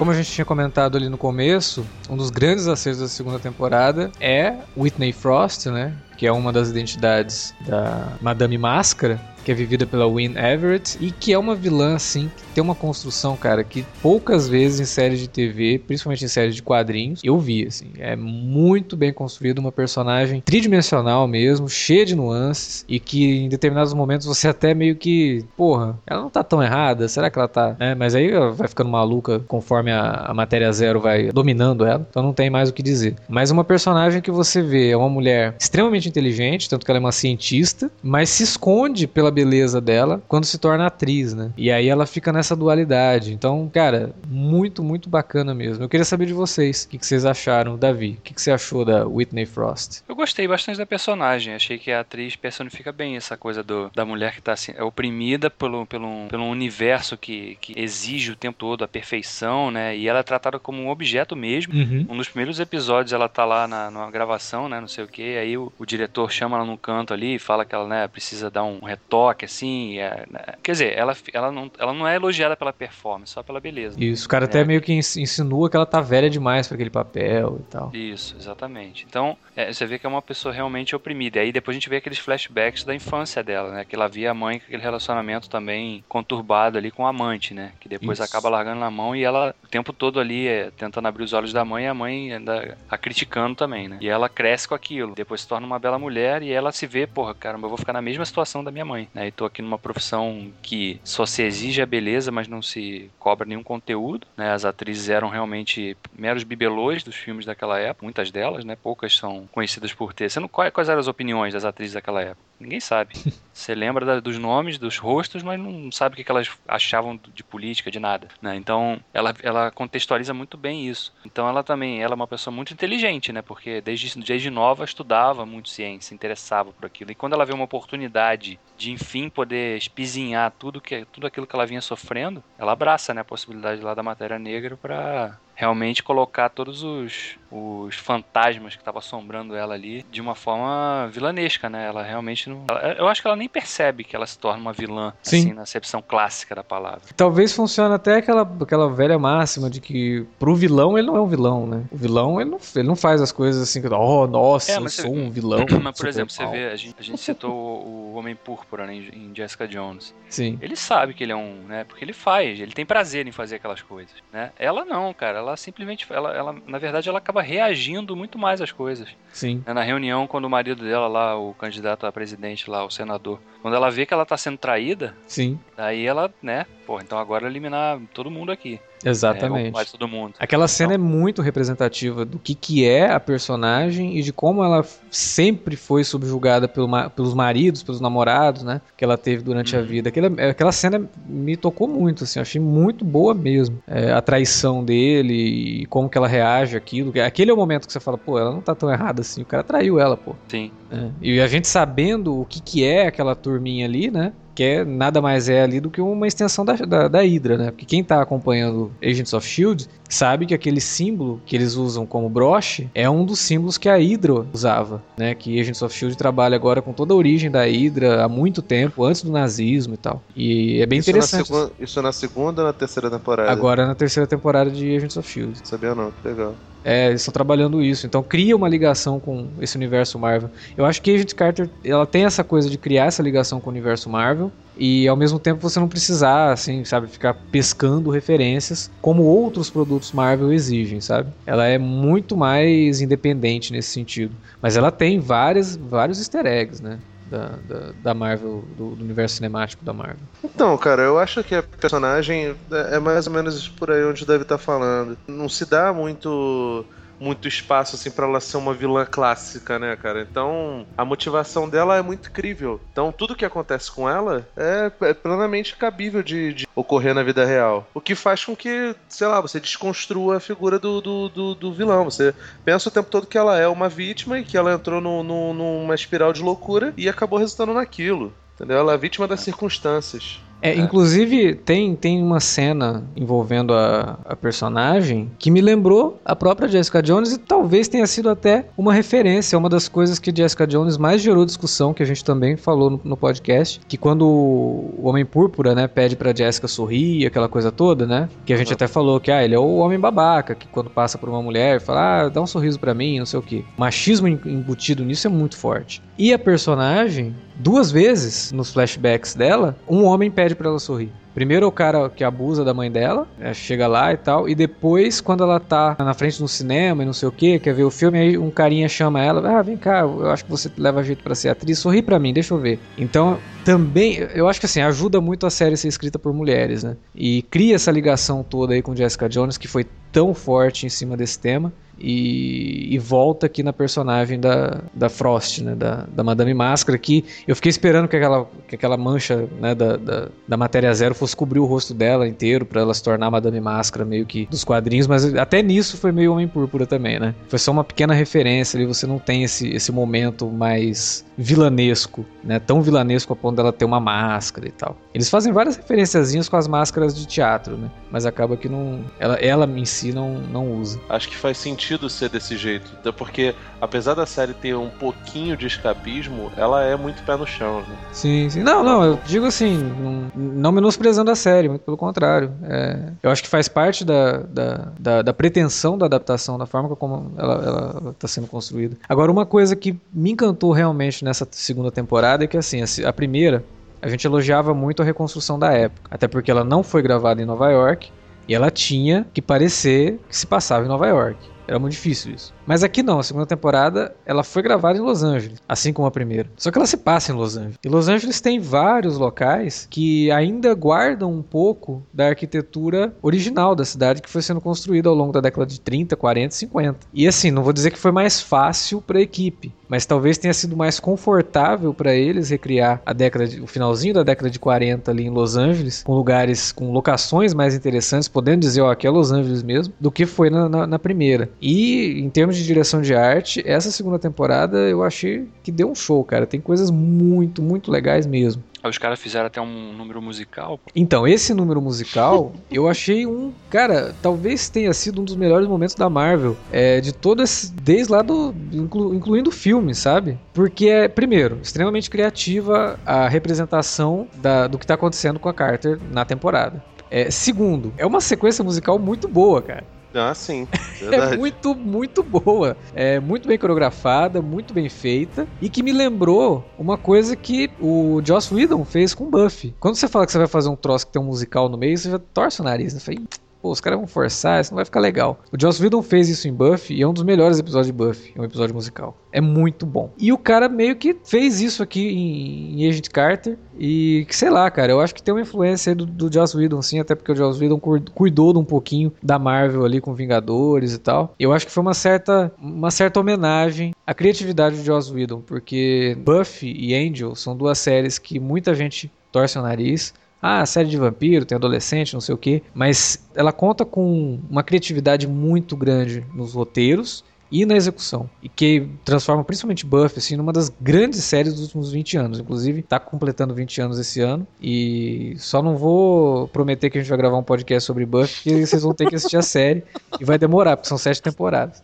Como 0.00 0.12
a 0.12 0.14
gente 0.14 0.30
tinha 0.32 0.46
comentado 0.46 0.96
ali 0.96 1.10
no 1.10 1.18
começo, 1.18 1.84
um 2.08 2.16
dos 2.16 2.30
grandes 2.30 2.66
acertos 2.66 3.02
da 3.02 3.06
segunda 3.06 3.38
temporada 3.38 4.10
é 4.18 4.56
Whitney 4.74 5.12
Frost, 5.12 5.66
né? 5.66 5.94
Que 6.20 6.26
é 6.26 6.32
uma 6.32 6.52
das 6.52 6.68
identidades 6.68 7.54
da 7.66 8.12
Madame 8.20 8.58
Máscara, 8.58 9.18
que 9.44 9.50
é 9.50 9.54
vivida 9.54 9.86
pela 9.86 10.06
Wynne 10.06 10.36
Everett 10.36 10.98
e 11.00 11.10
que 11.10 11.32
é 11.32 11.38
uma 11.38 11.54
vilã 11.54 11.94
assim 11.94 12.30
que 12.36 12.54
tem 12.54 12.62
uma 12.62 12.74
construção, 12.74 13.36
cara, 13.36 13.64
que 13.64 13.84
poucas 14.02 14.48
vezes 14.48 14.80
em 14.80 14.84
séries 14.84 15.18
de 15.20 15.28
TV, 15.28 15.80
principalmente 15.86 16.24
em 16.24 16.28
séries 16.28 16.54
de 16.54 16.62
quadrinhos, 16.62 17.20
eu 17.24 17.38
vi 17.38 17.66
assim. 17.66 17.86
É 17.98 18.16
muito 18.16 18.96
bem 18.96 19.12
construída, 19.12 19.60
uma 19.60 19.72
personagem 19.72 20.40
tridimensional 20.40 21.26
mesmo, 21.26 21.68
cheia 21.68 22.04
de 22.04 22.14
nuances 22.14 22.84
e 22.88 22.98
que 22.98 23.44
em 23.44 23.48
determinados 23.48 23.94
momentos 23.94 24.26
você 24.26 24.48
até 24.48 24.74
meio 24.74 24.96
que, 24.96 25.44
porra, 25.56 25.98
ela 26.06 26.20
não 26.20 26.30
tá 26.30 26.42
tão 26.42 26.62
errada, 26.62 27.08
será 27.08 27.30
que 27.30 27.38
ela 27.38 27.48
tá, 27.48 27.76
né? 27.78 27.94
Mas 27.94 28.14
aí 28.14 28.30
ela 28.30 28.50
vai 28.50 28.68
ficando 28.68 28.90
maluca 28.90 29.40
conforme 29.46 29.90
a, 29.90 30.26
a 30.26 30.34
matéria 30.34 30.70
zero 30.72 31.00
vai 31.00 31.30
dominando 31.32 31.84
ela, 31.86 32.06
então 32.08 32.22
não 32.22 32.32
tem 32.32 32.50
mais 32.50 32.68
o 32.68 32.72
que 32.72 32.82
dizer. 32.82 33.14
Mas 33.28 33.50
uma 33.50 33.64
personagem 33.64 34.20
que 34.20 34.30
você 34.30 34.60
vê 34.60 34.90
é 34.90 34.96
uma 34.96 35.08
mulher 35.08 35.54
extremamente 35.58 36.09
inteligente, 36.10 36.68
tanto 36.68 36.84
que 36.84 36.90
ela 36.90 36.98
é 36.98 37.00
uma 37.00 37.12
cientista, 37.12 37.90
mas 38.02 38.28
se 38.30 38.42
esconde 38.42 39.06
pela 39.06 39.30
beleza 39.30 39.80
dela 39.80 40.22
quando 40.28 40.44
se 40.44 40.58
torna 40.58 40.86
atriz, 40.86 41.34
né? 41.34 41.52
E 41.56 41.70
aí 41.70 41.88
ela 41.88 42.06
fica 42.06 42.32
nessa 42.32 42.54
dualidade. 42.54 43.32
Então, 43.32 43.70
cara, 43.72 44.12
muito, 44.28 44.82
muito 44.82 45.08
bacana 45.08 45.54
mesmo. 45.54 45.84
Eu 45.84 45.88
queria 45.88 46.04
saber 46.04 46.26
de 46.26 46.32
vocês, 46.32 46.84
o 46.84 46.88
que, 46.88 46.98
que 46.98 47.06
vocês 47.06 47.24
acharam, 47.24 47.76
Davi? 47.76 48.16
O 48.18 48.22
que, 48.22 48.34
que 48.34 48.42
você 48.42 48.50
achou 48.50 48.84
da 48.84 49.06
Whitney 49.06 49.46
Frost? 49.46 50.02
Eu 50.08 50.14
gostei 50.14 50.46
bastante 50.46 50.78
da 50.78 50.86
personagem. 50.86 51.54
Achei 51.54 51.78
que 51.78 51.90
a 51.90 52.00
atriz 52.00 52.36
personifica 52.36 52.92
bem 52.92 53.16
essa 53.16 53.36
coisa 53.36 53.62
do, 53.62 53.90
da 53.94 54.04
mulher 54.04 54.34
que 54.34 54.42
tá 54.42 54.52
assim, 54.52 54.72
é 54.76 54.82
oprimida 54.82 55.50
pelo, 55.50 55.86
pelo, 55.86 56.26
pelo 56.28 56.44
universo 56.44 57.16
que, 57.16 57.56
que 57.60 57.72
exige 57.76 58.32
o 58.32 58.36
tempo 58.36 58.58
todo 58.58 58.84
a 58.84 58.88
perfeição, 58.88 59.70
né? 59.70 59.96
E 59.96 60.06
ela 60.06 60.20
é 60.20 60.22
tratada 60.22 60.58
como 60.58 60.82
um 60.82 60.90
objeto 60.90 61.34
mesmo. 61.34 61.74
Uhum. 61.74 62.06
Um 62.10 62.16
dos 62.16 62.28
primeiros 62.28 62.60
episódios 62.60 63.12
ela 63.12 63.28
tá 63.28 63.44
lá 63.44 63.66
na, 63.66 63.90
numa 63.90 64.10
gravação, 64.10 64.68
né? 64.68 64.80
Não 64.80 64.88
sei 64.88 65.04
o 65.04 65.08
que. 65.08 65.36
Aí 65.36 65.56
o, 65.56 65.72
o 65.78 65.86
diretor 65.86 65.99
chama 66.28 66.56
ela 66.56 66.66
num 66.66 66.76
canto 66.76 67.12
ali 67.12 67.36
e 67.36 67.38
fala 67.38 67.64
que 67.64 67.74
ela 67.74 67.86
né, 67.86 68.08
precisa 68.08 68.50
dar 68.50 68.64
um 68.64 68.80
retoque 68.80 69.10
toque, 69.20 69.44
assim. 69.44 69.98
É, 69.98 70.24
né? 70.30 70.40
Quer 70.62 70.72
dizer, 70.72 70.98
ela, 70.98 71.16
ela, 71.32 71.52
não, 71.52 71.70
ela 71.78 71.92
não 71.92 72.06
é 72.06 72.16
elogiada 72.16 72.56
pela 72.56 72.72
performance, 72.72 73.32
só 73.32 73.42
pela 73.42 73.60
beleza. 73.60 74.02
Isso, 74.02 74.26
o 74.26 74.28
cara 74.28 74.44
é. 74.44 74.46
até 74.46 74.64
meio 74.64 74.80
que 74.80 74.92
insinua 74.92 75.68
que 75.68 75.76
ela 75.76 75.86
tá 75.86 76.00
velha 76.00 76.30
demais 76.30 76.66
para 76.66 76.76
aquele 76.76 76.90
papel 76.90 77.58
e 77.60 77.62
tal. 77.64 77.90
Isso, 77.92 78.36
exatamente. 78.38 79.04
Então, 79.08 79.36
é, 79.56 79.72
você 79.72 79.86
vê 79.86 79.98
que 79.98 80.06
é 80.06 80.08
uma 80.08 80.22
pessoa 80.22 80.54
realmente 80.54 80.94
oprimida. 80.94 81.38
E 81.38 81.42
aí 81.42 81.52
depois 81.52 81.74
a 81.74 81.78
gente 81.78 81.88
vê 81.88 81.96
aqueles 81.96 82.18
flashbacks 82.18 82.84
da 82.84 82.94
infância 82.94 83.42
dela, 83.42 83.70
né? 83.72 83.84
Que 83.84 83.94
ela 83.94 84.08
via 84.08 84.30
a 84.30 84.34
mãe 84.34 84.58
com 84.58 84.66
aquele 84.66 84.82
relacionamento 84.82 85.50
também 85.50 86.04
conturbado 86.08 86.78
ali 86.78 86.90
com 86.90 87.02
o 87.02 87.06
amante, 87.06 87.52
né? 87.52 87.72
Que 87.80 87.88
depois 87.88 88.18
Isso. 88.18 88.28
acaba 88.28 88.48
largando 88.48 88.80
na 88.80 88.90
mão 88.90 89.14
e 89.14 89.24
ela 89.24 89.54
o 89.62 89.68
tempo 89.68 89.92
todo 89.92 90.20
ali 90.20 90.46
é, 90.46 90.70
tentando 90.70 91.08
abrir 91.08 91.24
os 91.24 91.32
olhos 91.32 91.52
da 91.52 91.64
mãe 91.64 91.84
e 91.84 91.88
a 91.88 91.94
mãe 91.94 92.32
ainda 92.32 92.76
a 92.88 92.96
criticando 92.96 93.54
também, 93.54 93.88
né? 93.88 93.98
E 94.00 94.08
ela 94.08 94.28
cresce 94.28 94.68
com 94.68 94.74
aquilo. 94.74 95.14
Depois 95.14 95.40
se 95.40 95.48
torna 95.48 95.66
uma 95.66 95.78
bela 95.78 95.89
mulher 95.98 96.42
e 96.42 96.52
ela 96.52 96.72
se 96.72 96.86
vê, 96.86 97.06
porra, 97.06 97.34
caramba, 97.34 97.66
eu 97.66 97.68
vou 97.68 97.78
ficar 97.78 97.92
na 97.92 98.02
mesma 98.02 98.24
situação 98.24 98.62
da 98.62 98.70
minha 98.70 98.84
mãe, 98.84 99.08
né? 99.14 99.28
E 99.28 99.32
tô 99.32 99.44
aqui 99.44 99.62
numa 99.62 99.78
profissão 99.78 100.52
que 100.62 101.00
só 101.04 101.26
se 101.26 101.42
exige 101.42 101.82
a 101.82 101.86
beleza, 101.86 102.30
mas 102.30 102.48
não 102.48 102.62
se 102.62 103.10
cobra 103.18 103.46
nenhum 103.46 103.62
conteúdo, 103.62 104.26
né? 104.36 104.52
As 104.52 104.64
atrizes 104.64 105.08
eram 105.08 105.28
realmente 105.28 105.96
meros 106.12 106.44
bibelôs 106.44 107.02
dos 107.02 107.16
filmes 107.16 107.44
daquela 107.46 107.78
época, 107.78 108.04
muitas 108.04 108.30
delas, 108.30 108.64
né? 108.64 108.76
Poucas 108.76 109.16
são 109.16 109.48
conhecidas 109.52 109.92
por 109.92 110.12
ter. 110.12 110.30
Você 110.30 110.40
quais, 110.48 110.72
quais 110.72 110.88
eram 110.88 111.00
as 111.00 111.08
opiniões 111.08 111.54
das 111.54 111.64
atrizes 111.64 111.94
daquela 111.94 112.22
época? 112.22 112.49
Ninguém 112.60 112.78
sabe. 112.78 113.14
Você 113.52 113.74
lembra 113.74 114.04
da, 114.04 114.20
dos 114.20 114.38
nomes, 114.38 114.78
dos 114.78 114.98
rostos, 114.98 115.42
mas 115.42 115.58
não 115.58 115.90
sabe 115.90 116.12
o 116.12 116.16
que, 116.16 116.24
que 116.24 116.30
elas 116.30 116.50
achavam 116.68 117.18
de 117.34 117.42
política, 117.42 117.90
de 117.90 117.98
nada. 117.98 118.28
Né? 118.40 118.54
Então, 118.56 119.00
ela, 119.12 119.34
ela 119.42 119.70
contextualiza 119.70 120.34
muito 120.34 120.56
bem 120.58 120.86
isso. 120.86 121.12
Então, 121.24 121.48
ela 121.48 121.62
também 121.62 122.02
ela 122.02 122.12
é 122.12 122.16
uma 122.16 122.26
pessoa 122.26 122.54
muito 122.54 122.72
inteligente, 122.72 123.32
né? 123.32 123.40
Porque 123.42 123.80
desde, 123.80 124.18
desde 124.20 124.50
nova 124.50 124.84
estudava 124.84 125.46
muito 125.46 125.70
ciência, 125.70 126.08
se 126.08 126.14
interessava 126.14 126.72
por 126.72 126.84
aquilo. 126.84 127.10
E 127.10 127.14
quando 127.14 127.32
ela 127.32 127.46
vê 127.46 127.52
uma 127.54 127.64
oportunidade 127.64 128.58
de, 128.76 128.92
enfim, 128.92 129.28
poder 129.28 129.78
espizinhar 129.78 130.52
tudo, 130.58 130.80
que, 130.80 131.04
tudo 131.06 131.26
aquilo 131.26 131.46
que 131.46 131.56
ela 131.56 131.66
vinha 131.66 131.80
sofrendo, 131.80 132.44
ela 132.58 132.72
abraça 132.72 133.14
né, 133.14 133.22
a 133.22 133.24
possibilidade 133.24 133.80
lá 133.80 133.94
da 133.94 134.02
matéria 134.02 134.38
negra 134.38 134.76
para 134.76 135.38
realmente 135.60 136.02
colocar 136.02 136.48
todos 136.48 136.82
os, 136.82 137.36
os 137.50 137.94
fantasmas 137.94 138.74
que 138.74 138.80
estavam 138.80 138.98
assombrando 138.98 139.54
ela 139.54 139.74
ali 139.74 140.02
de 140.10 140.18
uma 140.18 140.34
forma 140.34 141.10
vilanesca, 141.12 141.68
né? 141.68 141.86
Ela 141.86 142.02
realmente 142.02 142.48
não. 142.48 142.64
Ela, 142.70 142.94
eu 142.94 143.06
acho 143.06 143.20
que 143.20 143.28
ela 143.28 143.36
nem 143.36 143.48
percebe 143.48 144.02
que 144.02 144.16
ela 144.16 144.26
se 144.26 144.38
torna 144.38 144.58
uma 144.58 144.72
vilã, 144.72 145.12
Sim. 145.22 145.40
assim, 145.40 145.52
na 145.52 145.62
acepção 145.62 146.00
clássica 146.00 146.54
da 146.54 146.64
palavra. 146.64 147.02
Talvez 147.14 147.52
funcione 147.52 147.94
até 147.94 148.16
aquela, 148.16 148.50
aquela 148.62 148.88
velha 148.90 149.18
máxima 149.18 149.68
de 149.68 149.82
que 149.82 150.26
pro 150.38 150.54
vilão 150.54 150.96
ele 150.96 151.06
não 151.06 151.16
é 151.16 151.20
um 151.20 151.26
vilão, 151.26 151.66
né? 151.66 151.84
O 151.90 151.96
vilão 151.96 152.40
ele 152.40 152.48
não, 152.48 152.58
ele 152.74 152.88
não 152.88 152.96
faz 152.96 153.20
as 153.20 153.30
coisas 153.30 153.62
assim, 153.62 153.82
oh, 153.86 154.26
nossa, 154.26 154.72
é, 154.72 154.78
eu 154.78 154.88
sou 154.88 155.12
um 155.12 155.30
vilão. 155.30 155.66
Mas, 155.82 155.98
por 155.98 156.08
exemplo, 156.08 156.34
mal. 156.38 156.50
você 156.50 156.56
vê, 156.56 156.68
a 156.68 156.76
gente, 156.76 156.94
a 156.98 157.02
gente 157.02 157.20
citou 157.20 157.52
o, 157.52 158.12
o 158.12 158.14
Homem 158.14 158.34
Púrpura 158.34 158.86
né, 158.86 158.94
em, 158.94 159.30
em 159.30 159.36
Jessica 159.36 159.68
Jones. 159.68 160.14
Sim. 160.30 160.58
Ele 160.62 160.74
sabe 160.74 161.12
que 161.12 161.22
ele 161.22 161.32
é 161.32 161.36
um, 161.36 161.64
né? 161.68 161.84
Porque 161.84 162.02
ele 162.02 162.14
faz, 162.14 162.58
ele 162.58 162.72
tem 162.72 162.86
prazer 162.86 163.26
em 163.26 163.32
fazer 163.32 163.56
aquelas 163.56 163.82
coisas, 163.82 164.14
né? 164.32 164.52
Ela 164.58 164.86
não, 164.86 165.12
cara, 165.12 165.38
ela 165.38 165.49
simplesmente, 165.56 166.06
ela, 166.10 166.34
ela 166.34 166.56
na 166.66 166.78
verdade, 166.78 167.08
ela 167.08 167.18
acaba 167.18 167.42
reagindo 167.42 168.16
muito 168.16 168.38
mais 168.38 168.60
às 168.60 168.72
coisas. 168.72 169.08
Sim. 169.32 169.62
Na 169.66 169.82
reunião, 169.82 170.26
quando 170.26 170.44
o 170.44 170.50
marido 170.50 170.84
dela 170.84 171.08
lá, 171.08 171.38
o 171.38 171.54
candidato 171.54 172.06
a 172.06 172.12
presidente 172.12 172.68
lá, 172.68 172.84
o 172.84 172.90
senador, 172.90 173.40
quando 173.62 173.74
ela 173.74 173.90
vê 173.90 174.06
que 174.06 174.14
ela 174.14 174.26
tá 174.26 174.36
sendo 174.36 174.58
traída, 174.58 175.16
sim. 175.26 175.58
Daí 175.76 176.06
ela, 176.06 176.32
né, 176.42 176.66
pô, 176.86 177.00
então 177.00 177.18
agora 177.18 177.46
eliminar 177.46 177.98
todo 178.12 178.30
mundo 178.30 178.52
aqui. 178.52 178.80
Exatamente. 179.04 179.78
É, 179.78 179.84
todo 179.84 180.06
mundo. 180.06 180.34
Aquela 180.38 180.68
cena 180.68 180.94
então... 180.94 181.06
é 181.06 181.08
muito 181.08 181.42
representativa 181.42 182.24
do 182.24 182.38
que, 182.38 182.54
que 182.54 182.84
é 182.84 183.10
a 183.10 183.20
personagem 183.20 184.18
e 184.18 184.22
de 184.22 184.32
como 184.32 184.62
ela 184.62 184.84
sempre 185.10 185.76
foi 185.76 186.04
subjugada 186.04 186.68
pelo, 186.68 186.88
pelos 187.10 187.34
maridos, 187.34 187.82
pelos 187.82 188.00
namorados, 188.00 188.62
né? 188.62 188.80
Que 188.96 189.04
ela 189.04 189.16
teve 189.16 189.42
durante 189.42 189.74
uhum. 189.74 189.82
a 189.82 189.84
vida. 189.84 190.08
Aquela, 190.08 190.50
aquela 190.50 190.72
cena 190.72 191.08
me 191.26 191.56
tocou 191.56 191.88
muito, 191.88 192.24
assim, 192.24 192.38
eu 192.38 192.42
achei 192.42 192.60
muito 192.60 193.04
boa 193.04 193.34
mesmo. 193.34 193.82
É, 193.86 194.12
a 194.12 194.20
traição 194.20 194.84
dele 194.84 195.82
e 195.82 195.86
como 195.86 196.08
que 196.08 196.18
ela 196.18 196.28
reage 196.28 196.76
àquilo. 196.76 197.12
Aquele 197.24 197.50
é 197.50 197.54
o 197.54 197.56
momento 197.56 197.86
que 197.86 197.92
você 197.92 198.00
fala, 198.00 198.18
pô, 198.18 198.38
ela 198.38 198.50
não 198.50 198.60
tá 198.60 198.74
tão 198.74 198.90
errada 198.90 199.20
assim, 199.22 199.42
o 199.42 199.46
cara 199.46 199.62
traiu 199.62 199.98
ela, 199.98 200.16
pô. 200.16 200.34
Sim. 200.48 200.70
É. 200.90 201.08
E 201.22 201.40
a 201.40 201.46
gente 201.46 201.68
sabendo 201.68 202.40
o 202.40 202.44
que, 202.44 202.60
que 202.60 202.84
é 202.84 203.06
aquela 203.06 203.34
turminha 203.34 203.86
ali, 203.86 204.10
né? 204.10 204.32
Que 204.60 204.64
é, 204.64 204.84
nada 204.84 205.22
mais 205.22 205.48
é 205.48 205.62
ali 205.62 205.80
do 205.80 205.88
que 205.88 206.02
uma 206.02 206.26
extensão 206.26 206.66
da, 206.66 206.74
da, 206.74 207.08
da 207.08 207.22
Hydra, 207.22 207.56
né? 207.56 207.70
Porque 207.70 207.86
quem 207.86 208.02
está 208.02 208.20
acompanhando 208.20 208.92
Agents 209.02 209.32
of 209.32 209.46
S.H.I.E.L.D. 209.46 209.86
sabe 210.06 210.44
que 210.44 210.52
aquele 210.52 210.82
símbolo 210.82 211.40
que 211.46 211.56
eles 211.56 211.76
usam 211.76 212.04
como 212.04 212.28
broche 212.28 212.90
é 212.94 213.08
um 213.08 213.24
dos 213.24 213.38
símbolos 213.38 213.78
que 213.78 213.88
a 213.88 213.96
Hydra 213.96 214.44
usava, 214.52 215.02
né? 215.16 215.34
Que 215.34 215.58
Agents 215.58 215.80
of 215.80 215.94
S.H.I.E.L.D. 215.94 216.18
trabalha 216.18 216.56
agora 216.56 216.82
com 216.82 216.92
toda 216.92 217.14
a 217.14 217.16
origem 217.16 217.50
da 217.50 217.64
Hydra 217.64 218.22
há 218.22 218.28
muito 218.28 218.60
tempo, 218.60 219.02
antes 219.02 219.22
do 219.22 219.32
nazismo 219.32 219.94
e 219.94 219.96
tal. 219.96 220.22
E 220.36 220.82
é 220.82 220.84
bem 220.84 220.98
isso 220.98 221.08
interessante. 221.08 221.50
Na 221.50 221.56
segunda, 221.56 221.72
isso 221.80 221.98
é 221.98 222.02
na 222.02 222.12
segunda 222.12 222.60
ou 222.60 222.66
na 222.66 222.74
terceira 222.74 223.10
temporada? 223.10 223.50
Agora 223.50 223.86
na 223.86 223.94
terceira 223.94 224.26
temporada 224.26 224.70
de 224.70 224.94
Agents 224.94 225.16
of 225.16 225.26
S.H.I.E.L.D. 225.26 225.60
Sabia 225.64 225.94
não, 225.94 226.10
que 226.10 226.28
legal. 226.28 226.54
É, 226.84 227.08
eles 227.08 227.20
estão 227.20 227.32
trabalhando 227.32 227.82
isso, 227.82 228.06
então 228.06 228.22
cria 228.22 228.56
uma 228.56 228.68
ligação 228.68 229.20
com 229.20 229.48
esse 229.60 229.76
universo 229.76 230.18
Marvel. 230.18 230.50
Eu 230.76 230.84
acho 230.84 231.02
que 231.02 231.14
Agent 231.14 231.34
Carter 231.34 231.68
ela 231.84 232.06
tem 232.06 232.24
essa 232.24 232.42
coisa 232.42 232.70
de 232.70 232.78
criar 232.78 233.06
essa 233.06 233.22
ligação 233.22 233.60
com 233.60 233.68
o 233.68 233.72
universo 233.72 234.08
Marvel 234.08 234.50
e 234.76 235.06
ao 235.06 235.16
mesmo 235.16 235.38
tempo 235.38 235.60
você 235.60 235.78
não 235.78 235.88
precisar, 235.88 236.52
assim, 236.52 236.84
sabe, 236.84 237.06
ficar 237.06 237.34
pescando 237.52 238.08
referências 238.10 238.90
como 239.02 239.24
outros 239.24 239.68
produtos 239.68 240.12
Marvel 240.12 240.52
exigem, 240.52 241.00
sabe? 241.00 241.30
Ela 241.44 241.66
é 241.66 241.76
muito 241.76 242.36
mais 242.36 243.00
independente 243.02 243.72
nesse 243.72 243.90
sentido, 243.90 244.34
mas 244.62 244.76
ela 244.76 244.90
tem 244.90 245.20
várias, 245.20 245.76
vários 245.76 246.18
easter 246.18 246.46
eggs, 246.46 246.82
né? 246.82 246.98
Da, 247.30 247.50
da, 247.68 247.92
da, 248.02 248.12
Marvel, 248.12 248.64
do, 248.76 248.96
do, 248.96 249.04
universo 249.04 249.36
cinemático 249.36 249.84
da 249.84 249.92
Marvel. 249.92 250.18
Então, 250.42 250.76
cara, 250.76 251.02
eu 251.02 251.16
acho 251.16 251.44
que 251.44 251.54
a 251.54 251.62
personagem 251.62 252.56
é, 252.72 252.96
é 252.96 252.98
mais 252.98 253.28
ou 253.28 253.32
menos 253.32 253.68
por 253.68 253.88
aí 253.88 254.04
onde 254.04 254.26
deve 254.26 254.42
estar 254.42 254.58
falando. 254.58 255.16
Não 255.28 255.48
se 255.48 255.64
dá 255.64 255.92
muito 255.92 256.84
muito 257.20 257.46
espaço 257.46 257.94
assim 257.94 258.10
para 258.10 258.26
ela 258.26 258.40
ser 258.40 258.56
uma 258.56 258.72
vilã 258.72 259.04
clássica, 259.04 259.78
né, 259.78 259.94
cara? 259.94 260.22
Então, 260.22 260.86
a 260.96 261.04
motivação 261.04 261.68
dela 261.68 261.96
é 261.96 262.02
muito 262.02 262.30
incrível. 262.30 262.80
Então, 262.90 263.12
tudo 263.12 263.36
que 263.36 263.44
acontece 263.44 263.92
com 263.92 264.08
ela 264.08 264.48
é, 264.56 264.90
é 265.02 265.14
plenamente 265.14 265.76
cabível 265.76 266.22
de, 266.22 266.54
de, 266.54 266.68
ocorrer 266.74 267.14
na 267.14 267.22
vida 267.22 267.44
real. 267.44 267.86
O 267.92 268.00
que 268.00 268.14
faz 268.14 268.44
com 268.44 268.56
que, 268.56 268.94
sei 269.08 269.26
lá, 269.26 269.40
você 269.40 269.60
desconstrua 269.60 270.38
a 270.38 270.40
figura 270.40 270.78
do, 270.78 271.00
do, 271.00 271.28
do, 271.28 271.54
do 271.54 271.72
vilão. 271.72 272.04
Você 272.04 272.34
pensa 272.64 272.88
o 272.88 272.92
tempo 272.92 273.10
todo 273.10 273.26
que 273.26 273.38
ela 273.38 273.58
é 273.58 273.68
uma 273.68 273.88
vítima 273.88 274.38
e 274.38 274.44
que 274.44 274.56
ela 274.56 274.72
entrou 274.72 275.00
no, 275.00 275.22
no, 275.22 275.52
numa 275.52 275.94
espiral 275.94 276.32
de 276.32 276.42
loucura 276.42 276.94
e 276.96 277.08
acabou 277.08 277.38
resultando 277.38 277.74
naquilo. 277.74 278.32
Entendeu? 278.54 278.78
Ela 278.78 278.94
é 278.94 278.98
vítima 278.98 279.28
das 279.28 279.40
circunstâncias. 279.40 280.40
É, 280.62 280.70
é, 280.70 280.78
inclusive 280.78 281.54
tem, 281.54 281.94
tem 281.94 282.22
uma 282.22 282.40
cena 282.40 283.04
envolvendo 283.16 283.74
a, 283.74 284.18
a, 284.24 284.36
personagem 284.36 285.30
que 285.38 285.50
me 285.50 285.60
lembrou 285.60 286.20
a 286.24 286.36
própria 286.36 286.68
Jessica 286.68 287.02
Jones 287.02 287.32
e 287.32 287.38
talvez 287.38 287.88
tenha 287.88 288.06
sido 288.06 288.28
até 288.28 288.66
uma 288.76 288.92
referência, 288.92 289.58
uma 289.58 289.68
das 289.68 289.88
coisas 289.88 290.18
que 290.18 290.34
Jessica 290.34 290.66
Jones 290.66 290.96
mais 290.96 291.22
gerou 291.22 291.44
discussão, 291.44 291.94
que 291.94 292.02
a 292.02 292.06
gente 292.06 292.24
também 292.24 292.56
falou 292.56 292.90
no, 292.90 293.00
no 293.02 293.16
podcast, 293.16 293.80
que 293.88 293.96
quando 293.96 294.26
o 294.26 295.00
Homem 295.02 295.24
Púrpura, 295.24 295.74
né, 295.74 295.88
pede 295.88 296.16
pra 296.16 296.34
Jessica 296.34 296.68
sorrir, 296.68 297.26
aquela 297.26 297.48
coisa 297.48 297.72
toda, 297.72 298.06
né, 298.06 298.28
que 298.44 298.52
a 298.52 298.56
gente 298.56 298.68
uhum. 298.68 298.74
até 298.74 298.86
falou 298.86 299.20
que, 299.20 299.30
ah, 299.30 299.42
ele 299.42 299.54
é 299.54 299.58
o 299.58 299.76
homem 299.76 299.98
babaca, 299.98 300.54
que 300.54 300.66
quando 300.68 300.90
passa 300.90 301.18
por 301.18 301.28
uma 301.28 301.42
mulher, 301.42 301.80
fala, 301.80 302.24
ah, 302.24 302.28
dá 302.28 302.40
um 302.40 302.46
sorriso 302.46 302.78
para 302.78 302.94
mim, 302.94 303.18
não 303.18 303.26
sei 303.26 303.38
o 303.38 303.42
que. 303.42 303.64
O 303.76 303.80
machismo 303.80 304.28
embutido 304.28 305.04
nisso 305.04 305.26
é 305.26 305.30
muito 305.30 305.56
forte. 305.56 306.02
E 306.18 306.34
a 306.34 306.38
personagem, 306.38 307.34
duas 307.60 307.90
vezes 307.90 308.50
nos 308.52 308.72
flashbacks 308.72 309.34
dela, 309.34 309.76
um 309.88 310.04
homem 310.04 310.30
pede 310.30 310.54
para 310.54 310.68
ela 310.68 310.78
sorrir. 310.78 311.12
Primeiro 311.34 311.66
o 311.66 311.72
cara 311.72 312.10
que 312.10 312.24
abusa 312.24 312.64
da 312.64 312.74
mãe 312.74 312.90
dela, 312.90 313.26
é, 313.38 313.54
chega 313.54 313.86
lá 313.86 314.12
e 314.12 314.16
tal, 314.16 314.48
e 314.48 314.54
depois 314.54 315.20
quando 315.20 315.44
ela 315.44 315.60
tá 315.60 315.96
na 315.98 316.12
frente 316.12 316.40
do 316.40 316.48
cinema 316.48 317.02
e 317.02 317.06
não 317.06 317.12
sei 317.12 317.28
o 317.28 317.32
que, 317.32 317.58
quer 317.60 317.72
ver 317.72 317.84
o 317.84 317.90
filme, 317.90 318.18
aí 318.18 318.38
um 318.38 318.50
carinha 318.50 318.88
chama 318.88 319.22
ela, 319.22 319.58
ah, 319.58 319.62
vem 319.62 319.76
cá, 319.76 320.00
eu 320.00 320.28
acho 320.30 320.44
que 320.44 320.50
você 320.50 320.70
leva 320.76 321.04
jeito 321.04 321.22
para 321.22 321.34
ser 321.34 321.50
atriz, 321.50 321.78
sorri 321.78 322.02
para 322.02 322.18
mim, 322.18 322.32
deixa 322.32 322.52
eu 322.52 322.58
ver. 322.58 322.80
Então, 322.98 323.38
também, 323.64 324.16
eu 324.34 324.48
acho 324.48 324.58
que 324.58 324.66
assim, 324.66 324.80
ajuda 324.80 325.20
muito 325.20 325.46
a 325.46 325.50
série 325.50 325.76
ser 325.76 325.88
escrita 325.88 326.18
por 326.18 326.32
mulheres, 326.32 326.82
né? 326.82 326.96
E 327.14 327.42
cria 327.42 327.76
essa 327.76 327.92
ligação 327.92 328.42
toda 328.42 328.74
aí 328.74 328.82
com 328.82 328.96
Jessica 328.96 329.28
Jones, 329.28 329.56
que 329.56 329.68
foi 329.68 329.86
tão 330.10 330.34
forte 330.34 330.84
em 330.84 330.88
cima 330.88 331.16
desse 331.16 331.38
tema 331.38 331.72
e, 332.00 332.94
e, 332.94 332.98
volta 332.98 333.46
aqui 333.46 333.62
na 333.62 333.72
personagem 333.72 334.40
da, 334.40 334.82
da 334.94 335.08
Frost, 335.08 335.62
né, 335.62 335.74
da, 335.74 336.06
da 336.12 336.24
Madame 336.24 336.54
Máscara, 336.54 336.96
que 336.96 337.24
eu 337.46 337.54
fiquei 337.54 337.70
esperando 337.70 338.08
que 338.08 338.16
aquela, 338.16 338.48
que 338.66 338.74
aquela 338.74 338.96
mancha 338.96 339.48
né, 339.60 339.74
da, 339.74 339.96
da, 339.96 340.28
da 340.48 340.56
matéria 340.56 340.92
zero 340.94 341.14
fosse 341.14 341.36
cobrir 341.36 341.60
o 341.60 341.66
rosto 341.66 341.92
dela 341.92 342.26
inteiro 342.26 342.64
para 342.64 342.80
ela 342.80 342.94
se 342.94 343.02
tornar 343.02 343.30
Madame 343.30 343.60
Máscara 343.60 344.04
meio 344.04 344.24
que 344.24 344.46
dos 344.46 344.64
quadrinhos, 344.64 345.06
mas 345.06 345.34
até 345.34 345.62
nisso 345.62 345.96
foi 345.96 346.12
meio 346.12 346.32
Homem 346.32 346.48
Púrpura 346.48 346.86
também, 346.86 347.20
né? 347.20 347.34
Foi 347.48 347.58
só 347.58 347.70
uma 347.70 347.84
pequena 347.84 348.14
referência 348.14 348.76
ali, 348.78 348.86
você 348.86 349.06
não 349.06 349.18
tem 349.18 349.44
esse, 349.44 349.68
esse 349.68 349.92
momento 349.92 350.48
mais 350.48 351.24
vilanesco, 351.40 352.26
né? 352.44 352.58
Tão 352.58 352.82
vilanesco 352.82 353.32
a 353.32 353.36
ponto 353.36 353.56
dela 353.56 353.72
ter 353.72 353.86
uma 353.86 353.98
máscara 353.98 354.68
e 354.68 354.70
tal. 354.70 354.96
Eles 355.14 355.30
fazem 355.30 355.52
várias 355.52 355.76
referenciazinhas 355.76 356.48
com 356.48 356.56
as 356.56 356.68
máscaras 356.68 357.14
de 357.14 357.26
teatro, 357.26 357.76
né? 357.76 357.90
Mas 358.10 358.26
acaba 358.26 358.56
que 358.56 358.68
não 358.68 359.04
ela, 359.18 359.34
ela 359.36 359.64
em 359.66 359.84
si 359.84 360.12
não, 360.12 360.34
não 360.34 360.72
usa. 360.74 361.00
Acho 361.08 361.28
que 361.28 361.36
faz 361.36 361.56
sentido 361.56 362.10
ser 362.10 362.28
desse 362.28 362.56
jeito. 362.56 362.90
Porque, 363.16 363.54
apesar 363.80 364.14
da 364.14 364.26
série 364.26 364.52
ter 364.52 364.76
um 364.76 364.90
pouquinho 364.90 365.56
de 365.56 365.66
escapismo, 365.66 366.52
ela 366.56 366.82
é 366.82 366.94
muito 366.94 367.22
pé 367.22 367.36
no 367.36 367.46
chão. 367.46 367.80
Né? 367.80 367.96
Sim, 368.12 368.50
sim. 368.50 368.62
Não, 368.62 368.84
não, 368.84 369.02
eu 369.04 369.18
digo 369.26 369.46
assim, 369.46 369.78
não, 369.78 370.30
não 370.36 370.72
menosprezando 370.72 371.30
a 371.30 371.34
série, 371.34 371.68
muito 371.68 371.82
pelo 371.82 371.96
contrário. 371.96 372.52
É, 372.64 373.12
eu 373.22 373.30
acho 373.30 373.42
que 373.42 373.48
faz 373.48 373.66
parte 373.66 374.04
da, 374.04 374.38
da, 374.38 374.92
da, 374.98 375.22
da, 375.22 375.32
pretensão 375.32 375.96
da 375.96 376.06
adaptação, 376.06 376.58
da 376.58 376.66
forma 376.66 376.94
como 376.94 377.32
ela 377.38 378.10
está 378.10 378.28
sendo 378.28 378.46
construída. 378.46 378.96
Agora, 379.08 379.32
uma 379.32 379.46
coisa 379.46 379.74
que 379.74 379.98
me 380.12 380.32
encantou 380.32 380.72
realmente 380.72 381.24
nessa 381.30 381.46
segunda 381.50 381.90
temporada 381.90 382.44
é 382.44 382.46
que, 382.46 382.56
assim, 382.56 382.82
a 383.04 383.12
primeira. 383.12 383.64
A 384.02 384.08
gente 384.08 384.26
elogiava 384.26 384.74
muito 384.74 385.02
a 385.02 385.04
reconstrução 385.04 385.58
da 385.58 385.72
época, 385.72 386.08
até 386.10 386.26
porque 386.26 386.50
ela 386.50 386.64
não 386.64 386.82
foi 386.82 387.02
gravada 387.02 387.42
em 387.42 387.44
Nova 387.44 387.70
York 387.70 388.10
e 388.48 388.54
ela 388.54 388.70
tinha 388.70 389.26
que 389.32 389.42
parecer 389.42 390.18
que 390.26 390.36
se 390.36 390.46
passava 390.46 390.84
em 390.84 390.88
Nova 390.88 391.06
York. 391.06 391.38
Era 391.68 391.78
muito 391.78 391.92
difícil 391.92 392.32
isso. 392.32 392.54
Mas 392.70 392.84
aqui 392.84 393.02
não, 393.02 393.18
a 393.18 393.22
segunda 393.24 393.46
temporada 393.46 394.14
ela 394.24 394.44
foi 394.44 394.62
gravada 394.62 394.96
em 394.96 395.00
Los 395.00 395.24
Angeles, 395.24 395.58
assim 395.68 395.92
como 395.92 396.06
a 396.06 396.10
primeira. 396.12 396.48
Só 396.56 396.70
que 396.70 396.78
ela 396.78 396.86
se 396.86 396.98
passa 396.98 397.32
em 397.32 397.34
Los 397.34 397.56
Angeles. 397.56 397.76
E 397.84 397.88
Los 397.88 398.06
Angeles 398.06 398.40
tem 398.40 398.60
vários 398.60 399.18
locais 399.18 399.88
que 399.90 400.30
ainda 400.30 400.72
guardam 400.72 401.32
um 401.32 401.42
pouco 401.42 402.00
da 402.14 402.28
arquitetura 402.28 403.12
original 403.22 403.74
da 403.74 403.84
cidade 403.84 404.22
que 404.22 404.30
foi 404.30 404.40
sendo 404.40 404.60
construída 404.60 405.08
ao 405.08 405.16
longo 405.16 405.32
da 405.32 405.40
década 405.40 405.66
de 405.66 405.80
30, 405.80 406.14
40, 406.14 406.54
50. 406.54 406.98
E 407.12 407.26
assim, 407.26 407.50
não 407.50 407.64
vou 407.64 407.72
dizer 407.72 407.90
que 407.90 407.98
foi 407.98 408.12
mais 408.12 408.40
fácil 408.40 409.00
para 409.00 409.18
a 409.18 409.22
equipe, 409.22 409.74
mas 409.88 410.06
talvez 410.06 410.38
tenha 410.38 410.54
sido 410.54 410.76
mais 410.76 411.00
confortável 411.00 411.92
para 411.92 412.14
eles 412.14 412.50
recriar 412.50 413.02
a 413.04 413.12
década 413.12 413.48
de, 413.48 413.60
o 413.60 413.66
finalzinho 413.66 414.14
da 414.14 414.22
década 414.22 414.48
de 414.48 414.60
40 414.60 415.10
ali 415.10 415.24
em 415.24 415.30
Los 415.30 415.56
Angeles, 415.56 416.04
com 416.04 416.14
lugares, 416.14 416.70
com 416.70 416.92
locações 416.92 417.52
mais 417.52 417.74
interessantes, 417.74 418.28
podendo 418.28 418.60
dizer, 418.60 418.80
ó, 418.80 418.92
aqui 418.92 419.08
é 419.08 419.10
Los 419.10 419.32
Angeles 419.32 419.64
mesmo, 419.64 419.92
do 419.98 420.12
que 420.12 420.24
foi 420.24 420.48
na, 420.48 420.68
na, 420.68 420.86
na 420.86 420.98
primeira. 421.00 421.50
E 421.60 422.20
em 422.20 422.30
termos 422.30 422.59
de 422.59 422.59
direção 422.64 423.00
de 423.00 423.14
arte, 423.14 423.62
essa 423.66 423.90
segunda 423.90 424.18
temporada 424.18 424.78
eu 424.78 425.02
achei 425.02 425.48
que 425.62 425.70
deu 425.70 425.90
um 425.90 425.94
show, 425.94 426.22
cara. 426.24 426.46
Tem 426.46 426.60
coisas 426.60 426.90
muito, 426.90 427.62
muito 427.62 427.90
legais 427.90 428.26
mesmo. 428.26 428.62
Os 428.82 428.96
caras 428.96 429.20
fizeram 429.20 429.46
até 429.46 429.60
um 429.60 429.92
número 429.92 430.22
musical. 430.22 430.80
Então, 430.96 431.28
esse 431.28 431.52
número 431.52 431.82
musical, 431.82 432.52
eu 432.72 432.88
achei 432.88 433.26
um. 433.26 433.52
Cara, 433.68 434.14
talvez 434.22 434.70
tenha 434.70 434.92
sido 434.94 435.20
um 435.20 435.24
dos 435.24 435.36
melhores 435.36 435.68
momentos 435.68 435.94
da 435.94 436.08
Marvel. 436.08 436.56
É, 436.72 437.00
de 437.00 437.12
todo 437.12 437.42
esse. 437.42 437.70
Desde 437.72 438.10
lá 438.10 438.22
do. 438.22 438.54
Inclu, 438.72 439.14
incluindo 439.14 439.50
o 439.50 439.52
filme, 439.52 439.94
sabe? 439.94 440.38
Porque 440.54 440.88
é, 440.88 441.08
primeiro, 441.08 441.58
extremamente 441.62 442.08
criativa 442.08 442.98
a 443.04 443.28
representação 443.28 444.26
da, 444.36 444.66
do 444.66 444.78
que 444.78 444.86
tá 444.86 444.94
acontecendo 444.94 445.38
com 445.38 445.48
a 445.48 445.54
Carter 445.54 445.98
na 446.10 446.24
temporada. 446.24 446.82
É, 447.10 447.30
segundo, 447.30 447.92
é 447.98 448.06
uma 448.06 448.20
sequência 448.20 448.64
musical 448.64 448.98
muito 448.98 449.28
boa, 449.28 449.60
cara. 449.60 449.84
Ah, 450.14 450.34
sim. 450.34 450.66
é 451.10 451.36
muito, 451.36 451.74
muito 451.74 452.22
boa. 452.22 452.76
É 452.94 453.20
muito 453.20 453.46
bem 453.46 453.58
coreografada, 453.58 454.42
muito 454.42 454.74
bem 454.74 454.88
feita. 454.88 455.46
E 455.60 455.68
que 455.68 455.82
me 455.82 455.92
lembrou 455.92 456.64
uma 456.78 456.98
coisa 456.98 457.36
que 457.36 457.70
o 457.80 458.20
Joss 458.24 458.52
Whedon 458.52 458.84
fez 458.84 459.14
com 459.14 459.30
Buffy. 459.30 459.74
Quando 459.78 459.96
você 459.96 460.08
fala 460.08 460.26
que 460.26 460.32
você 460.32 460.38
vai 460.38 460.46
fazer 460.46 460.68
um 460.68 460.76
troço 460.76 461.06
que 461.06 461.12
tem 461.12 461.22
um 461.22 461.26
musical 461.26 461.68
no 461.68 461.78
meio, 461.78 461.96
você 461.96 462.10
já 462.10 462.18
torce 462.18 462.60
o 462.60 462.64
nariz. 462.64 462.94
Né? 462.94 463.00
Falei, 463.00 463.20
pô, 463.60 463.70
os 463.70 463.80
caras 463.80 463.98
vão 463.98 464.06
forçar, 464.06 464.60
isso 464.60 464.72
não 464.72 464.76
vai 464.76 464.84
ficar 464.84 465.00
legal. 465.00 465.40
O 465.52 465.60
Joss 465.60 465.82
Whedon 465.82 466.02
fez 466.02 466.28
isso 466.28 466.48
em 466.48 466.52
Buffy 466.52 466.96
e 466.96 467.02
é 467.02 467.08
um 467.08 467.12
dos 467.12 467.22
melhores 467.22 467.58
episódios 467.58 467.86
de 467.86 467.92
Buffy, 467.92 468.32
é 468.36 468.40
um 468.40 468.44
episódio 468.44 468.74
musical. 468.74 469.16
É 469.32 469.40
muito 469.40 469.86
bom. 469.86 470.12
E 470.18 470.32
o 470.32 470.38
cara 470.38 470.68
meio 470.68 470.96
que 470.96 471.16
fez 471.24 471.60
isso 471.60 471.82
aqui 471.82 472.08
em, 472.08 472.82
em 472.82 472.88
Agent 472.88 473.08
Carter 473.08 473.56
e 473.78 474.24
que 474.28 474.34
sei 474.34 474.50
lá, 474.50 474.70
cara, 474.70 474.92
eu 474.92 475.00
acho 475.00 475.14
que 475.14 475.22
tem 475.22 475.32
uma 475.32 475.40
influência 475.40 475.94
do, 475.94 476.04
do 476.04 476.32
Joss 476.32 476.56
Whedon, 476.56 476.82
sim, 476.82 476.98
até 476.98 477.14
porque 477.14 477.32
o 477.32 477.36
Joss 477.36 477.60
Whedon 477.60 477.80
cuidou 478.14 478.52
de 478.52 478.58
um 478.58 478.64
pouquinho 478.64 479.12
da 479.22 479.38
Marvel 479.38 479.84
ali 479.84 480.00
com 480.00 480.14
Vingadores 480.14 480.94
e 480.94 480.98
tal. 480.98 481.34
Eu 481.38 481.52
acho 481.52 481.66
que 481.66 481.72
foi 481.72 481.82
uma 481.82 481.94
certa, 481.94 482.52
uma 482.60 482.90
certa 482.90 483.20
homenagem 483.20 483.94
à 484.06 484.12
criatividade 484.12 484.76
do 484.76 484.84
Joss 484.84 485.12
Whedon, 485.12 485.40
porque 485.40 486.16
Buffy 486.18 486.74
e 486.76 486.94
Angel 486.94 487.34
são 487.34 487.56
duas 487.56 487.78
séries 487.78 488.18
que 488.18 488.40
muita 488.40 488.74
gente 488.74 489.10
torce 489.30 489.58
o 489.58 489.62
nariz. 489.62 490.12
Ah, 490.42 490.64
série 490.64 490.88
de 490.88 490.96
vampiro, 490.96 491.44
tem 491.44 491.56
adolescente, 491.56 492.14
não 492.14 492.20
sei 492.20 492.34
o 492.34 492.38
que. 492.38 492.62
Mas 492.72 493.28
ela 493.34 493.52
conta 493.52 493.84
com 493.84 494.38
uma 494.48 494.62
criatividade 494.62 495.26
muito 495.26 495.76
grande 495.76 496.24
nos 496.34 496.54
roteiros 496.54 497.24
e 497.50 497.66
na 497.66 497.74
execução. 497.74 498.30
E 498.42 498.48
que 498.48 498.88
transforma 499.04 499.42
principalmente 499.42 499.84
Buffy 499.84 500.18
assim, 500.18 500.36
numa 500.36 500.52
das 500.52 500.68
grandes 500.80 501.24
séries 501.24 501.52
dos 501.54 501.64
últimos 501.64 501.90
20 501.90 502.16
anos. 502.16 502.38
Inclusive, 502.38 502.80
está 502.80 502.98
completando 503.00 503.54
20 503.54 503.80
anos 503.82 503.98
esse 503.98 504.20
ano. 504.20 504.46
E 504.60 505.34
só 505.38 505.60
não 505.60 505.76
vou 505.76 506.48
prometer 506.48 506.90
que 506.90 506.98
a 506.98 507.00
gente 507.00 507.10
vai 507.10 507.18
gravar 507.18 507.36
um 507.36 507.42
podcast 507.42 507.86
sobre 507.86 508.06
Buffy, 508.06 508.34
porque 508.36 508.66
vocês 508.66 508.82
vão 508.82 508.94
ter 508.94 509.08
que 509.08 509.16
assistir 509.16 509.36
a 509.36 509.42
série. 509.42 509.82
E 510.20 510.24
vai 510.24 510.38
demorar, 510.38 510.76
porque 510.76 510.88
são 510.88 510.98
sete 510.98 511.20
temporadas. 511.20 511.82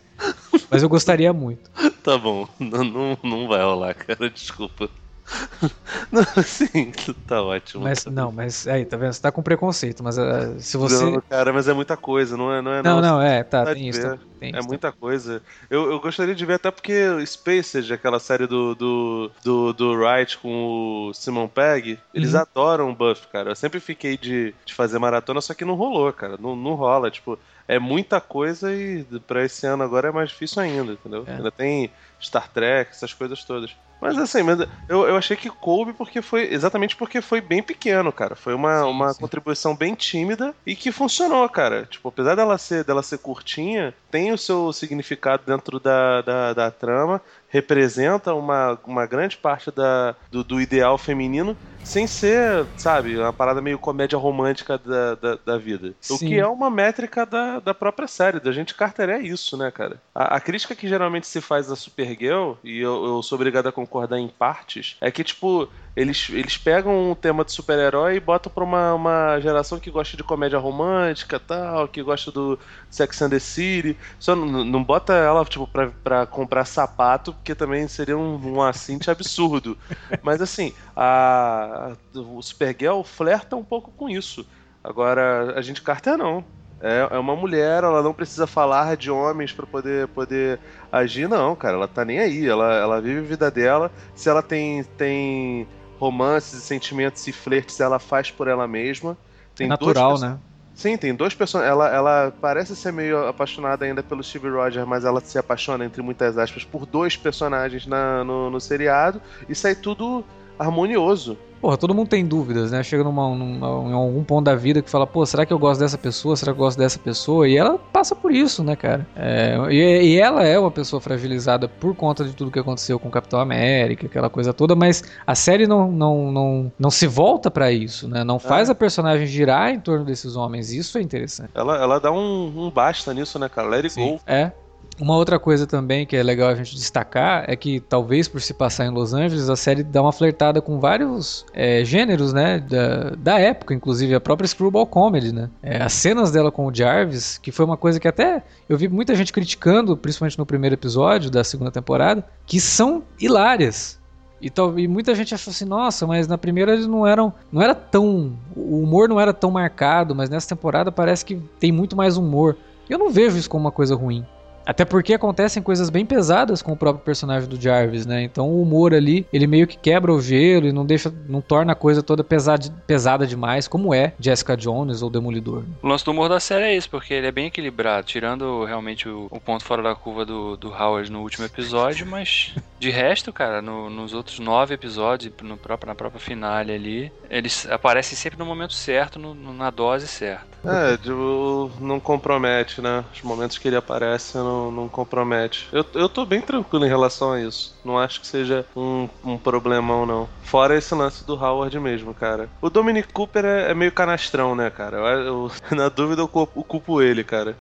Mas 0.71 0.83
eu 0.83 0.89
gostaria 0.89 1.33
muito. 1.33 1.71
Tá 2.03 2.17
bom, 2.17 2.49
não, 2.59 2.85
não, 2.85 3.19
não 3.23 3.49
vai 3.49 3.63
rolar, 3.63 3.95
cara, 3.95 4.31
desculpa. 4.31 4.89
Não, 6.13 6.23
sim, 6.45 6.93
tá 7.27 7.43
ótimo. 7.43 7.83
Mas 7.83 8.05
não, 8.07 8.31
mas 8.31 8.67
aí, 8.69 8.85
tá 8.85 8.97
vendo? 8.97 9.13
Você 9.13 9.21
tá 9.21 9.33
com 9.33 9.43
preconceito, 9.43 10.03
mas 10.03 10.17
uh, 10.17 10.55
se 10.59 10.77
você. 10.77 11.05
Não, 11.05 11.21
cara, 11.21 11.53
mas 11.53 11.67
é 11.67 11.73
muita 11.73 11.97
coisa, 11.97 12.37
não 12.37 12.53
é? 12.53 12.63
Não, 12.63 12.73
é, 12.73 12.83
não, 12.83 13.01
não, 13.01 13.17
não 13.17 13.23
é, 13.23 13.43
tá, 13.43 13.65
tem 13.75 13.89
isso, 13.89 14.01
tá, 14.01 14.19
tem 14.39 14.55
É 14.55 14.59
isso, 14.59 14.69
muita 14.69 14.93
tá. 14.93 14.97
coisa. 14.99 15.43
Eu, 15.69 15.91
eu 15.91 16.01
gostaria 16.01 16.35
de 16.35 16.47
ver 16.47 16.55
até 16.55 16.71
porque 16.71 16.95
Spaced, 17.27 17.93
aquela 17.93 18.21
série 18.21 18.47
do, 18.47 18.75
do, 18.75 19.31
do, 19.43 19.73
do 19.73 19.93
Wright 19.95 20.39
com 20.39 21.09
o 21.09 21.15
Simon 21.15 21.49
Pegg, 21.49 21.99
eles 22.15 22.35
uhum. 22.35 22.41
adoram 22.41 22.95
Buff, 22.95 23.27
cara. 23.29 23.51
Eu 23.51 23.57
sempre 23.57 23.81
fiquei 23.81 24.17
de, 24.17 24.55
de 24.65 24.75
fazer 24.75 24.99
maratona, 24.99 25.41
só 25.41 25.55
que 25.55 25.65
não 25.65 25.75
rolou, 25.75 26.13
cara. 26.13 26.37
Não, 26.39 26.55
não 26.55 26.75
rola, 26.75 27.11
tipo 27.11 27.39
é 27.69 27.81
muita 27.81 28.21
coisa 28.21 28.73
e 28.73 29.05
para 29.27 29.45
esse 29.45 29.67
ano 29.67 29.83
agora 29.83 30.09
é 30.09 30.13
mais 30.13 30.31
difícil 30.31 30.63
ainda, 30.63 30.93
entendeu? 30.93 31.25
É. 31.27 31.33
Ainda 31.33 31.51
tem 31.51 31.91
Star 32.21 32.49
Trek, 32.49 32.93
essas 32.93 33.13
coisas 33.13 33.43
todas. 33.43 33.75
Mas 34.01 34.19
assim, 34.19 34.41
eu, 34.89 35.09
eu 35.09 35.17
achei 35.17 35.37
que 35.37 35.49
coube 35.49 35.93
porque 35.93 36.21
foi. 36.21 36.53
Exatamente 36.53 36.95
porque 36.95 37.21
foi 37.21 37.41
bem 37.41 37.63
pequeno, 37.63 38.13
cara. 38.13 38.35
Foi 38.35 38.55
uma, 38.55 38.81
sim, 38.81 38.91
uma 38.91 39.13
sim. 39.13 39.21
contribuição 39.21 39.75
bem 39.75 39.95
tímida 39.95 40.55
e 40.67 40.77
que 40.77 40.93
funcionou, 40.93 41.49
cara. 41.49 41.87
Tipo, 41.87 42.09
apesar 42.09 42.35
dela 42.35 42.59
ser, 42.59 42.85
dela 42.85 43.03
ser 43.03 43.19
curtinha, 43.19 43.95
tem 44.11 44.33
o 44.33 44.39
seu 44.39 44.73
significado 44.73 45.43
dentro 45.47 45.81
da, 45.81 46.21
da, 46.23 46.53
da 46.53 46.71
trama, 46.71 47.23
representa 47.49 48.35
uma, 48.35 48.79
uma 48.85 49.07
grande 49.07 49.37
parte 49.37 49.71
da, 49.71 50.15
do, 50.31 50.43
do 50.43 50.61
ideal 50.61 50.99
feminino 50.99 51.57
sem 51.87 52.05
ser, 52.09 52.67
sabe, 52.77 53.17
uma 53.17 53.33
parada 53.33 53.63
meio 53.63 53.79
comédia 53.79 54.19
romântica 54.19 54.77
da, 54.77 55.15
da, 55.15 55.39
da 55.47 55.57
vida. 55.57 55.95
Sim. 56.01 56.15
O 56.15 56.19
que 56.19 56.37
é 56.37 56.45
uma 56.45 56.69
métrica 56.69 57.25
da, 57.25 57.61
da 57.61 57.73
própria 57.73 58.09
série. 58.09 58.41
Da 58.41 58.51
gente 58.51 58.75
Carter 58.75 59.09
é 59.09 59.21
isso, 59.21 59.57
né, 59.57 59.71
cara? 59.71 60.03
A, 60.13 60.35
a 60.35 60.41
crítica 60.41 60.75
que 60.75 60.89
geralmente 60.89 61.29
se 61.29 61.41
faz 61.41 61.69
da 61.69 61.77
Supergirl, 61.77 62.55
e 62.65 62.81
eu, 62.81 63.05
eu 63.05 63.23
sou 63.23 63.37
obrigado 63.37 63.69
a 63.69 63.73
concordar 63.73 64.19
em 64.19 64.27
partes, 64.27 64.97
é 65.01 65.13
que, 65.13 65.23
tipo, 65.23 65.69
eles, 65.97 66.29
eles 66.31 66.59
pegam 66.59 67.11
um 67.11 67.15
tema 67.15 67.43
de 67.43 67.53
super-herói 67.53 68.17
e 68.17 68.21
botam 68.21 68.53
pra 68.53 68.63
uma, 68.63 68.93
uma 68.93 69.41
geração 69.41 69.81
que 69.81 69.91
gosta 69.91 70.15
de 70.15 70.23
comédia 70.23 70.59
romântica 70.59 71.41
tal, 71.41 71.89
que 71.89 72.03
gosta 72.03 72.31
do 72.31 72.59
Sex 72.91 73.23
and 73.23 73.31
the 73.31 73.39
City. 73.39 73.97
Só 74.19 74.37
não, 74.37 74.63
não 74.63 74.85
bota 74.85 75.15
ela, 75.15 75.43
tipo, 75.47 75.67
pra, 75.67 75.89
pra 76.05 76.27
comprar 76.27 76.67
sapato, 76.67 77.33
porque 77.33 77.55
também 77.55 77.89
seria 77.89 78.17
um, 78.17 78.57
um 78.57 78.63
assinte 78.63 79.11
absurdo. 79.11 79.79
Mas 80.23 80.43
assim, 80.43 80.75
a, 80.95 81.97
o 82.15 82.43
Supergirl 82.43 83.03
flerta 83.03 83.57
um 83.57 83.65
pouco 83.65 83.91
com 83.91 84.07
isso. 84.07 84.47
Agora, 84.85 85.59
a 85.59 85.63
gente 85.63 85.81
Carter 85.81 86.19
não. 86.19 86.45
É, 86.79 87.09
é 87.11 87.19
uma 87.19 87.35
mulher, 87.35 87.83
ela 87.83 88.03
não 88.03 88.13
precisa 88.13 88.47
falar 88.47 88.99
de 88.99 89.11
homens 89.11 89.51
para 89.51 89.67
poder, 89.67 90.09
poder 90.09 90.61
agir, 90.93 91.27
não, 91.27 91.57
cara. 91.57 91.75
Ela 91.75 91.89
tá 91.89 92.05
nem 92.05 92.19
aí. 92.19 92.47
Ela, 92.47 92.75
ela 92.75 93.01
vive 93.01 93.21
a 93.21 93.23
vida 93.23 93.51
dela. 93.51 93.91
Se 94.15 94.29
ela 94.29 94.43
tem, 94.43 94.85
tem 94.85 95.67
romances 95.99 96.55
e 96.55 96.63
sentimentos 96.63 97.27
e 97.27 97.33
flertes, 97.33 97.81
ela 97.81 97.99
faz 97.99 98.31
por 98.31 98.49
ela 98.49 98.67
mesma. 98.69 99.17
Tem 99.55 99.67
é 99.67 99.69
natural, 99.69 100.19
né? 100.19 100.39
Sim, 100.75 100.99
tem 100.99 101.15
dois 101.15 101.35
personagens. 101.35 101.73
Ela, 101.73 101.89
ela 101.89 102.33
parece 102.39 102.77
ser 102.77 102.93
meio 102.93 103.27
apaixonada 103.27 103.85
ainda 103.87 104.03
pelo 104.03 104.23
Steve 104.23 104.51
Rogers, 104.51 104.87
mas 104.87 105.05
ela 105.07 105.21
se 105.23 105.39
apaixona, 105.39 105.87
entre 105.87 106.03
muitas 106.03 106.37
aspas, 106.37 106.65
por 106.65 106.85
dois 106.85 107.17
personagens 107.17 107.87
na, 107.87 108.23
no, 108.23 108.51
no 108.51 108.61
seriado. 108.61 109.21
E 109.49 109.55
sai 109.55 109.75
tudo 109.75 110.23
harmonioso. 110.59 111.37
Porra, 111.61 111.77
todo 111.77 111.95
mundo 111.95 112.09
tem 112.09 112.25
dúvidas, 112.25 112.71
né? 112.71 112.83
Chega 112.83 113.03
numa, 113.03 113.35
numa, 113.35 113.67
em 113.89 113.93
algum 113.93 114.23
ponto 114.23 114.45
da 114.45 114.55
vida 114.55 114.83
que 114.83 114.91
fala, 114.91 115.07
pô, 115.07 115.25
será 115.25 115.47
que 115.47 115.53
eu 115.53 115.59
gosto 115.59 115.81
dessa 115.81 115.97
pessoa? 115.97 116.37
Será 116.37 116.53
que 116.53 116.61
eu 116.61 116.65
gosto 116.65 116.79
dessa 116.79 116.99
pessoa? 116.99 117.49
E 117.49 117.57
ela 117.57 117.79
passa 117.79 118.15
por 118.15 118.31
isso, 118.31 118.63
né, 118.63 118.77
cara? 118.77 119.07
É, 119.17 119.57
e, 119.71 120.13
e, 120.13 120.21
ela 120.21 120.45
é 120.45 120.59
uma 120.59 120.71
pessoa 120.71 121.01
fragilizada 121.01 121.67
por 121.67 121.95
conta 121.97 122.25
de 122.25 122.35
tudo 122.35 122.51
que 122.51 122.59
aconteceu 122.59 122.99
com 122.99 123.09
o 123.09 123.11
Capitão 123.11 123.41
América, 123.41 124.07
aquela 124.07 124.29
coisa 124.29 124.53
toda, 124.53 124.77
mas 124.77 125.03
a 125.27 125.35
série 125.35 125.67
não, 125.67 125.91
não, 125.91 126.31
não, 126.31 126.73
não 126.79 126.91
se 126.91 127.07
volta 127.07 127.51
para 127.51 127.73
isso, 127.73 128.07
né? 128.07 128.23
Não 128.23 128.39
faz 128.39 128.69
é. 128.69 128.73
a 128.73 128.75
personagem 128.75 129.27
girar 129.27 129.71
em 129.71 129.81
torno 129.81 130.05
desses 130.05 130.37
homens. 130.37 130.73
Isso 130.73 130.99
é 130.99 131.03
interessante. 131.03 131.51
Ela, 131.55 131.83
ela 131.83 131.99
dá 131.99 132.13
um, 132.13 132.67
um 132.67 132.71
basta 132.71 133.15
nisso, 133.15 133.39
né, 133.39 133.49
cara? 133.49 133.67
Let 133.69 133.85
it 133.85 133.95
Sim. 133.95 134.13
go. 134.13 134.21
É. 134.27 134.53
Uma 134.99 135.17
outra 135.17 135.39
coisa 135.39 135.67
também 135.67 136.07
que 136.07 136.17
é 136.17 136.23
legal 136.23 136.49
a 136.49 136.55
gente 136.55 136.75
destacar 136.75 137.45
é 137.47 137.55
que 137.55 137.81
talvez 137.81 138.29
por 138.29 138.41
se 138.41 138.55
passar 138.55 138.87
em 138.87 138.91
Los 138.91 139.13
Angeles 139.13 139.51
a 139.51 139.57
série 139.57 139.83
dá 139.83 140.01
uma 140.01 140.13
flertada 140.13 140.63
com 140.63 140.81
vários 140.81 141.45
é, 141.53 141.85
gêneros, 141.85 142.33
né, 142.33 142.59
da, 142.59 143.11
da 143.11 143.39
época, 143.39 143.75
inclusive 143.75 144.15
a 144.15 144.21
própria 144.21 144.49
Screwball 144.49 144.87
Comedy, 144.87 145.33
né. 145.33 145.51
É, 145.63 145.83
as 145.83 145.93
cenas 145.93 146.31
dela 146.31 146.51
com 146.51 146.67
o 146.67 146.75
Jarvis, 146.75 147.37
que 147.37 147.53
foi 147.53 147.67
uma 147.67 147.77
coisa 147.77 148.01
que 148.01 148.09
até 148.09 148.43
eu 148.69 148.79
vi 148.79 148.89
muita 148.89 149.15
gente 149.15 149.33
criticando, 149.33 149.97
principalmente 149.97 150.39
no 150.39 150.47
primeiro 150.47 150.75
episódio 150.75 151.31
da 151.31 151.45
segunda 151.45 151.71
temporada, 151.71 152.25
que 152.47 152.59
são 152.59 153.03
hilárias. 153.21 154.01
E, 154.41 154.51
tal, 154.51 154.79
e 154.79 154.87
muita 154.87 155.15
gente 155.15 155.35
achou 155.35 155.51
assim, 155.51 155.65
nossa, 155.65 156.07
mas 156.07 156.27
na 156.29 156.37
primeira 156.37 156.73
eles 156.73 156.87
não 156.87 157.07
eram. 157.07 157.33
Não 157.51 157.63
era 157.63 157.75
tão. 157.75 158.37
O 158.55 158.83
humor 158.83 159.09
não 159.09 159.19
era 159.19 159.33
tão 159.33 159.51
marcado, 159.51 160.15
mas 160.15 160.29
nessa 160.29 160.49
temporada 160.49 160.93
parece 160.93 161.25
que 161.25 161.37
tem 161.59 161.73
muito 161.73 161.97
mais 161.97 162.19
humor. 162.19 162.57
Eu 162.89 162.99
não 162.99 163.11
vejo 163.11 163.39
isso 163.39 163.49
como 163.49 163.65
uma 163.65 163.73
coisa 163.73 163.95
ruim. 163.95 164.27
Até 164.67 164.85
porque 164.85 165.15
acontecem 165.15 165.63
coisas 165.63 165.89
bem 165.89 166.05
pesadas 166.05 166.61
com 166.61 166.73
o 166.73 166.77
próprio 166.77 167.05
personagem 167.05 167.49
do 167.49 167.61
Jarvis, 167.61 168.05
né? 168.05 168.23
Então 168.23 168.49
o 168.49 168.61
humor 168.61 168.93
ali, 168.93 169.25
ele 169.33 169.47
meio 169.47 169.67
que 169.67 169.79
quebra 169.79 170.13
o 170.13 170.21
gelo 170.21 170.67
e 170.67 170.73
não 170.73 170.85
deixa, 170.85 171.13
não 171.29 171.41
torna 171.41 171.73
a 171.73 171.77
coisa 171.77 172.03
toda 172.03 172.25
pesada, 172.25 172.69
pesada 172.87 173.27
demais, 173.27 173.69
como 173.69 173.95
é 173.95 174.13
Jessica 174.19 174.57
Jones 174.57 175.03
ou 175.03 175.09
Demolidor. 175.11 175.63
O 175.81 175.87
lance 175.87 176.05
do 176.05 176.11
humor 176.11 176.29
da 176.29 176.41
série 176.41 176.65
é 176.65 176.77
isso, 176.77 176.91
porque 176.91 177.15
ele 177.15 177.29
é 177.29 177.33
bem 177.33 177.47
equilibrado, 177.47 178.07
tirando 178.07 178.65
realmente 178.65 179.09
o, 179.09 179.29
o 179.31 179.41
ponto 179.41 179.65
fora 179.65 179.83
da 179.83 179.95
curva 179.95 180.25
do, 180.25 180.57
do 180.57 180.69
Howard 180.69 181.11
no 181.13 181.21
último 181.21 181.47
episódio, 181.47 182.05
mas 182.07 182.55
de 182.79 182.91
resto, 182.91 183.33
cara, 183.33 183.63
no, 183.63 183.89
nos 183.89 184.13
outros 184.13 184.39
nove 184.39 184.75
episódios, 184.75 185.33
no 185.43 185.57
próprio, 185.57 185.89
na 185.89 185.95
própria 185.95 186.21
finale 186.21 186.73
ali, 186.73 187.13
eles 187.31 187.67
aparecem 187.71 188.17
sempre 188.17 188.39
no 188.39 188.45
momento 188.45 188.75
certo, 188.75 189.19
no, 189.19 189.35
na 189.35 189.71
dose 189.71 190.07
certa. 190.07 190.57
É, 190.65 190.97
tipo, 190.97 191.71
não 191.81 192.01
compromete, 192.01 192.81
né? 192.81 193.05
Os 193.15 193.23
momentos 193.23 193.57
que 193.57 193.69
ele 193.69 193.77
aparece 193.77 194.37
não, 194.37 194.56
não 194.71 194.89
compromete. 194.89 195.69
Eu, 195.73 195.85
eu 195.95 196.09
tô 196.09 196.25
bem 196.25 196.41
tranquilo 196.41 196.85
em 196.85 196.89
relação 196.89 197.33
a 197.33 197.41
isso. 197.41 197.75
Não 197.85 197.99
acho 197.99 198.21
que 198.21 198.27
seja 198.27 198.65
um, 198.75 199.09
um 199.25 199.39
problemão, 199.39 200.07
não. 200.07 200.29
Fora 200.43 200.77
esse 200.77 200.95
lance 200.95 201.25
do 201.25 201.35
Howard 201.35 201.79
mesmo, 201.79 202.15
cara. 202.15 202.49
O 202.61 202.71
Dominic 202.71 203.13
Cooper 203.13 203.45
é, 203.45 203.71
é 203.71 203.75
meio 203.75 203.93
canastrão, 203.93 204.55
né, 204.55 204.71
cara? 204.71 204.99
Eu, 204.99 205.21
eu, 205.21 205.51
na 205.77 205.89
dúvida 205.89 206.23
eu 206.23 206.29
culpo, 206.29 206.61
eu 206.61 206.65
culpo 206.65 207.03
ele, 207.03 207.23
cara. 207.23 207.57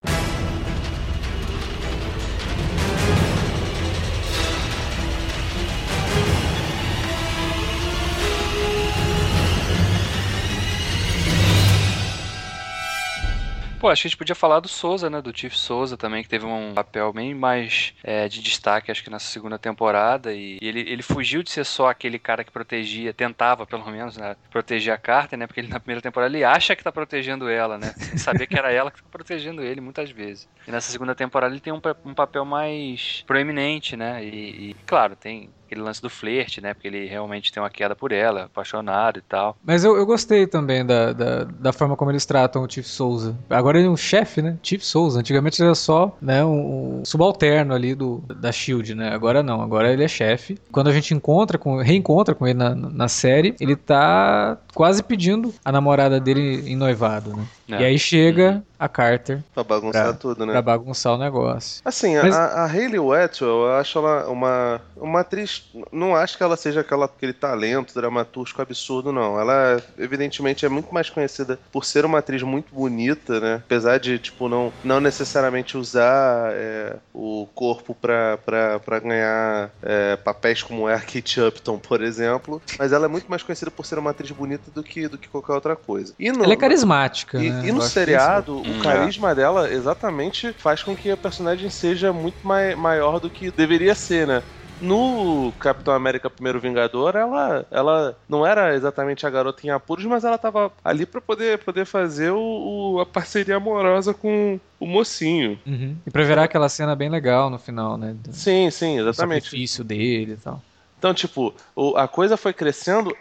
Pô, 13.82 13.88
acho 13.88 14.02
que 14.02 14.06
a 14.06 14.10
gente 14.10 14.16
podia 14.16 14.34
falar 14.36 14.60
do 14.60 14.68
Souza, 14.68 15.10
né? 15.10 15.20
Do 15.20 15.36
Chief 15.36 15.56
Souza 15.56 15.96
também, 15.96 16.22
que 16.22 16.28
teve 16.28 16.46
um 16.46 16.72
papel 16.72 17.12
bem 17.12 17.34
mais 17.34 17.92
é, 18.04 18.28
de 18.28 18.40
destaque, 18.40 18.92
acho 18.92 19.02
que 19.02 19.10
nessa 19.10 19.26
segunda 19.26 19.58
temporada. 19.58 20.32
E 20.32 20.56
ele, 20.62 20.82
ele 20.88 21.02
fugiu 21.02 21.42
de 21.42 21.50
ser 21.50 21.64
só 21.64 21.88
aquele 21.88 22.16
cara 22.16 22.44
que 22.44 22.52
protegia, 22.52 23.12
tentava 23.12 23.66
pelo 23.66 23.84
menos, 23.90 24.16
né? 24.16 24.36
Proteger 24.52 24.94
a 24.94 24.96
Carter, 24.96 25.36
né? 25.36 25.48
Porque 25.48 25.58
ele 25.58 25.66
na 25.66 25.80
primeira 25.80 26.00
temporada 26.00 26.32
ele 26.32 26.44
acha 26.44 26.76
que 26.76 26.84
tá 26.84 26.92
protegendo 26.92 27.48
ela, 27.48 27.76
né? 27.76 27.92
Saber 28.16 28.46
que 28.46 28.56
era 28.56 28.70
ela 28.70 28.88
que 28.88 29.02
tá 29.02 29.08
protegendo 29.10 29.64
ele 29.64 29.80
muitas 29.80 30.12
vezes. 30.12 30.48
E 30.64 30.70
nessa 30.70 30.92
segunda 30.92 31.12
temporada 31.12 31.52
ele 31.52 31.60
tem 31.60 31.72
um, 31.72 31.80
um 32.04 32.14
papel 32.14 32.44
mais 32.44 33.24
proeminente, 33.26 33.96
né? 33.96 34.24
E, 34.24 34.70
e 34.70 34.76
claro, 34.86 35.16
tem 35.16 35.50
aquele 35.72 35.80
lance 35.80 36.02
do 36.02 36.10
flerte, 36.10 36.60
né? 36.60 36.74
Porque 36.74 36.86
ele 36.86 37.06
realmente 37.06 37.50
tem 37.50 37.62
uma 37.62 37.70
queda 37.70 37.96
por 37.96 38.12
ela, 38.12 38.44
apaixonado 38.44 39.18
e 39.18 39.22
tal. 39.22 39.56
Mas 39.64 39.82
eu, 39.82 39.96
eu 39.96 40.04
gostei 40.04 40.46
também 40.46 40.84
da, 40.84 41.12
da, 41.12 41.44
da, 41.44 41.72
forma 41.72 41.96
como 41.96 42.10
eles 42.10 42.26
tratam 42.26 42.62
o 42.62 42.70
Chief 42.70 42.86
Souza. 42.86 43.34
Agora 43.48 43.78
ele 43.78 43.86
é 43.86 43.90
um 43.90 43.96
chefe, 43.96 44.42
né? 44.42 44.56
Chief 44.62 44.82
Souza. 44.82 45.20
Antigamente 45.20 45.60
ele 45.60 45.68
era 45.68 45.74
só 45.74 46.16
né, 46.20 46.44
um, 46.44 47.00
um 47.00 47.04
subalterno 47.04 47.74
ali 47.74 47.94
do, 47.94 48.22
da 48.36 48.52
SHIELD, 48.52 48.94
né? 48.94 49.14
Agora 49.14 49.42
não, 49.42 49.62
agora 49.62 49.92
ele 49.92 50.04
é 50.04 50.08
chefe. 50.08 50.58
Quando 50.70 50.88
a 50.88 50.92
gente 50.92 51.14
encontra 51.14 51.56
com, 51.56 51.78
reencontra 51.78 52.34
com 52.34 52.46
ele 52.46 52.58
na, 52.58 52.74
na 52.74 53.08
série, 53.08 53.56
ele 53.58 53.74
tá 53.74 54.58
quase 54.74 55.02
pedindo 55.02 55.54
a 55.64 55.72
namorada 55.72 56.20
dele 56.20 56.70
em 56.70 56.76
noivado, 56.76 57.34
né? 57.34 57.46
É. 57.70 57.82
E 57.82 57.84
aí 57.84 57.98
chega 57.98 58.50
uhum. 58.50 58.62
a 58.78 58.88
Carter. 58.88 59.42
Pra 59.54 59.64
bagunçar 59.64 60.04
pra, 60.04 60.12
tudo, 60.12 60.44
né? 60.44 60.52
Pra 60.52 60.62
bagunçar 60.62 61.14
o 61.14 61.18
negócio. 61.18 61.80
Assim, 61.84 62.16
Mas... 62.16 62.36
a, 62.36 62.64
a 62.64 62.66
Hayley 62.66 62.98
Wetwell, 62.98 63.66
eu 63.66 63.72
acho 63.74 63.98
ela 63.98 64.28
uma, 64.28 64.80
uma 64.96 65.20
atriz. 65.20 65.61
Não 65.90 66.14
acho 66.14 66.36
que 66.36 66.42
ela 66.42 66.56
seja 66.56 66.80
aquela, 66.80 67.06
aquele 67.06 67.32
talento 67.32 67.94
dramaturgico 67.94 68.60
absurdo, 68.60 69.12
não. 69.12 69.40
Ela, 69.40 69.82
evidentemente, 69.98 70.66
é 70.66 70.68
muito 70.68 70.92
mais 70.92 71.08
conhecida 71.08 71.58
por 71.70 71.84
ser 71.84 72.04
uma 72.04 72.18
atriz 72.18 72.42
muito 72.42 72.74
bonita, 72.74 73.40
né? 73.40 73.62
Apesar 73.64 73.98
de, 73.98 74.18
tipo, 74.18 74.48
não, 74.48 74.72
não 74.84 75.00
necessariamente 75.00 75.76
usar 75.76 76.52
é, 76.52 76.96
o 77.14 77.48
corpo 77.54 77.94
pra, 77.94 78.38
pra, 78.38 78.78
pra 78.80 78.98
ganhar 78.98 79.70
é, 79.82 80.16
papéis 80.16 80.62
como 80.62 80.88
é 80.88 80.94
a 80.94 81.00
Kate 81.00 81.40
Upton, 81.40 81.78
por 81.78 82.02
exemplo. 82.02 82.62
Mas 82.78 82.92
ela 82.92 83.06
é 83.06 83.08
muito 83.08 83.28
mais 83.28 83.42
conhecida 83.42 83.70
por 83.70 83.86
ser 83.86 83.98
uma 83.98 84.10
atriz 84.10 84.30
bonita 84.30 84.70
do 84.70 84.82
que, 84.82 85.08
do 85.08 85.18
que 85.18 85.28
qualquer 85.28 85.52
outra 85.52 85.76
coisa. 85.76 86.14
No, 86.18 86.44
ela 86.44 86.52
é 86.52 86.56
carismática, 86.56 87.42
e, 87.42 87.50
né? 87.50 87.68
E 87.68 87.72
no 87.72 87.82
seriado, 87.82 88.56
o 88.56 88.60
hum, 88.60 88.80
é. 88.80 88.82
carisma 88.82 89.34
dela 89.34 89.70
exatamente 89.70 90.54
faz 90.58 90.82
com 90.82 90.94
que 90.94 91.10
a 91.10 91.16
personagem 91.16 91.70
seja 91.70 92.12
muito 92.12 92.38
mai 92.42 92.74
maior 92.74 93.20
do 93.20 93.30
que 93.30 93.50
deveria 93.50 93.94
ser, 93.94 94.26
né? 94.26 94.42
No 94.82 95.52
Capitão 95.60 95.94
América 95.94 96.28
Primeiro 96.28 96.60
Vingador, 96.60 97.14
ela, 97.14 97.64
ela 97.70 98.18
não 98.28 98.44
era 98.44 98.74
exatamente 98.74 99.26
a 99.26 99.30
garota 99.30 99.66
em 99.66 99.70
apuros, 99.70 100.04
mas 100.04 100.24
ela 100.24 100.36
tava 100.36 100.72
ali 100.84 101.06
para 101.06 101.20
poder, 101.20 101.58
poder 101.58 101.86
fazer 101.86 102.30
o, 102.32 102.94
o, 102.94 103.00
a 103.00 103.06
parceria 103.06 103.56
amorosa 103.56 104.12
com 104.12 104.58
o 104.80 104.86
mocinho. 104.86 105.58
Uhum. 105.64 105.96
E 106.04 106.10
pra 106.10 106.24
virar 106.24 106.44
aquela 106.44 106.68
cena 106.68 106.96
bem 106.96 107.08
legal 107.08 107.48
no 107.48 107.58
final, 107.58 107.96
né? 107.96 108.14
Do, 108.18 108.32
sim, 108.32 108.70
sim, 108.70 108.98
exatamente. 108.98 109.42
O 109.42 109.44
sacrifício 109.44 109.84
dele 109.84 110.32
e 110.32 110.36
tal. 110.36 110.60
Então, 110.98 111.14
tipo, 111.14 111.54
a 111.96 112.06
coisa 112.06 112.36
foi 112.36 112.52
crescendo 112.52 113.12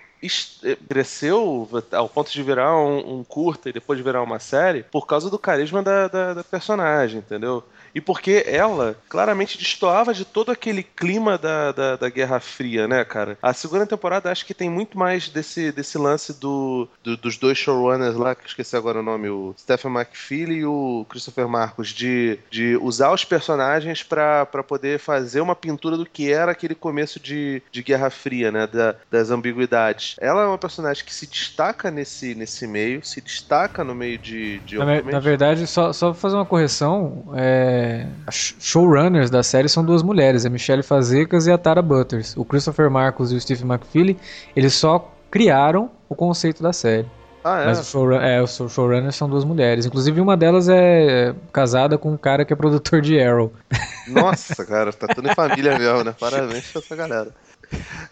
eh, 0.64 0.78
cresceu 0.88 1.68
ao 1.92 2.08
ponto 2.08 2.32
de 2.32 2.44
virar 2.44 2.78
um, 2.78 3.20
um, 3.20 3.24
curta 3.24 3.70
e 3.70 3.74
depois 3.74 3.98
de 3.98 4.04
virar 4.04 4.22
uma 4.22 4.38
série 4.38 4.84
por 4.84 5.08
causa 5.08 5.32
do 5.32 5.40
carisma 5.40 5.82
da, 5.82 6.08
da, 6.08 6.34
da 6.36 6.44
personagem, 6.44 7.20
entendeu? 7.20 7.64
E 7.94 8.02
porque 8.02 8.44
ela 8.48 8.96
claramente 9.10 9.58
destoava 9.58 10.14
de 10.14 10.26
todo 10.26 10.52
aquele 10.52 10.84
clima 10.84 11.38
da, 11.38 11.72
da, 11.72 11.96
da, 11.96 12.10
Guerra 12.10 12.40
Fria, 12.40 12.88
né, 12.88 13.04
cara? 13.04 13.38
A 13.42 13.54
segunda 13.54 13.86
temporada 13.86 14.32
acho 14.32 14.46
que 14.46 14.54
tem 14.54 14.70
muito 14.70 14.98
mais 14.98 15.30
desse, 15.30 15.72
desse 15.72 15.98
lance 15.98 16.34
do, 16.40 16.88
do 17.04 17.18
dos 17.18 17.38
dois 17.38 17.58
showrunners 17.58 18.16
lá, 18.16 18.36
que 18.36 18.48
esqueci 18.48 18.76
agora 18.76 19.00
o 19.00 19.04
nome, 19.04 19.30
o 19.30 19.54
Stephen 19.58 19.92
McFeely 19.94 20.60
e 20.60 20.66
o 20.66 21.06
Christopher 21.10 21.48
Marcos, 21.48 21.90
de, 21.90 22.40
de 22.50 22.78
usar 22.78 23.12
os 23.12 23.24
personagens 23.24 24.04
para 24.04 24.46
poder 24.68 25.00
fazer 25.00 25.42
uma 25.42 25.56
pintura 25.56 25.98
do 25.98 26.06
que 26.06 26.32
era 26.32 26.52
aquele 26.52 26.76
começo 26.76 27.20
de, 27.20 27.62
de 27.72 27.84
Guerra 27.84 28.10
Fria, 28.10 28.52
né, 28.52 28.68
da, 28.68 28.96
das 29.10 29.30
ambiguidades. 29.30 30.16
Ela 30.20 30.44
é 30.44 30.48
uma 30.48 30.58
personagem 30.58 31.04
que 31.06 31.14
se 31.14 31.28
destaca 31.28 31.92
nesse, 31.92 32.34
nesse 32.36 32.68
meio, 32.68 33.06
se 33.06 33.22
destaca 33.22 33.84
no 33.84 33.94
meio 33.94 34.18
de... 34.18 34.60
de 34.60 34.78
na, 34.78 35.02
na 35.02 35.20
verdade, 35.20 35.68
só, 35.68 35.94
só 35.94 36.14
fazer 36.14 36.36
uma 36.36 36.46
correção, 36.46 37.32
é 37.36 37.81
é, 37.82 38.08
showrunners 38.30 39.30
da 39.30 39.42
série 39.42 39.68
são 39.68 39.84
duas 39.84 40.04
mulheres, 40.04 40.46
a 40.46 40.50
Michelle 40.50 40.84
Fazekas 40.84 41.48
e 41.48 41.52
a 41.52 41.58
Tara 41.58 41.82
Butters. 41.82 42.36
O 42.38 42.46
Christopher 42.46 42.90
Marcos 42.90 43.32
e 43.32 43.36
o 43.36 43.42
Steve 43.42 43.64
McFeely, 43.64 44.18
eles 44.56 44.74
só 44.74 45.12
criaram 45.30 45.90
o 46.08 46.16
conceito 46.16 46.62
da 46.62 46.72
série. 46.72 47.08
Ah, 47.44 47.62
é? 47.62 47.66
Mas 47.66 47.96
o 47.96 48.12
é, 48.14 48.42
os 48.42 48.56
showrunners 48.70 49.16
são 49.16 49.28
duas 49.28 49.44
mulheres. 49.44 49.86
Inclusive, 49.86 50.22
uma 50.22 50.38
delas 50.38 50.70
é 50.70 51.34
casada 51.52 51.98
com 51.98 52.12
um 52.12 52.18
cara 52.18 52.46
que 52.46 52.54
é 52.54 52.56
produtor 52.56 53.02
de 53.02 53.20
Arrow. 53.20 53.52
Nossa, 54.08 54.64
cara, 54.64 54.94
tá 54.94 55.08
tudo 55.08 55.28
em 55.28 55.34
família 55.34 55.78
mesmo, 55.78 56.04
né? 56.04 56.16
Parabéns 56.20 56.72
pra 56.72 56.82
essa 56.82 56.96
galera. 56.96 57.32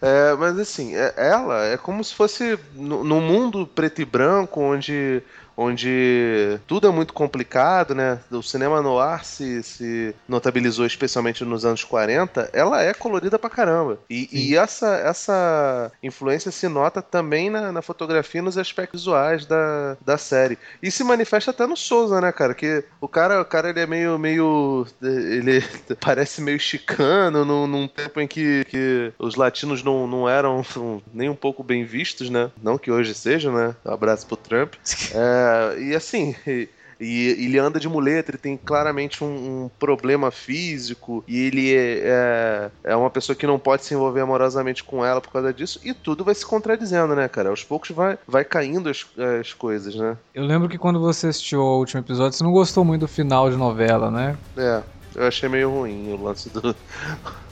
É, 0.00 0.34
mas 0.36 0.58
assim, 0.58 0.96
é, 0.96 1.12
ela 1.16 1.64
é 1.66 1.76
como 1.76 2.02
se 2.02 2.14
fosse 2.14 2.58
no 2.74 3.20
mundo 3.20 3.66
preto 3.66 4.00
e 4.00 4.04
branco, 4.04 4.60
onde 4.60 5.22
onde 5.60 6.58
tudo 6.66 6.88
é 6.88 6.90
muito 6.90 7.12
complicado, 7.12 7.94
né? 7.94 8.18
O 8.30 8.42
cinema 8.42 8.80
noir 8.80 9.22
se, 9.24 9.62
se 9.62 10.14
notabilizou 10.26 10.86
especialmente 10.86 11.44
nos 11.44 11.66
anos 11.66 11.84
40, 11.84 12.48
ela 12.54 12.82
é 12.82 12.94
colorida 12.94 13.38
pra 13.38 13.50
caramba. 13.50 13.98
E, 14.08 14.28
e 14.32 14.56
essa, 14.56 14.96
essa 14.96 15.92
influência 16.02 16.50
se 16.50 16.66
nota 16.66 17.02
também 17.02 17.50
na, 17.50 17.70
na, 17.70 17.82
fotografia 17.82 18.40
e 18.40 18.42
nos 18.42 18.56
aspectos 18.56 19.02
visuais 19.02 19.44
da, 19.44 19.98
da 20.00 20.16
série. 20.16 20.58
E 20.82 20.90
se 20.90 21.04
manifesta 21.04 21.50
até 21.50 21.66
no 21.66 21.76
Souza, 21.76 22.20
né, 22.22 22.32
cara? 22.32 22.54
Que 22.54 22.82
o 22.98 23.08
cara, 23.08 23.42
o 23.42 23.44
cara 23.44 23.68
ele 23.68 23.80
é 23.80 23.86
meio, 23.86 24.18
meio. 24.18 24.86
Ele 25.02 25.62
parece 26.00 26.40
meio 26.40 26.58
chicano 26.58 27.44
num, 27.44 27.66
num 27.66 27.86
tempo 27.86 28.18
em 28.20 28.26
que, 28.26 28.64
que 28.64 29.12
os 29.18 29.34
latinos 29.34 29.82
não, 29.82 30.06
não 30.06 30.28
eram 30.28 30.64
nem 31.12 31.28
um 31.28 31.34
pouco 31.34 31.62
bem 31.62 31.84
vistos, 31.84 32.30
né? 32.30 32.50
Não 32.62 32.78
que 32.78 32.90
hoje 32.90 33.14
sejam, 33.14 33.52
né? 33.52 33.76
Um 33.84 33.92
abraço 33.92 34.26
pro 34.26 34.36
Trump. 34.36 34.74
É, 35.12 35.49
e 35.78 35.94
assim. 35.94 36.34
E, 37.00 37.28
ele 37.28 37.58
anda 37.58 37.80
de 37.80 37.88
muleta, 37.88 38.30
ele 38.30 38.36
tem 38.36 38.58
claramente 38.58 39.24
um, 39.24 39.64
um 39.64 39.70
problema 39.78 40.30
físico, 40.30 41.24
e 41.26 41.46
ele 41.46 41.74
é, 41.74 42.02
é, 42.04 42.70
é, 42.92 42.96
uma 42.96 43.08
pessoa 43.08 43.34
que 43.34 43.46
não 43.46 43.58
pode 43.58 43.86
se 43.86 43.94
envolver 43.94 44.20
amorosamente 44.20 44.84
com 44.84 45.02
ela 45.02 45.18
por 45.18 45.32
causa 45.32 45.50
disso, 45.50 45.80
e 45.82 45.94
tudo 45.94 46.22
vai 46.22 46.34
se 46.34 46.44
contradizendo, 46.44 47.16
né, 47.16 47.26
cara? 47.26 47.48
Aos 47.48 47.64
poucos 47.64 47.90
vai, 47.90 48.18
vai 48.28 48.44
caindo 48.44 48.90
as, 48.90 49.06
as 49.40 49.54
coisas, 49.54 49.94
né? 49.94 50.14
Eu 50.34 50.44
lembro 50.44 50.68
que 50.68 50.76
quando 50.76 51.00
você 51.00 51.28
assistiu 51.28 51.62
ao 51.62 51.78
último 51.78 52.02
episódio, 52.02 52.36
você 52.36 52.44
não 52.44 52.52
gostou 52.52 52.84
muito 52.84 53.00
do 53.00 53.08
final 53.08 53.50
de 53.50 53.56
novela, 53.56 54.10
né? 54.10 54.36
É, 54.58 54.82
eu 55.14 55.26
achei 55.26 55.48
meio 55.48 55.70
ruim 55.70 56.12
o 56.12 56.22
lance 56.22 56.50
do. 56.50 56.76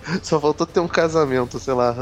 Só 0.23 0.41
faltou 0.41 0.67
ter 0.67 0.81
um 0.81 0.89
casamento, 0.89 1.59
sei 1.59 1.75
lá, 1.75 1.95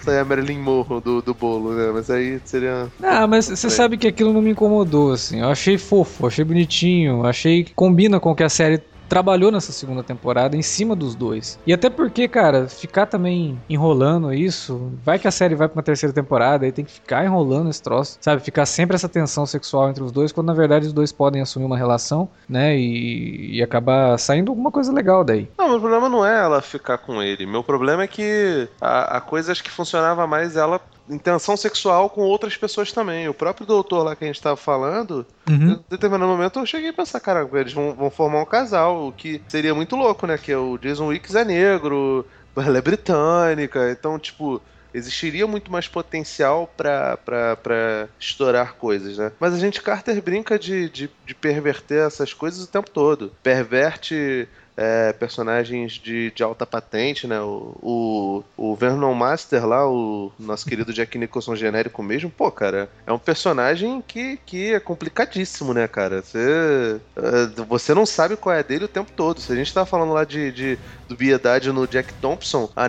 sair 0.00 0.18
a 0.18 0.24
Marilyn 0.24 0.58
Monroe 0.58 1.00
do, 1.00 1.22
do 1.22 1.34
bolo, 1.34 1.74
né? 1.74 1.90
Mas 1.92 2.10
aí 2.10 2.40
seria. 2.44 2.88
Ah, 3.02 3.26
mas 3.26 3.46
você 3.46 3.70
sabe 3.70 3.98
que 3.98 4.06
aquilo 4.06 4.32
não 4.32 4.42
me 4.42 4.50
incomodou, 4.50 5.12
assim. 5.12 5.40
Eu 5.40 5.48
achei 5.48 5.78
fofo, 5.78 6.26
achei 6.26 6.44
bonitinho, 6.44 7.24
achei 7.24 7.64
que 7.64 7.74
combina 7.74 8.20
com 8.20 8.30
o 8.30 8.34
que 8.34 8.44
a 8.44 8.48
série 8.48 8.82
trabalhou 9.08 9.50
nessa 9.50 9.72
segunda 9.72 10.02
temporada 10.02 10.56
em 10.56 10.62
cima 10.62 10.94
dos 10.94 11.14
dois. 11.14 11.58
E 11.66 11.72
até 11.72 11.88
porque, 11.88 12.28
cara, 12.28 12.68
ficar 12.68 13.06
também 13.06 13.60
enrolando 13.68 14.32
isso, 14.32 14.92
vai 15.04 15.18
que 15.18 15.26
a 15.26 15.30
série 15.30 15.54
vai 15.54 15.68
pra 15.68 15.76
uma 15.76 15.82
terceira 15.82 16.12
temporada, 16.12 16.64
aí 16.66 16.72
tem 16.72 16.84
que 16.84 16.92
ficar 16.92 17.24
enrolando 17.24 17.70
esse 17.70 17.82
troço, 17.82 18.18
sabe? 18.20 18.42
Ficar 18.42 18.66
sempre 18.66 18.94
essa 18.94 19.08
tensão 19.08 19.46
sexual 19.46 19.88
entre 19.88 20.02
os 20.02 20.12
dois, 20.12 20.32
quando 20.32 20.48
na 20.48 20.54
verdade 20.54 20.86
os 20.86 20.92
dois 20.92 21.12
podem 21.12 21.40
assumir 21.40 21.64
uma 21.64 21.76
relação, 21.76 22.28
né? 22.48 22.76
E, 22.76 23.56
e 23.56 23.62
acabar 23.62 24.18
saindo 24.18 24.50
alguma 24.50 24.70
coisa 24.70 24.92
legal 24.92 25.24
daí. 25.24 25.48
Não, 25.58 25.68
meu 25.70 25.80
problema 25.80 26.08
não 26.08 26.24
é 26.24 26.38
ela 26.38 26.60
ficar 26.60 26.98
com 26.98 27.22
ele. 27.22 27.46
Meu 27.46 27.64
problema 27.64 28.02
é 28.02 28.06
que 28.06 28.68
a, 28.80 29.16
a 29.16 29.20
coisa 29.20 29.52
acho 29.52 29.64
que 29.64 29.70
funcionava 29.70 30.26
mais 30.26 30.56
ela 30.56 30.80
intenção 31.10 31.56
sexual 31.56 32.10
com 32.10 32.22
outras 32.22 32.56
pessoas 32.56 32.92
também. 32.92 33.28
O 33.28 33.34
próprio 33.34 33.66
doutor 33.66 34.02
lá 34.02 34.16
que 34.16 34.24
a 34.24 34.26
gente 34.26 34.42
tava 34.42 34.56
falando, 34.56 35.26
uhum. 35.48 35.72
em 35.72 35.84
determinado 35.88 36.30
momento 36.30 36.58
eu 36.58 36.66
cheguei 36.66 36.90
a 36.90 36.92
pensar, 36.92 37.20
cara, 37.20 37.48
eles 37.54 37.72
vão, 37.72 37.94
vão, 37.94 38.10
formar 38.10 38.40
um 38.40 38.46
casal, 38.46 39.08
o 39.08 39.12
que 39.12 39.40
seria 39.48 39.74
muito 39.74 39.96
louco, 39.96 40.26
né? 40.26 40.38
Que 40.38 40.52
é 40.52 40.58
o 40.58 40.78
Jason 40.78 41.08
Wicks 41.08 41.34
é 41.34 41.44
negro, 41.44 42.26
ela 42.56 42.78
é 42.78 42.82
britânica, 42.82 43.90
então, 43.90 44.18
tipo, 44.18 44.60
existiria 44.92 45.46
muito 45.46 45.70
mais 45.70 45.86
potencial 45.86 46.70
para 46.76 48.08
estourar 48.18 48.74
coisas, 48.74 49.18
né? 49.18 49.32
Mas 49.38 49.54
a 49.54 49.58
gente, 49.58 49.82
Carter, 49.82 50.22
brinca 50.22 50.58
de, 50.58 50.88
de, 50.88 51.10
de 51.26 51.34
perverter 51.34 52.06
essas 52.06 52.32
coisas 52.32 52.64
o 52.64 52.68
tempo 52.68 52.90
todo. 52.90 53.32
Perverte 53.42 54.48
é, 54.78 55.12
personagens 55.12 55.94
de, 55.94 56.30
de 56.30 56.40
alta 56.40 56.64
patente, 56.64 57.26
né? 57.26 57.40
O, 57.40 57.74
o, 57.82 58.44
o, 58.56 58.76
Vernon 58.76 59.12
Master 59.12 59.66
lá, 59.66 59.84
o 59.90 60.30
nosso 60.38 60.64
querido 60.64 60.92
Jack 60.92 61.18
Nicholson 61.18 61.56
genérico 61.56 62.00
mesmo, 62.00 62.30
pô, 62.30 62.48
cara, 62.48 62.88
é 63.04 63.12
um 63.12 63.18
personagem 63.18 64.00
que, 64.06 64.38
que 64.46 64.72
é 64.72 64.78
complicadíssimo, 64.78 65.74
né, 65.74 65.88
cara? 65.88 66.22
Você, 66.22 67.00
é, 67.16 67.64
você 67.64 67.92
não 67.92 68.06
sabe 68.06 68.36
qual 68.36 68.54
é 68.54 68.60
a 68.60 68.62
dele 68.62 68.84
o 68.84 68.88
tempo 68.88 69.10
todo. 69.16 69.40
Se 69.40 69.52
a 69.52 69.56
gente 69.56 69.74
tá 69.74 69.84
falando 69.84 70.12
lá 70.12 70.22
de, 70.22 70.52
de 70.52 70.78
dubiedade 71.08 71.72
no 71.72 71.84
Jack 71.84 72.14
Thompson, 72.14 72.70
a, 72.76 72.84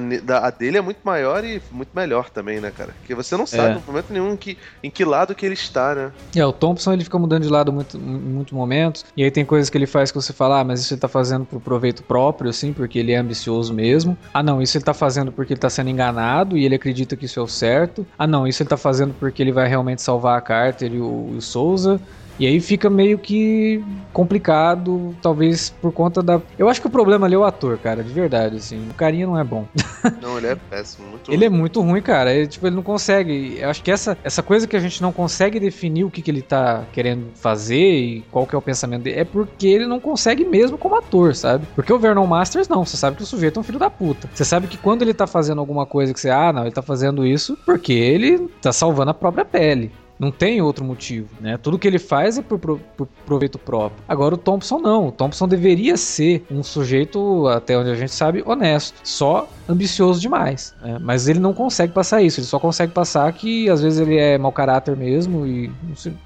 a 0.46 0.50
dele 0.52 0.78
é 0.78 0.82
muito 0.82 1.00
maior 1.04 1.44
e 1.44 1.60
muito 1.72 1.90
melhor 1.96 2.30
também, 2.30 2.60
né, 2.60 2.70
cara? 2.70 2.94
Porque 3.00 3.16
você 3.16 3.36
não 3.36 3.48
sabe 3.48 3.72
é. 3.72 3.74
no 3.74 3.82
momento 3.82 4.14
nenhum 4.14 4.34
em 4.34 4.38
que, 4.38 4.60
em 4.84 4.92
que 4.92 5.04
lado 5.04 5.34
que 5.34 5.44
ele 5.44 5.56
está, 5.56 5.96
né? 5.96 6.12
É, 6.36 6.46
o 6.46 6.54
Thompson 6.54 6.94
ele 6.94 7.04
fica 7.04 7.18
mudando 7.18 7.42
de 7.42 7.50
lado 7.50 7.74
muito, 7.74 7.98
em 7.98 8.00
muitos 8.00 8.54
momentos, 8.54 9.04
e 9.18 9.24
aí 9.24 9.32
tem 9.32 9.44
coisas 9.44 9.72
que 9.72 9.78
ele 9.78 9.88
faz 9.88 10.12
que 10.12 10.22
você 10.22 10.32
fala, 10.32 10.60
ah, 10.60 10.64
mas 10.64 10.82
isso 10.82 10.94
ele 10.94 11.02
tá 11.02 11.08
fazendo 11.08 11.46
pro 11.46 11.79
proveito 11.80 12.04
próprio, 12.04 12.50
assim, 12.50 12.74
porque 12.74 13.00
ele 13.00 13.14
é 13.14 13.18
ambicioso 13.18 13.74
mesmo. 13.74 14.18
Ah, 14.34 14.44
não, 14.44 14.62
isso 14.62 14.78
ele 14.78 14.84
tá 14.84 14.94
fazendo 14.94 15.32
porque 15.32 15.54
ele 15.54 15.60
tá 15.60 15.70
sendo 15.70 15.90
enganado 15.90 16.58
e 16.58 16.66
ele 16.66 16.76
acredita 16.76 17.16
que 17.16 17.26
isso 17.26 17.40
é 17.40 17.44
o 17.44 17.48
certo. 17.48 18.06
Ah, 18.18 18.28
não, 18.28 18.46
isso 18.46 18.62
ele 18.62 18.70
tá 18.70 18.78
fazendo 18.78 19.16
porque 19.18 19.42
ele 19.42 19.54
vai 19.54 19.68
realmente 19.68 20.02
salvar 20.02 20.38
a 20.38 20.42
Carter 20.42 20.94
e 20.94 21.00
o, 21.00 21.36
o 21.38 21.42
Souza. 21.42 22.00
E 22.40 22.48
aí 22.48 22.60
fica 22.62 22.90
meio 22.90 23.20
que 23.20 23.84
complicado, 24.14 25.14
talvez 25.22 25.70
por 25.70 25.92
conta 25.92 26.24
da. 26.24 26.42
Eu 26.58 26.70
acho 26.70 26.80
que 26.80 26.88
o 26.88 26.90
problema 26.90 27.28
ali 27.28 27.36
é 27.36 27.38
o 27.38 27.44
ator, 27.44 27.78
cara, 27.78 28.02
de 28.02 28.14
verdade, 28.14 28.56
assim. 28.56 28.88
O 28.90 28.94
carinha 28.94 29.28
não 29.28 29.38
é 29.38 29.44
bom. 29.44 29.66
Não, 30.22 30.38
ele 30.38 30.48
é 30.48 30.56
péssimo, 30.56 31.08
muito 31.10 31.32
Ele 31.32 31.46
é 31.46 31.50
muito 31.50 31.82
ruim, 31.82 32.02
cara. 32.02 32.34
Ele, 32.34 32.48
tipo, 32.48 32.66
ele 32.66 32.76
não 32.76 32.84
consegue. 32.84 33.58
Eu 33.60 33.70
acho 33.70 33.84
que 33.84 33.92
essa, 33.92 34.18
essa 34.24 34.42
coisa 34.42 34.68
que 34.68 34.76
a 34.76 34.80
gente 34.80 35.02
não 35.02 35.12
consegue 35.12 35.60
definir 35.60 36.04
o 36.04 36.10
que, 36.10 36.22
que 36.22 36.32
ele 36.32 36.42
tá 36.42 36.84
querendo 36.94 37.28
fazer 37.36 37.76
e 37.76 38.22
qual 38.32 38.46
que 38.46 38.56
é 38.56 38.58
o 38.58 38.62
pensamento 38.62 39.04
dele, 39.04 39.20
é 39.20 39.24
porque 39.26 39.68
ele 39.68 39.86
não 39.86 40.00
consegue 40.00 40.46
mesmo 40.46 40.78
como 40.78 40.96
ator, 40.96 41.36
sabe? 41.36 41.66
Porque 41.76 41.92
o 41.92 42.00
Vernon 42.00 42.26
Masters 42.26 42.68
não, 42.68 42.86
você 42.86 42.98
sabe 42.98 43.18
que 43.18 43.24
o 43.24 43.26
sujeito 43.26 43.58
é 43.58 43.60
um 43.60 43.64
filho 43.64 43.80
da 43.80 43.90
puta. 43.90 44.30
Você 44.34 44.46
sabe 44.46 44.68
que 44.68 44.78
quando 44.78 45.02
ele 45.02 45.14
tá 45.14 45.28
fazendo 45.28 45.60
alguma 45.60 45.86
coisa 45.86 46.14
que 46.14 46.20
você, 46.20 46.30
ah, 46.30 46.54
não, 46.54 46.64
ele 46.64 46.72
tá 46.72 46.82
fazendo 46.82 47.26
isso 47.26 47.58
porque 47.66 47.94
ele 47.94 48.48
tá 48.62 48.72
salvando 48.72 49.12
a 49.12 49.14
própria 49.14 49.46
pele. 49.46 49.92
Não 50.20 50.32
tem 50.32 50.61
outro 50.61 50.84
motivo, 50.84 51.30
né? 51.39 51.57
Tudo 51.57 51.80
que 51.80 51.88
ele 51.88 51.97
faz 51.97 52.38
é 52.38 52.41
por, 52.41 52.59
por, 52.59 53.07
proveito 53.26 53.57
próprio. 53.57 54.03
Agora 54.05 54.36
o 54.36 54.38
Thompson 54.38 54.78
não. 54.78 55.07
O 55.07 55.11
Thompson 55.13 55.47
deveria 55.47 55.95
ser 55.95 56.45
um 56.51 56.61
sujeito, 56.61 57.47
até 57.47 57.78
onde 57.78 57.89
a 57.89 57.95
gente 57.95 58.13
sabe, 58.13 58.43
honesto. 58.45 58.99
Só 59.01 59.47
ambicioso 59.67 60.20
demais. 60.20 60.76
Né? 60.82 60.97
Mas 60.99 61.30
ele 61.30 61.39
não 61.39 61.53
consegue 61.53 61.93
passar 61.93 62.22
isso. 62.22 62.41
Ele 62.41 62.47
só 62.47 62.59
consegue 62.59 62.91
passar 62.91 63.32
que 63.32 63.70
às 63.70 63.82
vezes 63.82 63.99
ele 63.99 64.17
é 64.17 64.38
mau 64.38 64.51
caráter 64.51 64.97
mesmo 64.97 65.47
e 65.47 65.72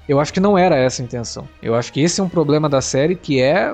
eu 0.08 0.18
acho 0.18 0.32
que 0.32 0.40
não 0.40 0.58
era 0.58 0.76
essa 0.76 1.00
a 1.00 1.04
intenção. 1.04 1.48
Eu 1.62 1.76
acho 1.76 1.92
que 1.92 2.00
esse 2.00 2.20
é 2.20 2.24
um 2.24 2.28
problema 2.28 2.68
da 2.68 2.80
série 2.80 3.14
que 3.14 3.40
é 3.40 3.72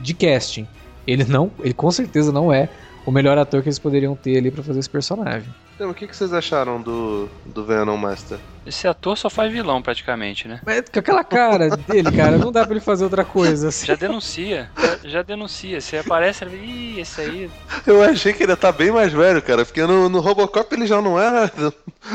de 0.00 0.14
casting. 0.14 0.66
Ele 1.06 1.24
não, 1.24 1.50
ele 1.60 1.74
com 1.74 1.90
certeza 1.90 2.32
não 2.32 2.50
é 2.50 2.68
o 3.10 3.12
melhor 3.12 3.36
ator 3.36 3.60
que 3.60 3.68
eles 3.68 3.78
poderiam 3.78 4.14
ter 4.14 4.38
ali 4.38 4.52
para 4.52 4.62
fazer 4.62 4.78
esse 4.78 4.88
personagem. 4.88 5.52
Então, 5.74 5.90
o 5.90 5.94
que, 5.94 6.06
que 6.06 6.16
vocês 6.16 6.32
acharam 6.32 6.80
do, 6.80 7.28
do 7.44 7.64
Venom 7.64 7.96
Master? 7.96 8.38
Esse 8.64 8.86
ator 8.86 9.18
só 9.18 9.28
faz 9.28 9.52
vilão 9.52 9.82
praticamente, 9.82 10.46
né? 10.46 10.60
Mas 10.64 10.84
com 10.88 10.98
aquela 10.98 11.24
cara 11.24 11.70
dele, 11.70 12.12
cara, 12.12 12.38
não 12.38 12.52
dá 12.52 12.64
pra 12.64 12.74
ele 12.74 12.84
fazer 12.84 13.02
outra 13.02 13.24
coisa. 13.24 13.68
Assim. 13.68 13.86
Já 13.86 13.96
denuncia, 13.96 14.70
já, 14.78 15.08
já, 15.08 15.22
denuncia. 15.22 15.80
Se 15.80 15.96
aparece, 15.96 16.44
ele 16.44 16.56
ih, 16.56 17.00
esse 17.00 17.20
aí. 17.20 17.50
Eu 17.84 18.00
achei 18.02 18.32
que 18.32 18.44
ele 18.44 18.52
ia 18.52 18.56
tá 18.56 18.70
bem 18.70 18.92
mais 18.92 19.12
velho, 19.12 19.42
cara, 19.42 19.64
porque 19.64 19.82
no, 19.84 20.08
no 20.08 20.20
Robocop 20.20 20.72
ele 20.72 20.86
já 20.86 21.02
não 21.02 21.18
era 21.18 21.50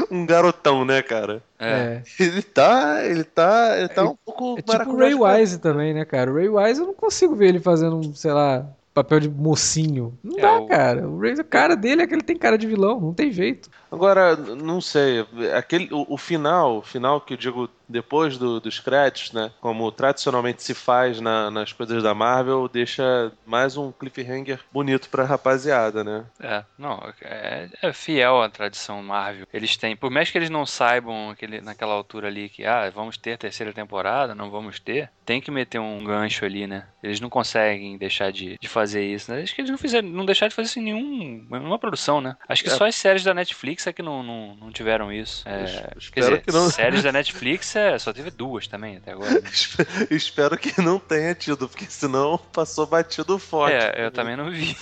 um 0.09 0.25
garotão, 0.25 0.85
né, 0.85 1.01
cara? 1.01 1.41
É. 1.59 2.03
Ele 2.19 2.41
tá, 2.41 3.03
ele 3.03 3.23
tá, 3.23 3.77
ele 3.77 3.89
tá 3.89 4.03
um 4.03 4.15
pouco. 4.23 4.59
É 4.59 4.61
tipo 4.61 4.91
o 4.91 4.97
Ray 4.97 5.15
Wise 5.15 5.57
também, 5.57 5.93
né, 5.93 6.05
cara? 6.05 6.31
O 6.31 6.35
Ray 6.35 6.47
Wise 6.47 6.79
eu 6.79 6.87
não 6.87 6.93
consigo 6.93 7.35
ver 7.35 7.47
ele 7.49 7.59
fazendo, 7.59 8.15
sei 8.15 8.31
lá, 8.31 8.65
papel 8.95 9.19
de 9.19 9.29
mocinho. 9.29 10.17
Não 10.23 10.39
é, 10.39 10.41
dá, 10.41 10.59
o... 10.59 10.67
cara. 10.67 11.07
O 11.07 11.21
a 11.21 11.43
cara 11.43 11.75
dele 11.75 12.01
é 12.01 12.07
que 12.07 12.13
ele 12.13 12.23
tem 12.23 12.37
cara 12.37 12.57
de 12.57 12.65
vilão, 12.65 12.99
não 12.99 13.13
tem 13.13 13.29
jeito. 13.29 13.69
Agora, 13.95 14.35
não 14.35 14.81
sei, 14.81 15.25
aquele, 15.57 15.87
o, 15.91 16.05
o 16.09 16.17
final, 16.17 16.81
final 16.81 17.21
que 17.21 17.33
eu 17.33 17.37
digo 17.37 17.69
depois 17.87 18.37
do, 18.37 18.59
dos 18.59 18.79
créditos, 18.79 19.31
né? 19.31 19.51
Como 19.61 19.91
tradicionalmente 19.91 20.63
se 20.63 20.73
faz 20.73 21.21
na, 21.21 21.49
nas 21.51 21.71
coisas 21.71 22.01
da 22.03 22.13
Marvel, 22.13 22.67
deixa 22.67 23.31
mais 23.45 23.77
um 23.77 23.91
cliffhanger 23.91 24.59
bonito 24.71 25.09
pra 25.09 25.23
rapaziada, 25.23 26.03
né? 26.03 26.25
É, 26.39 26.63
não, 26.77 26.99
é, 27.21 27.69
é 27.81 27.93
fiel 27.93 28.41
à 28.41 28.49
tradição 28.49 29.01
Marvel. 29.03 29.47
Eles 29.53 29.77
têm, 29.77 29.95
por 29.95 30.09
mais 30.09 30.29
que 30.29 30.37
eles 30.37 30.49
não 30.49 30.65
saibam 30.65 31.29
aquele, 31.29 31.61
naquela 31.61 31.93
altura 31.93 32.27
ali 32.27 32.49
que, 32.49 32.65
ah, 32.65 32.89
vamos 32.89 33.17
ter 33.17 33.37
terceira 33.37 33.71
temporada, 33.71 34.35
não 34.35 34.49
vamos 34.49 34.79
ter, 34.79 35.09
tem 35.25 35.39
que 35.39 35.51
meter 35.51 35.79
um 35.79 36.03
gancho 36.03 36.45
ali, 36.45 36.67
né? 36.67 36.87
Eles 37.01 37.19
não 37.19 37.29
conseguem 37.29 37.97
deixar 37.97 38.31
de, 38.31 38.57
de 38.59 38.67
fazer 38.67 39.05
isso, 39.05 39.31
né? 39.31 39.41
Acho 39.41 39.53
que 39.53 39.61
eles 39.61 39.71
não 39.71 39.77
fizeram, 39.77 40.07
não 40.07 40.25
deixaram 40.25 40.49
de 40.49 40.55
fazer 40.55 40.67
isso 40.67 40.79
em 40.79 40.83
nenhum, 40.83 41.47
nenhuma 41.49 41.79
produção, 41.79 42.19
né? 42.19 42.35
Acho 42.47 42.63
que 42.63 42.69
é. 42.69 42.73
só 42.73 42.85
as 42.85 42.95
séries 42.95 43.23
da 43.23 43.33
Netflix 43.33 43.84
é 43.89 43.93
que 43.93 44.01
não, 44.01 44.23
não, 44.23 44.55
não 44.55 44.71
tiveram 44.71 45.11
isso. 45.11 45.47
É, 45.47 45.91
quer 46.11 46.19
dizer, 46.19 46.41
que 46.41 46.51
não... 46.51 46.69
séries 46.69 47.03
da 47.03 47.11
Netflix 47.13 47.75
é, 47.75 47.97
só 47.97 48.11
teve 48.13 48.31
duas 48.31 48.67
também 48.67 48.97
até 48.97 49.11
agora. 49.11 49.31
Né? 49.31 49.41
Espero 50.11 50.57
que 50.57 50.81
não 50.81 50.99
tenha 50.99 51.33
tido, 51.35 51.67
porque 51.67 51.85
senão 51.85 52.37
passou 52.37 52.85
batido 52.85 53.37
forte. 53.39 53.75
É, 53.75 54.05
eu 54.05 54.11
também 54.11 54.35
não 54.35 54.49
vi. 54.51 54.75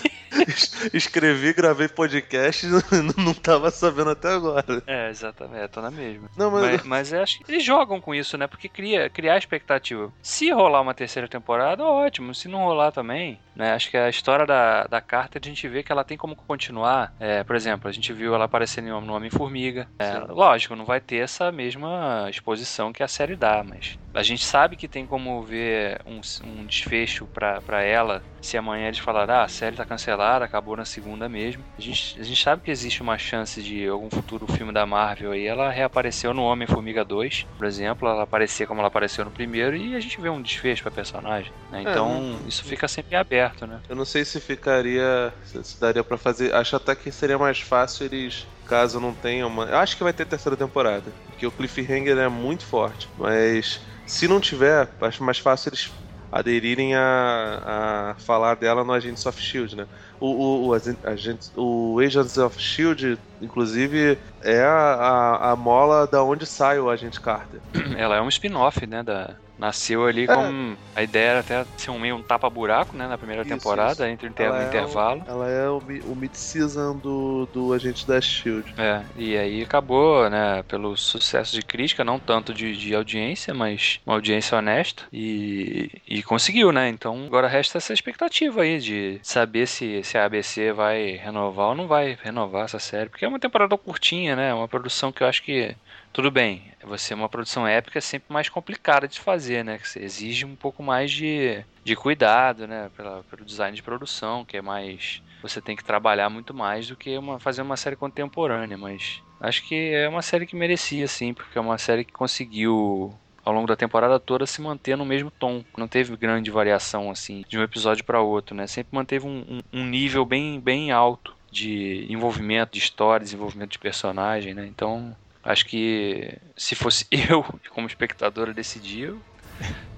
Escrevi, 0.94 1.54
gravei 1.54 1.88
podcast 1.88 2.66
e 2.66 3.22
não 3.22 3.34
tava 3.34 3.70
sabendo 3.72 4.12
até 4.12 4.30
agora. 4.30 4.84
É, 4.88 5.10
exatamente, 5.10 5.64
é, 5.64 5.68
tô 5.68 5.82
na 5.82 5.92
mesma. 5.92 6.30
Não, 6.36 6.50
mas... 6.52 6.64
mas, 6.64 6.84
mas 6.84 7.14
acho 7.14 7.40
que 7.40 7.52
eles 7.52 7.64
jogam 7.64 8.02
com 8.02 8.14
isso, 8.14 8.38
né? 8.38 8.48
Porque 8.48 8.68
cria, 8.68 9.10
criar 9.10 9.38
expectativa. 9.38 10.12
Se 10.22 10.52
rolar 10.52 10.82
uma 10.82 10.94
terceira 10.94 11.28
temporada, 11.28 11.84
ótimo. 11.84 12.34
Se 12.34 12.48
não 12.48 12.60
rolar 12.60 12.92
também, 12.92 13.40
né? 13.56 13.74
Acho 13.74 13.90
que 13.90 13.98
a 13.98 14.10
história 14.10 14.46
da, 14.46 14.86
da 14.86 15.02
carta 15.02 15.40
a 15.42 15.46
gente 15.46 15.68
vê 15.68 15.84
que 15.84 15.92
ela 15.92 16.04
tem 16.04 16.18
como 16.18 16.36
continuar. 16.36 17.14
É, 17.20 17.44
por 17.44 17.56
exemplo, 17.56 17.88
a 17.88 17.92
gente 17.92 18.12
viu 18.12 18.34
ela 18.34 18.48
no 18.84 19.14
Homem-Formiga. 19.14 19.88
É, 20.00 20.20
lógico, 20.20 20.76
não 20.76 20.86
vai 20.86 21.00
ter 21.00 21.18
essa 21.18 21.52
mesma 21.52 22.28
exposição 22.30 22.94
que 22.94 23.04
a 23.04 23.08
série 23.08 23.36
dá, 23.36 23.64
mas 23.64 23.98
a 24.14 24.22
gente 24.22 24.44
sabe 24.44 24.76
que 24.76 24.88
tem 24.88 25.08
como 25.08 25.42
ver 25.42 26.00
um, 26.06 26.22
um 26.46 26.66
desfecho 26.66 27.28
para 27.28 27.82
ela 27.82 28.22
se 28.42 28.58
amanhã 28.58 28.88
eles 28.88 29.00
falarem, 29.00 29.34
ah, 29.34 29.44
a 29.44 29.48
série 29.48 29.76
tá 29.76 29.86
cancelada, 29.86 30.44
acabou 30.44 30.76
na 30.76 30.84
segunda 30.84 31.30
mesmo. 31.30 31.64
A 31.78 31.82
gente, 31.82 32.20
a 32.20 32.24
gente 32.24 32.44
sabe 32.44 32.62
que 32.62 32.70
existe 32.70 33.02
uma 33.02 33.18
chance 33.18 33.64
de 33.64 33.88
algum 33.88 34.10
futuro 34.10 34.46
filme 34.48 34.74
da 34.74 34.86
Marvel 34.86 35.32
aí, 35.32 35.46
ela 35.48 35.72
reapareceu 35.72 36.34
no 36.34 36.44
Homem-Formiga 36.44 37.06
2, 37.06 37.46
por 37.58 37.66
exemplo, 37.66 38.08
ela 38.08 38.24
aparecer 38.24 38.68
como 38.68 38.82
ela 38.82 38.90
apareceu 38.90 39.24
no 39.24 39.32
primeiro 39.32 39.78
e 39.78 39.96
a 39.96 40.00
gente 40.00 40.20
vê 40.20 40.30
um 40.30 40.42
desfecho 40.42 40.84
pra 40.84 40.92
personagem, 40.92 41.52
né? 41.72 41.80
É, 41.80 41.82
Então, 41.90 42.38
é, 42.44 42.48
isso 42.50 42.64
fica 42.66 42.88
sempre 42.88 43.16
aberto, 43.16 43.66
né? 43.66 43.80
Eu 43.88 43.96
não 43.96 44.06
sei 44.06 44.26
se 44.26 44.42
ficaria, 44.42 45.34
se 45.44 45.80
daria 45.80 46.04
para 46.04 46.18
fazer, 46.18 46.54
acho 46.54 46.76
até 46.76 46.94
que 46.96 47.12
seria 47.12 47.38
mais 47.38 47.62
fácil 47.62 48.06
eles 48.06 48.46
caso 48.64 49.00
não 49.00 49.14
tenha 49.14 49.46
uma. 49.48 49.66
Eu 49.66 49.78
acho 49.78 49.98
que 49.98 50.04
vai 50.04 50.14
ter 50.14 50.26
terceira 50.26 50.58
temporada, 50.58 51.12
porque 51.28 51.46
o 51.46 51.52
cliffhanger 51.52 52.18
é 52.18 52.30
muito 52.30 52.66
forte, 52.66 53.10
mas 53.18 53.82
se 54.06 54.28
não 54.28 54.40
tiver, 54.40 54.90
acho 55.02 55.24
mais 55.24 55.40
fácil 55.40 55.70
eles 55.70 55.92
aderirem 56.32 56.96
a, 56.96 58.12
a 58.12 58.16
falar 58.16 58.56
dela 58.56 58.84
no 58.84 58.92
Agents 58.92 59.26
of 59.26 59.40
Shield, 59.40 59.76
né? 59.76 59.88
o, 60.20 60.28
o, 60.28 60.68
o, 60.68 60.74
agente, 60.74 61.52
o 61.56 62.00
Agents 62.00 62.38
of 62.38 62.60
Shield, 62.60 63.20
inclusive, 63.42 64.18
é 64.42 64.62
a, 64.64 64.72
a, 64.72 65.52
a 65.52 65.56
mola 65.56 66.08
da 66.08 66.24
onde 66.24 66.46
sai 66.46 66.80
o 66.80 66.90
Agente 66.90 67.20
Carter. 67.20 67.62
Ela 67.98 68.16
é 68.16 68.22
um 68.22 68.30
spin-off, 68.30 68.88
né, 68.88 69.04
da, 69.04 69.38
Nasceu 69.58 70.06
ali 70.06 70.24
é. 70.24 70.28
com. 70.28 70.76
A 70.96 71.04
ideia 71.04 71.30
era 71.30 71.40
até 71.40 71.66
ser 71.78 71.92
um 71.92 72.00
meio 72.00 72.16
um 72.16 72.22
tapa-buraco, 72.22 72.96
né? 72.96 73.08
Na 73.08 73.18
primeira 73.18 73.44
isso, 73.44 73.52
temporada, 73.52 74.06
isso. 74.06 74.14
entre 74.14 74.28
o 74.28 74.30
inter 74.30 74.48
ela 74.48 74.64
intervalo. 74.64 75.24
É 75.28 75.32
o, 75.32 75.34
ela 75.34 75.50
é 75.50 75.70
o, 75.70 75.78
o 75.78 76.16
mid-season 76.16 76.98
do, 76.98 77.48
do 77.52 77.74
Agente 77.74 78.08
da 78.08 78.20
Shield. 78.20 78.74
É, 78.78 79.04
e 79.16 79.38
aí 79.38 79.62
acabou, 79.62 80.30
né? 80.30 80.64
Pelo 80.64 80.98
sucesso 80.98 81.56
de 81.56 81.62
crítica, 81.62 82.04
não 82.04 82.20
tanto 82.20 82.54
de, 82.54 82.76
de 82.76 82.96
audiência, 82.96 83.54
mas 83.54 84.00
uma 84.06 84.16
audiência 84.16 84.58
honesta. 84.58 85.04
E, 85.12 85.90
e 86.08 86.24
conseguiu, 86.24 86.72
né? 86.72 86.90
Então 86.90 87.26
agora 87.26 87.48
resta 87.48 87.78
essa 87.78 87.94
expectativa 87.94 88.62
aí 88.62 88.80
de 88.80 89.20
saber 89.22 89.68
se, 89.68 90.04
se 90.04 90.18
a 90.18 90.26
ABC 90.26 90.72
vai 90.72 91.12
renovar 91.12 91.70
ou 91.70 91.76
não 91.76 91.88
vai 91.88 92.18
renovar 92.22 92.66
essa 92.66 92.80
série. 92.80 93.10
Porque 93.10 93.26
é 93.26 93.28
uma 93.28 93.40
temporada 93.40 93.78
curtinha, 93.78 94.36
né? 94.36 94.54
Uma 94.54 94.68
produção 94.68 95.12
que 95.12 95.22
eu 95.22 95.28
acho 95.28 95.44
que 95.44 95.76
tudo 96.14 96.30
bem, 96.30 96.62
você 96.84 97.14
é 97.14 97.16
uma 97.16 97.28
produção 97.28 97.68
épica 97.68 97.98
é 97.98 98.02
sempre 98.02 98.32
mais 98.32 98.48
complicada 98.48 99.08
de 99.08 99.20
fazer, 99.20 99.66
né? 99.66 99.80
Você 99.84 100.00
exige 100.00 100.46
um 100.46 100.56
pouco 100.56 100.84
mais 100.84 101.12
de, 101.12 101.66
de 101.84 101.96
cuidado, 101.96 102.68
né? 102.68 102.92
Pela, 102.96 103.24
pelo 103.24 103.44
design 103.44 103.76
de 103.76 103.82
produção, 103.82 104.46
que 104.46 104.56
é 104.56 104.62
mais. 104.62 105.24
Você 105.42 105.60
tem 105.60 105.76
que 105.76 105.84
trabalhar 105.84 106.30
muito 106.30 106.54
mais 106.54 106.88
do 106.88 106.96
que 106.96 107.18
uma, 107.18 107.40
fazer 107.40 107.64
uma 107.64 107.76
série 107.76 107.96
contemporânea, 107.96 108.78
mas 108.78 109.22
acho 109.42 109.68
que 109.68 109.92
é 109.92 110.08
uma 110.08 110.22
série 110.22 110.46
que 110.46 110.56
merecia, 110.56 111.08
sim, 111.08 111.34
porque 111.34 111.58
é 111.58 111.62
uma 111.62 111.80
série 111.80 112.06
que 112.06 112.14
conseguiu 112.14 113.14
ao 113.44 113.54
longo 113.54 113.68
da 113.68 113.76
temporada 113.76 114.20
toda 114.20 114.46
se 114.46 114.62
manter 114.62 114.96
no 114.96 115.06
mesmo 115.06 115.32
tom. 115.32 115.66
Não 115.76 115.88
teve 115.88 116.16
grande 116.16 116.52
variação 116.52 117.10
assim 117.10 117.44
de 117.50 117.58
um 117.58 117.64
episódio 117.64 118.06
para 118.06 118.22
outro, 118.22 118.56
né? 118.56 118.68
Sempre 118.68 118.96
manteve 118.96 119.26
um, 119.26 119.44
um, 119.74 119.80
um, 119.80 119.86
nível 119.86 120.24
bem, 120.26 120.60
bem 120.60 120.92
alto 120.92 121.36
de 121.52 122.06
envolvimento 122.10 122.74
de 122.74 122.80
história, 122.80 123.24
desenvolvimento 123.24 123.72
de 123.72 123.80
personagem, 123.80 124.54
né? 124.54 124.66
Então 124.68 125.16
Acho 125.44 125.66
que 125.66 126.38
se 126.56 126.76
fosse 126.76 127.06
eu, 127.30 127.44
como 127.72 127.88
espectador, 127.88 128.54
decidir, 128.54 129.10
eu 129.10 129.22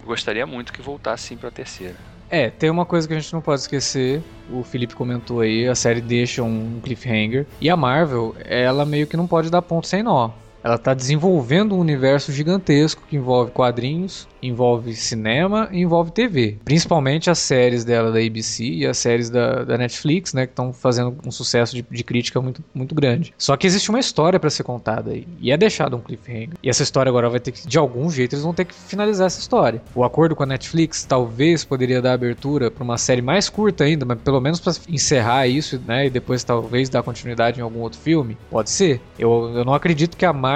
gostaria 0.03 0.45
muito 0.45 0.73
que 0.73 0.81
voltasse 0.81 1.27
sim 1.27 1.37
pra 1.37 1.51
terceira. 1.51 1.95
É, 2.29 2.49
tem 2.49 2.69
uma 2.69 2.85
coisa 2.85 3.07
que 3.07 3.13
a 3.13 3.19
gente 3.19 3.31
não 3.31 3.41
pode 3.41 3.61
esquecer, 3.61 4.21
o 4.49 4.63
Felipe 4.63 4.95
comentou 4.95 5.41
aí, 5.41 5.67
a 5.67 5.75
série 5.75 6.01
deixa 6.01 6.41
um 6.41 6.79
cliffhanger, 6.81 7.45
e 7.61 7.69
a 7.69 7.77
Marvel, 7.77 8.35
ela 8.43 8.83
meio 8.83 9.05
que 9.05 9.15
não 9.15 9.27
pode 9.27 9.51
dar 9.51 9.61
ponto 9.61 9.85
sem 9.87 10.01
nó. 10.01 10.31
Ela 10.65 10.77
está 10.77 10.95
desenvolvendo 10.95 11.75
um 11.75 11.79
universo 11.79 12.31
gigantesco 12.31 13.03
que 13.07 13.15
envolve 13.15 13.51
quadrinhos, 13.51 14.27
envolve 14.41 14.95
cinema 14.95 15.69
e 15.71 15.81
envolve 15.81 16.11
TV. 16.11 16.57
Principalmente 16.65 17.29
as 17.29 17.37
séries 17.37 17.85
dela 17.85 18.11
da 18.11 18.19
ABC 18.19 18.63
e 18.63 18.87
as 18.87 18.97
séries 18.97 19.29
da, 19.29 19.63
da 19.63 19.77
Netflix, 19.77 20.33
né, 20.33 20.47
que 20.47 20.53
estão 20.53 20.73
fazendo 20.73 21.15
um 21.23 21.29
sucesso 21.29 21.75
de, 21.75 21.85
de, 21.87 22.03
crítica 22.03 22.41
muito, 22.41 22.63
muito 22.73 22.95
grande. 22.95 23.31
Só 23.37 23.55
que 23.55 23.67
existe 23.67 23.91
uma 23.91 23.99
história 23.99 24.39
para 24.39 24.49
ser 24.49 24.63
contada 24.63 25.11
aí, 25.11 25.27
e 25.39 25.51
é 25.51 25.57
deixado 25.57 25.97
um 25.97 25.99
cliffhanger. 25.99 26.55
E 26.63 26.67
essa 26.67 26.81
história 26.81 27.11
agora 27.11 27.29
vai 27.29 27.39
ter 27.39 27.51
que, 27.51 27.67
de 27.67 27.77
algum 27.77 28.09
jeito, 28.09 28.33
eles 28.33 28.43
vão 28.43 28.53
ter 28.53 28.65
que 28.65 28.73
finalizar 28.73 29.27
essa 29.27 29.39
história. 29.39 29.83
O 29.93 30.03
acordo 30.03 30.35
com 30.35 30.41
a 30.41 30.47
Netflix 30.47 31.03
talvez 31.03 31.63
poderia 31.63 32.01
dar 32.01 32.13
abertura 32.13 32.71
para 32.71 32.83
uma 32.83 32.97
série 32.97 33.21
mais 33.21 33.49
curta 33.49 33.83
ainda, 33.83 34.03
mas 34.03 34.19
pelo 34.19 34.41
menos 34.41 34.59
para 34.59 34.73
encerrar 34.89 35.47
isso, 35.47 35.79
né, 35.85 36.07
e 36.07 36.09
depois 36.09 36.43
talvez 36.43 36.89
dar 36.89 37.03
continuidade 37.03 37.59
em 37.59 37.63
algum 37.63 37.81
outro 37.81 37.99
filme. 37.99 38.35
Pode 38.49 38.71
ser. 38.71 38.99
Eu, 39.19 39.53
eu 39.55 39.63
não 39.63 39.75
acredito 39.75 40.17
que 40.17 40.25
a 40.25 40.33
Marvel, 40.33 40.54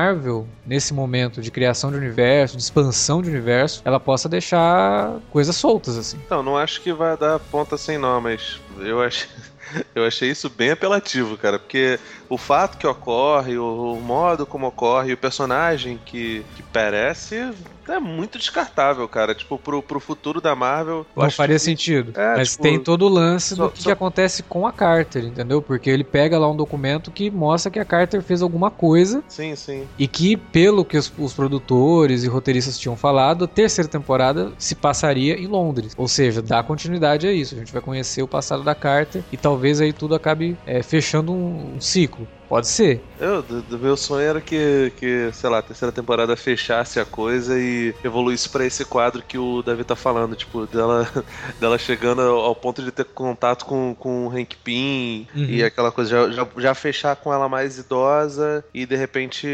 nesse 0.66 0.94
momento 0.94 1.42
de 1.42 1.52
criação 1.52 1.92
de 1.92 1.98
universo, 1.98 2.58
de 2.58 2.64
expansão 2.64 3.22
de 3.22 3.30
universo, 3.30 3.82
ela 3.86 4.00
possa 4.00 4.30
deixar 4.30 5.20
coisas 5.32 5.56
soltas, 5.56 5.98
assim. 5.98 6.18
Então, 6.26 6.44
não 6.44 6.58
acho 6.58 6.82
que 6.82 6.94
vai 6.94 7.18
dar 7.18 7.40
ponta 7.40 7.78
sem 7.78 7.98
nó, 7.98 8.20
mas 8.20 8.60
eu 8.80 9.02
acho. 9.02 9.28
Eu 9.94 10.04
achei 10.04 10.32
isso 10.32 10.50
bem 10.50 10.72
apelativo, 10.72 11.38
cara, 11.38 11.60
porque 11.60 12.00
o 12.28 12.40
fato 12.40 12.76
que 12.76 12.88
ocorre, 12.88 13.56
o, 13.60 14.00
modo 14.02 14.44
como 14.44 14.66
ocorre, 14.66 15.14
o 15.14 15.18
personagem 15.18 16.00
que, 16.04 16.44
que 16.56 16.64
perece 16.64 17.52
é 17.90 18.00
muito 18.00 18.38
descartável, 18.38 19.08
cara. 19.08 19.34
Tipo, 19.34 19.58
pro, 19.58 19.82
pro 19.82 20.00
futuro 20.00 20.42
da 20.42 20.56
Marvel. 20.56 21.06
Não 21.16 21.30
faria 21.30 21.56
que... 21.56 21.62
sentido. 21.62 22.20
É, 22.20 22.38
Mas 22.38 22.52
tipo, 22.52 22.64
tem 22.64 22.80
todo 22.80 23.06
o 23.06 23.10
lance 23.10 23.56
só, 23.56 23.66
do 23.66 23.72
que, 23.72 23.82
só... 23.82 23.90
que, 23.90 23.92
acontece 23.92 24.44
com 24.44 24.66
a 24.66 24.72
Carter, 24.72 25.26
entendeu? 25.26 25.62
Porque 25.62 25.90
ele 25.90 26.04
pega 26.04 26.38
lá 26.38 26.50
um 26.50 26.56
documento 26.56 27.12
que 27.12 27.30
mostra 27.30 27.72
que 27.72 27.80
a 27.80 27.86
Carter 27.86 28.22
fez 28.22 28.42
alguma 28.42 28.72
coisa. 28.72 29.24
Sim, 29.28 29.56
sim. 29.56 29.88
E 29.98 30.08
que, 30.08 30.38
pelo 30.38 30.86
que 30.86 30.98
os, 30.98 31.12
os 31.18 31.34
produtores 31.34 32.24
e 32.24 32.28
roteiristas 32.28 32.78
tinham 32.78 32.96
falado, 32.96 33.46
a 33.46 33.48
terceira 33.48 33.90
temporada 33.90 34.52
se 34.58 34.76
passaria 34.76 35.36
em 35.36 35.48
Londres. 35.48 35.94
Ou 35.98 36.08
seja, 36.08 36.42
dá 36.42 36.64
continuidade 36.64 37.28
a 37.28 37.32
isso. 37.32 37.56
A 37.56 37.58
gente 37.58 37.74
vai 37.74 37.82
conhecer 37.82 38.22
o 38.22 38.28
passado 38.28 38.64
da 38.64 38.76
Carter 38.76 39.24
e 39.32 39.38
talvez 39.38 39.82
aí 39.82 39.94
tudo 39.94 40.16
acabe 40.16 40.58
é, 40.66 40.82
fechando 40.82 41.32
um, 41.32 41.76
um 41.76 41.82
ciclo. 41.82 42.28
Pode 42.50 42.68
ser. 42.68 43.00
Eu, 43.20 43.44
do, 43.44 43.62
do, 43.62 43.78
meu 43.78 43.96
sonho 43.96 44.28
era 44.28 44.42
que, 44.42 44.92
que, 44.98 45.30
sei 45.32 45.50
lá, 45.50 45.60
a 45.60 45.62
terceira 45.62 45.92
temporada 45.92 46.36
fechasse 46.36 47.00
a 47.00 47.06
coisa 47.06 47.60
e 47.60 47.94
evoluísse 48.04 48.50
para 48.50 48.66
esse 48.66 48.84
quadro 48.84 49.22
que 49.22 49.38
o 49.38 49.62
Davi 49.62 49.84
tá 49.84 49.96
falando, 49.96 50.36
tipo, 50.36 50.66
dela, 50.66 51.08
dela 51.62 51.78
chegando 51.78 52.22
ao 52.22 52.56
ponto 52.56 52.82
de 52.82 52.92
ter 52.92 53.06
contato 53.06 53.66
com, 53.66 53.94
com 53.94 54.26
o 54.26 54.30
Hank 54.32 54.56
Pym 54.64 55.28
uhum. 55.36 55.46
e 55.46 55.64
aquela 55.64 55.92
coisa, 55.92 56.10
já, 56.10 56.32
já, 56.32 56.48
já, 56.58 56.74
fechar 56.74 57.16
com 57.16 57.32
ela 57.32 57.48
mais 57.48 57.78
idosa 57.78 58.66
e 58.74 58.84
de 58.84 58.96
repente 58.96 59.48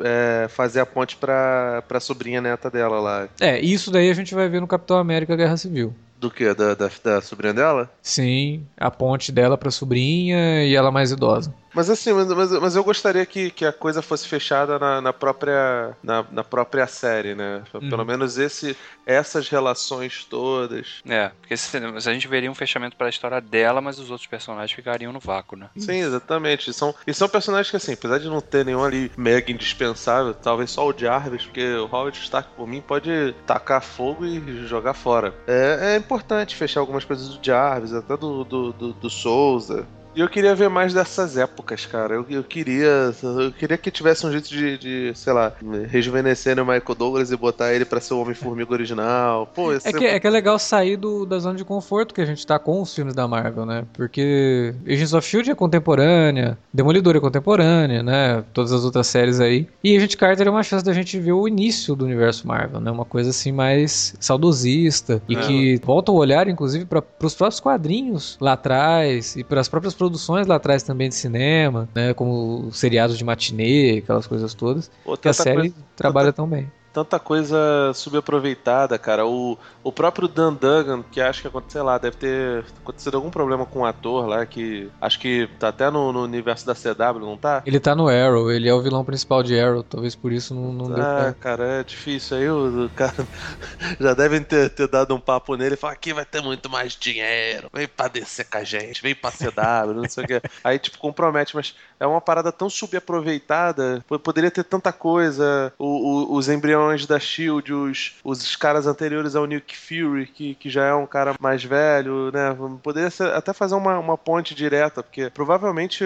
é, 0.00 0.46
fazer 0.48 0.80
a 0.80 0.86
ponte 0.86 1.16
pra, 1.16 1.82
pra 1.86 2.00
sobrinha 2.00 2.40
neta 2.40 2.70
dela 2.70 2.98
lá. 2.98 3.28
É, 3.40 3.60
isso 3.60 3.90
daí 3.90 4.08
a 4.08 4.14
gente 4.14 4.34
vai 4.34 4.48
ver 4.48 4.62
no 4.62 4.66
Capitão 4.66 4.96
América 4.96 5.36
Guerra 5.36 5.58
Civil. 5.58 5.94
Do 6.18 6.30
que? 6.30 6.54
Da, 6.54 6.74
da, 6.74 6.88
da 7.02 7.20
sobrinha 7.20 7.52
dela? 7.52 7.90
Sim, 8.00 8.64
a 8.78 8.90
ponte 8.90 9.32
dela 9.32 9.58
pra 9.58 9.72
sobrinha 9.72 10.64
e 10.64 10.74
ela 10.74 10.90
mais 10.90 11.10
idosa. 11.10 11.52
Mas 11.74 11.88
assim, 11.88 12.12
mas, 12.12 12.28
mas, 12.28 12.50
mas, 12.52 12.76
eu 12.76 12.84
gostaria 12.84 13.24
que, 13.24 13.50
que 13.50 13.64
a 13.64 13.72
coisa 13.72 14.02
fosse 14.02 14.28
fechada 14.28 14.78
na, 14.78 15.00
na 15.00 15.12
própria, 15.12 15.96
na, 16.02 16.24
na, 16.30 16.44
própria 16.44 16.86
série, 16.86 17.34
né? 17.34 17.62
Pelo 17.72 17.98
uhum. 17.98 18.04
menos 18.04 18.38
esse, 18.38 18.76
essas 19.06 19.48
relações 19.48 20.24
todas. 20.24 21.00
É, 21.08 21.30
porque 21.40 21.56
se, 21.56 21.76
a 21.76 22.12
gente 22.12 22.28
veria 22.28 22.50
um 22.50 22.54
fechamento 22.54 22.96
para 22.96 23.06
a 23.06 23.10
história 23.10 23.40
dela, 23.40 23.80
mas 23.80 23.98
os 23.98 24.10
outros 24.10 24.26
personagens 24.26 24.72
ficariam 24.72 25.12
no 25.12 25.20
vácuo, 25.20 25.56
né? 25.56 25.70
Sim, 25.76 26.00
exatamente. 26.00 26.70
E 26.70 26.74
são, 26.74 26.94
e 27.06 27.14
são 27.14 27.28
personagens 27.28 27.70
que, 27.70 27.76
assim, 27.76 27.94
apesar 27.94 28.18
de 28.18 28.28
não 28.28 28.40
ter 28.40 28.64
nenhum 28.64 28.84
ali 28.84 29.10
mega 29.16 29.50
indispensável, 29.50 30.34
talvez 30.34 30.70
só 30.70 30.86
o 30.86 30.96
Jarvis, 30.96 31.44
porque 31.44 31.74
o 31.74 31.86
Howard 31.86 32.18
Stark, 32.18 32.50
por 32.56 32.66
mim, 32.66 32.80
pode 32.80 33.34
tacar 33.46 33.82
fogo 33.82 34.26
e 34.26 34.66
jogar 34.66 34.94
fora. 34.94 35.34
É, 35.46 35.94
é 35.94 35.96
importante 35.96 36.56
fechar 36.56 36.80
algumas 36.80 37.04
coisas 37.04 37.28
do 37.28 37.44
Jarvis, 37.44 37.92
até 37.94 38.16
do, 38.16 38.44
do, 38.44 38.72
do, 38.72 38.92
do 38.92 39.10
Souza. 39.10 39.86
E 40.14 40.20
eu 40.20 40.28
queria 40.28 40.54
ver 40.54 40.68
mais 40.68 40.92
dessas 40.92 41.36
épocas, 41.36 41.86
cara. 41.86 42.14
Eu, 42.14 42.26
eu 42.28 42.44
queria. 42.44 43.14
Eu 43.22 43.52
queria 43.52 43.78
que 43.78 43.90
tivesse 43.90 44.26
um 44.26 44.30
jeito 44.30 44.48
de, 44.48 44.78
de 44.78 45.12
sei 45.14 45.32
lá, 45.32 45.52
rejuvenescer 45.88 46.58
o 46.58 46.66
Michael 46.66 46.94
Douglas 46.96 47.30
e 47.30 47.36
botar 47.36 47.72
ele 47.72 47.84
pra 47.84 48.00
ser 48.00 48.14
o 48.14 48.20
Homem-Formiga 48.20 48.72
original. 48.72 49.46
Pô, 49.54 49.72
é, 49.72 49.78
que, 49.80 50.04
é 50.04 50.20
que 50.20 50.26
é 50.26 50.30
legal 50.30 50.58
sair 50.58 50.96
do, 50.96 51.24
da 51.24 51.38
zona 51.38 51.56
de 51.56 51.64
conforto 51.64 52.14
que 52.14 52.20
a 52.20 52.26
gente 52.26 52.46
tá 52.46 52.58
com 52.58 52.82
os 52.82 52.94
filmes 52.94 53.14
da 53.14 53.26
Marvel, 53.26 53.64
né? 53.64 53.84
Porque 53.94 54.74
Agents 54.86 55.14
of 55.14 55.26
Shield 55.26 55.50
é 55.50 55.54
contemporânea, 55.54 56.58
Demolidor 56.72 57.16
é 57.16 57.20
contemporânea, 57.20 58.02
né? 58.02 58.44
Todas 58.52 58.72
as 58.72 58.84
outras 58.84 59.06
séries 59.06 59.40
aí. 59.40 59.66
E 59.82 59.96
Agent 59.96 60.16
Carter 60.16 60.46
é 60.46 60.50
uma 60.50 60.62
chance 60.62 60.84
da 60.84 60.92
gente 60.92 61.18
ver 61.18 61.32
o 61.32 61.48
início 61.48 61.96
do 61.96 62.04
universo 62.04 62.46
Marvel, 62.46 62.80
né? 62.80 62.90
Uma 62.90 63.04
coisa 63.06 63.30
assim 63.30 63.50
mais 63.50 64.14
saudosista 64.20 65.22
e 65.26 65.36
é. 65.36 65.40
que 65.40 65.80
volta 65.82 66.12
o 66.12 66.16
olhar, 66.16 66.48
inclusive, 66.48 66.84
para 66.84 67.02
os 67.22 67.34
próprios 67.34 67.60
quadrinhos 67.60 68.36
lá 68.40 68.52
atrás 68.52 69.36
e 69.36 69.44
para 69.44 69.60
as 69.60 69.68
próprias 69.68 69.94
produções 70.02 70.48
lá 70.48 70.56
atrás 70.56 70.82
também 70.82 71.08
de 71.08 71.14
cinema, 71.14 71.88
né? 71.94 72.12
Como 72.12 72.72
seriados 72.72 73.16
de 73.16 73.24
matinê, 73.24 73.98
aquelas 74.02 74.26
coisas 74.26 74.52
todas. 74.52 74.90
Pô, 75.04 75.16
que 75.16 75.28
a 75.28 75.32
série 75.32 75.70
coisa, 75.70 75.74
trabalha 75.94 76.32
tanta, 76.32 76.36
tão 76.36 76.48
bem 76.48 76.68
tanta 76.92 77.18
coisa 77.18 77.92
subaproveitada, 77.94 78.98
cara. 78.98 79.26
O, 79.26 79.56
o 79.82 79.90
próprio 79.90 80.28
Dan 80.28 80.52
Duggan, 80.52 81.02
que 81.10 81.20
acho 81.20 81.40
que 81.40 81.48
aconteceu 81.48 81.82
lá, 81.82 81.98
deve 81.98 82.16
ter 82.16 82.64
acontecido 82.82 83.16
algum 83.16 83.30
problema 83.30 83.64
com 83.64 83.80
o 83.80 83.82
um 83.82 83.84
ator 83.84 84.26
lá, 84.26 84.44
que 84.44 84.90
acho 85.00 85.18
que 85.18 85.48
tá 85.58 85.68
até 85.68 85.90
no, 85.90 86.12
no, 86.12 86.22
universo 86.22 86.66
da 86.66 86.74
CW, 86.74 87.20
não 87.20 87.36
tá? 87.36 87.62
Ele 87.64 87.80
tá 87.80 87.94
no 87.94 88.08
Arrow, 88.08 88.50
ele 88.50 88.68
é 88.68 88.74
o 88.74 88.82
vilão 88.82 89.04
principal 89.04 89.42
de 89.42 89.58
Arrow, 89.58 89.82
talvez 89.82 90.14
por 90.14 90.32
isso 90.32 90.54
não, 90.54 90.72
não 90.72 90.90
deu 90.90 91.02
Ah, 91.02 91.34
cara, 91.40 91.64
é 91.80 91.84
difícil. 91.84 92.36
Aí 92.36 92.48
o, 92.48 92.86
o 92.86 92.90
cara 92.90 93.26
já 93.98 94.12
devem 94.14 94.42
ter, 94.42 94.70
ter 94.70 94.88
dado 94.88 95.14
um 95.14 95.20
papo 95.20 95.56
nele 95.56 95.74
e 95.74 95.78
falar: 95.78 95.94
aqui 95.94 96.12
vai 96.12 96.24
ter 96.24 96.42
muito 96.42 96.68
mais 96.68 96.92
dinheiro, 96.92 97.68
vem 97.72 97.88
pra 97.88 98.08
descer 98.08 98.44
com 98.44 98.58
a 98.58 98.64
gente, 98.64 99.02
vem 99.02 99.14
pra 99.14 99.30
CW, 99.30 99.94
não 99.94 100.08
sei 100.08 100.24
o 100.24 100.26
que. 100.26 100.42
Aí, 100.62 100.78
tipo, 100.78 100.98
compromete, 100.98 101.56
mas 101.56 101.74
é 101.98 102.06
uma 102.06 102.20
parada 102.20 102.52
tão 102.52 102.68
subaproveitada, 102.68 104.04
poderia 104.22 104.50
ter 104.50 104.64
tanta 104.64 104.92
coisa, 104.92 105.72
o, 105.78 105.86
o, 105.86 106.36
os 106.36 106.48
embriões 106.48 106.81
vilões 106.82 107.06
da 107.06 107.18
Shield, 107.18 107.72
os, 107.72 108.14
os 108.24 108.56
caras 108.56 108.86
anteriores 108.86 109.36
ao 109.36 109.46
Nick 109.46 109.76
Fury, 109.76 110.26
que, 110.26 110.54
que 110.54 110.68
já 110.68 110.86
é 110.86 110.94
um 110.94 111.06
cara 111.06 111.34
mais 111.40 111.62
velho, 111.62 112.30
né? 112.32 112.56
Poderia 112.82 113.10
ser, 113.10 113.32
até 113.32 113.52
fazer 113.52 113.74
uma, 113.74 113.98
uma 113.98 114.18
ponte 114.18 114.54
direta, 114.54 115.02
porque 115.02 115.30
provavelmente 115.30 116.04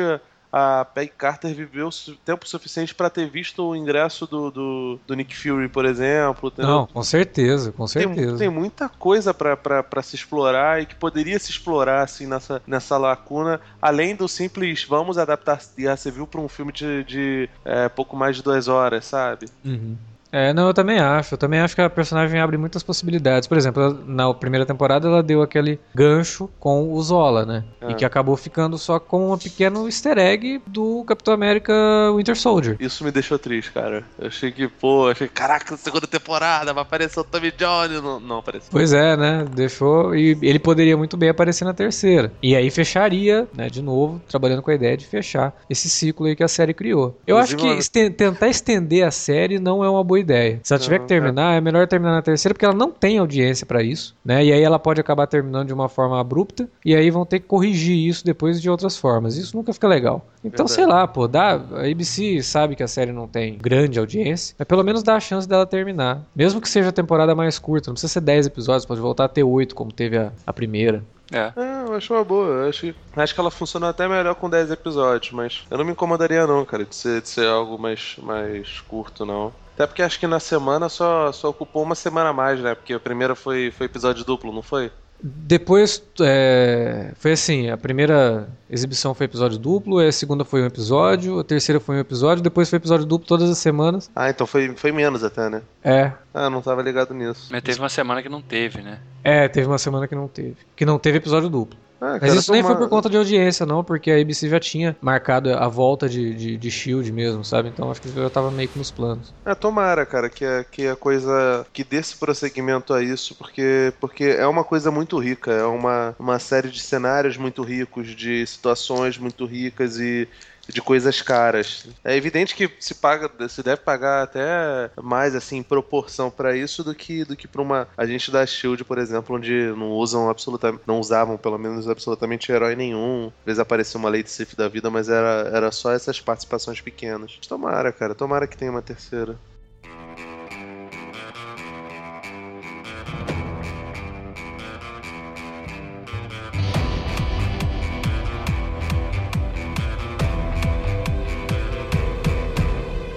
a 0.53 0.85
Peggy 0.85 1.13
Carter 1.19 1.55
viveu 1.55 1.91
tempo 2.25 2.49
suficiente 2.49 2.95
para 2.95 3.11
ter 3.11 3.29
visto 3.29 3.63
o 3.63 3.77
ingresso 3.77 4.27
do, 4.27 4.51
do, 4.51 4.99
do, 5.07 5.15
Nick 5.15 5.37
Fury, 5.37 5.69
por 5.69 5.85
exemplo. 5.85 6.49
Entendeu? 6.49 6.71
Não, 6.71 6.87
com 6.87 7.03
certeza, 7.03 7.73
com 7.73 7.87
certeza. 7.87 8.29
Tem, 8.29 8.39
tem 8.39 8.49
muita 8.49 8.89
coisa 8.89 9.35
para 9.35 10.03
se 10.03 10.15
explorar 10.15 10.81
e 10.81 10.87
que 10.87 10.95
poderia 10.95 11.39
se 11.39 11.51
explorar 11.51 12.03
assim 12.03 12.27
nessa, 12.27 12.63
nessa 12.67 12.97
lacuna, 12.97 13.61
além 13.83 14.15
do 14.15 14.29
simples 14.29 14.85
vamos 14.85 15.19
adaptar 15.19 15.61
Guerra 15.77 15.97
Civil 15.97 16.27
para 16.27 16.41
um 16.41 16.49
filme 16.49 16.73
de, 16.73 17.05
de 17.05 17.51
é, 17.65 17.89
pouco 17.89 18.17
mais 18.17 18.37
de 18.37 18.43
duas 18.43 18.69
horas, 18.69 19.05
sabe? 19.05 19.49
Uhum. 19.65 19.97
É, 20.37 20.53
não, 20.53 20.67
eu 20.67 20.75
também 20.75 20.99
acho. 20.99 21.33
Eu 21.33 21.39
também 21.39 21.61
acho 21.61 21.75
que 21.75 21.81
a 21.81 21.89
personagem 21.89 22.39
abre 22.39 22.59
muitas 22.59 22.83
possibilidades. 22.83 23.49
Por 23.49 23.57
exemplo, 23.57 23.99
na 24.07 24.33
primeira 24.35 24.67
temporada 24.67 25.09
ela 25.09 25.23
deu 25.23 25.41
aquele 25.41 25.81
gancho 25.95 26.51
com 26.61 26.93
o 26.93 27.03
Zola, 27.03 27.47
né? 27.47 27.65
É. 27.81 27.93
E 27.93 27.95
que 27.95 28.05
acabou 28.05 28.37
ficando 28.37 28.77
só 28.77 29.01
com 29.01 29.33
um 29.33 29.39
pequeno 29.39 29.87
easter 29.87 30.19
egg 30.19 30.61
do 30.67 31.03
Capitão 31.05 31.33
América 31.33 31.73
Winter 32.15 32.37
Soldier. 32.37 32.77
Isso 32.79 33.03
me 33.03 33.11
deixou 33.11 33.39
triste, 33.39 33.73
cara. 33.73 34.05
Eu 34.19 34.27
achei 34.27 34.53
que, 34.53 34.69
pô, 34.69 35.09
achei, 35.09 35.27
caraca, 35.27 35.75
segunda 35.79 36.07
temporada, 36.07 36.75
vai 36.75 36.83
aparecer 36.83 37.19
o 37.19 37.25
Tommy 37.25 37.51
Jones. 37.53 38.03
Não, 38.03 38.21
não 38.21 38.39
apareceu. 38.39 38.69
Pois 38.71 38.93
é, 38.93 39.17
né? 39.17 39.47
Deixou. 39.55 40.15
E 40.15 40.37
ele 40.43 40.59
poderia 40.59 40.99
muito 40.99 41.17
bem 41.17 41.31
aparecer 41.31 41.65
na 41.65 41.73
terceira. 41.73 42.31
E 42.43 42.55
aí 42.55 42.71
fecharia, 42.71 43.49
né, 43.57 43.71
de 43.71 43.81
novo, 43.81 44.21
trabalhando 44.29 44.61
com 44.61 44.71
a 44.71 44.75
ideia 44.75 44.99
de 44.99 45.07
fechar 45.07 45.57
esse 45.71 45.89
ciclo 45.89 46.27
aí 46.27 46.37
que 46.37 46.45
a 46.45 46.49
série 46.49 46.75
criou. 46.75 47.19
Eu 47.27 47.39
Inclusive, 47.39 47.79
acho 47.79 47.91
que 47.91 48.11
tentar 48.11 48.49
estender 48.49 49.07
a 49.07 49.11
série 49.11 49.59
não 49.59 49.83
é 49.83 49.89
uma 49.89 50.05
boa 50.05 50.21
ideia 50.21 50.26
ideia. 50.27 50.61
Se 50.63 50.73
ela 50.73 50.83
tiver 50.83 50.99
que 50.99 51.05
é. 51.05 51.09
terminar, 51.09 51.55
é 51.55 51.61
melhor 51.61 51.87
terminar 51.87 52.13
na 52.13 52.23
terceira, 52.23 52.55
porque 52.55 52.65
ela 52.65 52.75
não 52.75 52.91
tem 52.91 53.19
audiência 53.19 53.65
para 53.65 53.83
isso, 53.83 54.15
né? 54.25 54.45
E 54.45 54.53
aí 54.53 54.63
ela 54.63 54.79
pode 54.79 55.01
acabar 55.01 55.27
terminando 55.27 55.69
de 55.69 55.75
uma 55.75 55.89
forma 55.89 56.21
abrupta, 56.21 56.69
e 56.85 56.95
aí 56.95 57.11
vão 57.11 57.25
ter 57.25 57.41
que 57.41 57.47
corrigir 57.47 57.97
isso 57.97 58.25
depois 58.25 58.61
de 58.61 58.69
outras 58.69 58.97
formas. 58.97 59.37
Isso 59.37 59.57
nunca 59.57 59.73
fica 59.73 59.89
legal. 59.89 60.27
Então, 60.45 60.67
Verdade. 60.67 60.73
sei 60.73 60.87
lá, 60.87 61.07
pô, 61.07 61.27
dá. 61.27 61.53
A 61.53 61.91
ABC 61.91 62.43
sabe 62.43 62.77
que 62.77 62.83
a 62.83 62.89
série 62.89 63.13
não 63.13 63.27
tem 63.27 63.57
grande 63.57 63.99
audiência, 63.99 64.55
mas 64.59 64.69
pelo 64.69 64.85
menos 64.85 65.03
dá 65.03 65.17
a 65.17 65.21
chance 65.21 65.49
dela 65.49 65.67
terminar. 65.67 66.23
Mesmo 66.35 66.61
que 66.61 66.69
seja 66.69 66.91
a 66.91 66.93
temporada 66.93 67.35
mais 67.35 67.59
curta, 67.59 67.91
não 67.91 67.95
precisa 67.95 68.13
ser 68.13 68.21
10 68.21 68.47
episódios, 68.47 68.85
pode 68.85 69.01
voltar 69.01 69.25
a 69.25 69.29
ter 69.29 69.43
8, 69.43 69.75
como 69.75 69.93
teve 69.93 70.17
a, 70.17 70.33
a 70.47 70.53
primeira. 70.53 71.03
É. 71.33 71.53
é. 71.57 71.83
eu 71.89 71.95
acho 71.95 72.15
uma 72.15 72.25
boa. 72.25 72.47
Eu 72.47 72.69
acho, 72.69 72.95
acho 73.17 73.35
que 73.35 73.41
ela 73.41 73.51
funciona 73.51 73.89
até 73.89 74.07
melhor 74.07 74.35
com 74.35 74.49
10 74.49 74.71
episódios, 74.71 75.33
mas 75.33 75.65
eu 75.71 75.79
não 75.79 75.85
me 75.85 75.93
incomodaria 75.93 76.47
não, 76.47 76.65
cara, 76.65 76.85
de 76.85 76.95
ser, 76.95 77.21
de 77.23 77.29
ser 77.29 77.47
algo 77.47 77.79
mais, 77.79 78.17
mais 78.23 78.81
curto, 78.81 79.25
não. 79.25 79.53
Até 79.77 79.87
porque 79.87 80.01
acho 80.01 80.19
que 80.19 80.27
na 80.27 80.41
semana 80.41 80.89
só, 80.89 81.31
só 81.33 81.51
ocupou 81.51 81.83
uma 81.83 81.95
semana 81.95 82.31
a 82.31 82.33
mais, 82.33 82.59
né? 82.61 82.75
Porque 82.75 82.95
a 82.95 82.99
primeira 82.99 83.35
foi, 83.35 83.71
foi 83.71 83.85
episódio 83.85 84.25
duplo, 84.25 84.51
não 84.51 84.63
foi? 84.63 84.91
Depois 85.23 86.03
é, 86.21 87.13
foi 87.17 87.33
assim: 87.33 87.69
a 87.69 87.77
primeira 87.77 88.49
exibição 88.71 89.15
foi 89.15 89.27
episódio 89.27 89.59
duplo, 89.59 89.99
a 89.99 90.11
segunda 90.11 90.47
foi 90.47 90.63
um 90.63 90.67
episódio, 90.67 91.39
a 91.39 91.45
terceira 91.45 91.79
foi 91.79 91.97
um 91.97 92.01
episódio, 92.01 92.43
depois 92.43 92.71
foi 92.71 92.79
episódio 92.79 93.05
duplo 93.05 93.27
todas 93.27 93.51
as 93.51 93.59
semanas. 93.59 94.11
Ah, 94.17 94.31
então 94.31 94.47
foi, 94.47 94.75
foi 94.77 94.93
menos 94.93 95.23
até, 95.23 95.51
né? 95.51 95.61
É. 95.85 96.13
Ah, 96.33 96.49
não 96.49 96.63
tava 96.63 96.81
ligado 96.81 97.13
nisso. 97.13 97.49
Mas 97.51 97.63
teve 97.63 97.79
uma 97.79 97.89
semana 97.91 98.23
que 98.23 98.31
não 98.31 98.41
teve, 98.41 98.81
né? 98.81 98.99
É, 99.23 99.47
teve 99.47 99.67
uma 99.67 99.79
semana 99.79 100.09
que 100.09 100.15
não 100.15 100.29
teve. 100.29 100.57
Que 100.75 100.87
não 100.87 100.99
teve 100.99 101.19
episódio 101.19 101.51
duplo. 101.51 101.79
Ah, 102.01 102.19
Mas 102.21 102.35
isso 102.35 102.53
nem 102.53 102.63
foi 102.63 102.77
por 102.77 102.89
conta 102.89 103.09
de 103.09 103.17
audiência, 103.17 103.65
não, 103.67 103.83
porque 103.85 104.11
a 104.11 104.21
ABC 104.21 104.49
já 104.49 104.61
tinha 104.61 104.97
marcado 105.01 105.53
a 105.55 105.69
volta 105.69 106.09
de, 106.09 106.35
de, 106.35 106.57
de 106.59 106.71
Shield 106.71 107.11
mesmo, 107.13 107.45
sabe? 107.45 107.69
Então 107.71 107.91
acho 107.91 108.03
que 108.03 108.11
já 108.11 108.31
tava 108.31 108.51
meio 108.51 108.69
que 108.69 108.79
nos 108.79 108.91
planos. 108.91 109.35
É, 109.45 109.55
tomara, 109.55 110.05
cara, 110.05 110.29
que 110.29 110.45
a, 110.45 110.65
que 110.65 110.89
a 110.89 110.97
coisa. 110.97 111.65
que 111.73 111.85
desse 111.85 112.17
prosseguimento 112.19 112.93
a 112.93 113.01
isso, 113.01 113.37
porque, 113.37 113.95
porque 114.01 114.25
é 114.25 114.45
uma 114.47 114.65
coisa 114.65 114.91
muito 114.91 115.17
rica, 115.21 115.53
é 115.53 115.65
uma, 115.65 116.17
uma 116.19 116.39
série 116.41 116.69
de 116.69 116.81
cenários 116.81 117.37
muito 117.37 117.63
ricos, 117.63 118.09
de 118.17 118.45
situações 118.45 119.17
muito 119.19 119.47
ricas 119.47 119.99
e 120.01 120.29
de 120.69 120.81
coisas 120.81 121.23
caras. 121.23 121.87
É 122.05 122.17
evidente 122.17 122.55
que 122.55 122.71
se 122.81 122.95
paga, 122.95 123.31
se 123.49 123.63
deve 123.63 123.83
pagar 123.83 124.23
até 124.23 124.91
mais 125.01 125.35
assim 125.35 125.59
em 125.59 125.63
proporção 125.63 126.31
para 126.31 126.57
isso 126.57 126.83
do 126.83 126.95
que 126.95 127.25
do 127.25 127.37
que 127.37 127.49
para 127.49 127.63
uma 127.63 127.89
agente 127.97 128.31
da 128.31 128.45
Shield, 128.47 128.85
por 128.85 128.99
exemplo, 128.99 129.37
onde 129.37 129.73
não 129.77 129.91
usam 129.91 130.29
absolutamente, 130.29 130.83
não 130.87 131.01
usavam 131.01 131.37
pelo 131.37 131.59
menos 131.59 131.89
absolutamente 131.89 132.51
herói 132.51 132.75
nenhum. 132.75 133.27
Às 133.41 133.47
vezes 133.47 133.61
apareceu 133.61 133.99
uma 133.99 134.11
Lady 134.11 134.31
Sif 134.31 134.57
da 134.57 134.69
vida, 134.69 134.91
mas 134.91 135.09
era, 135.09 135.51
era 135.53 135.71
só 135.71 135.93
essas 135.93 136.21
participações 136.21 136.81
pequenas. 136.81 137.39
Tomara, 137.49 137.93
cara, 137.93 138.15
tomara 138.15 138.47
que 138.47 138.57
tenha 138.57 138.71
uma 138.71 138.83
terceira. 138.83 139.37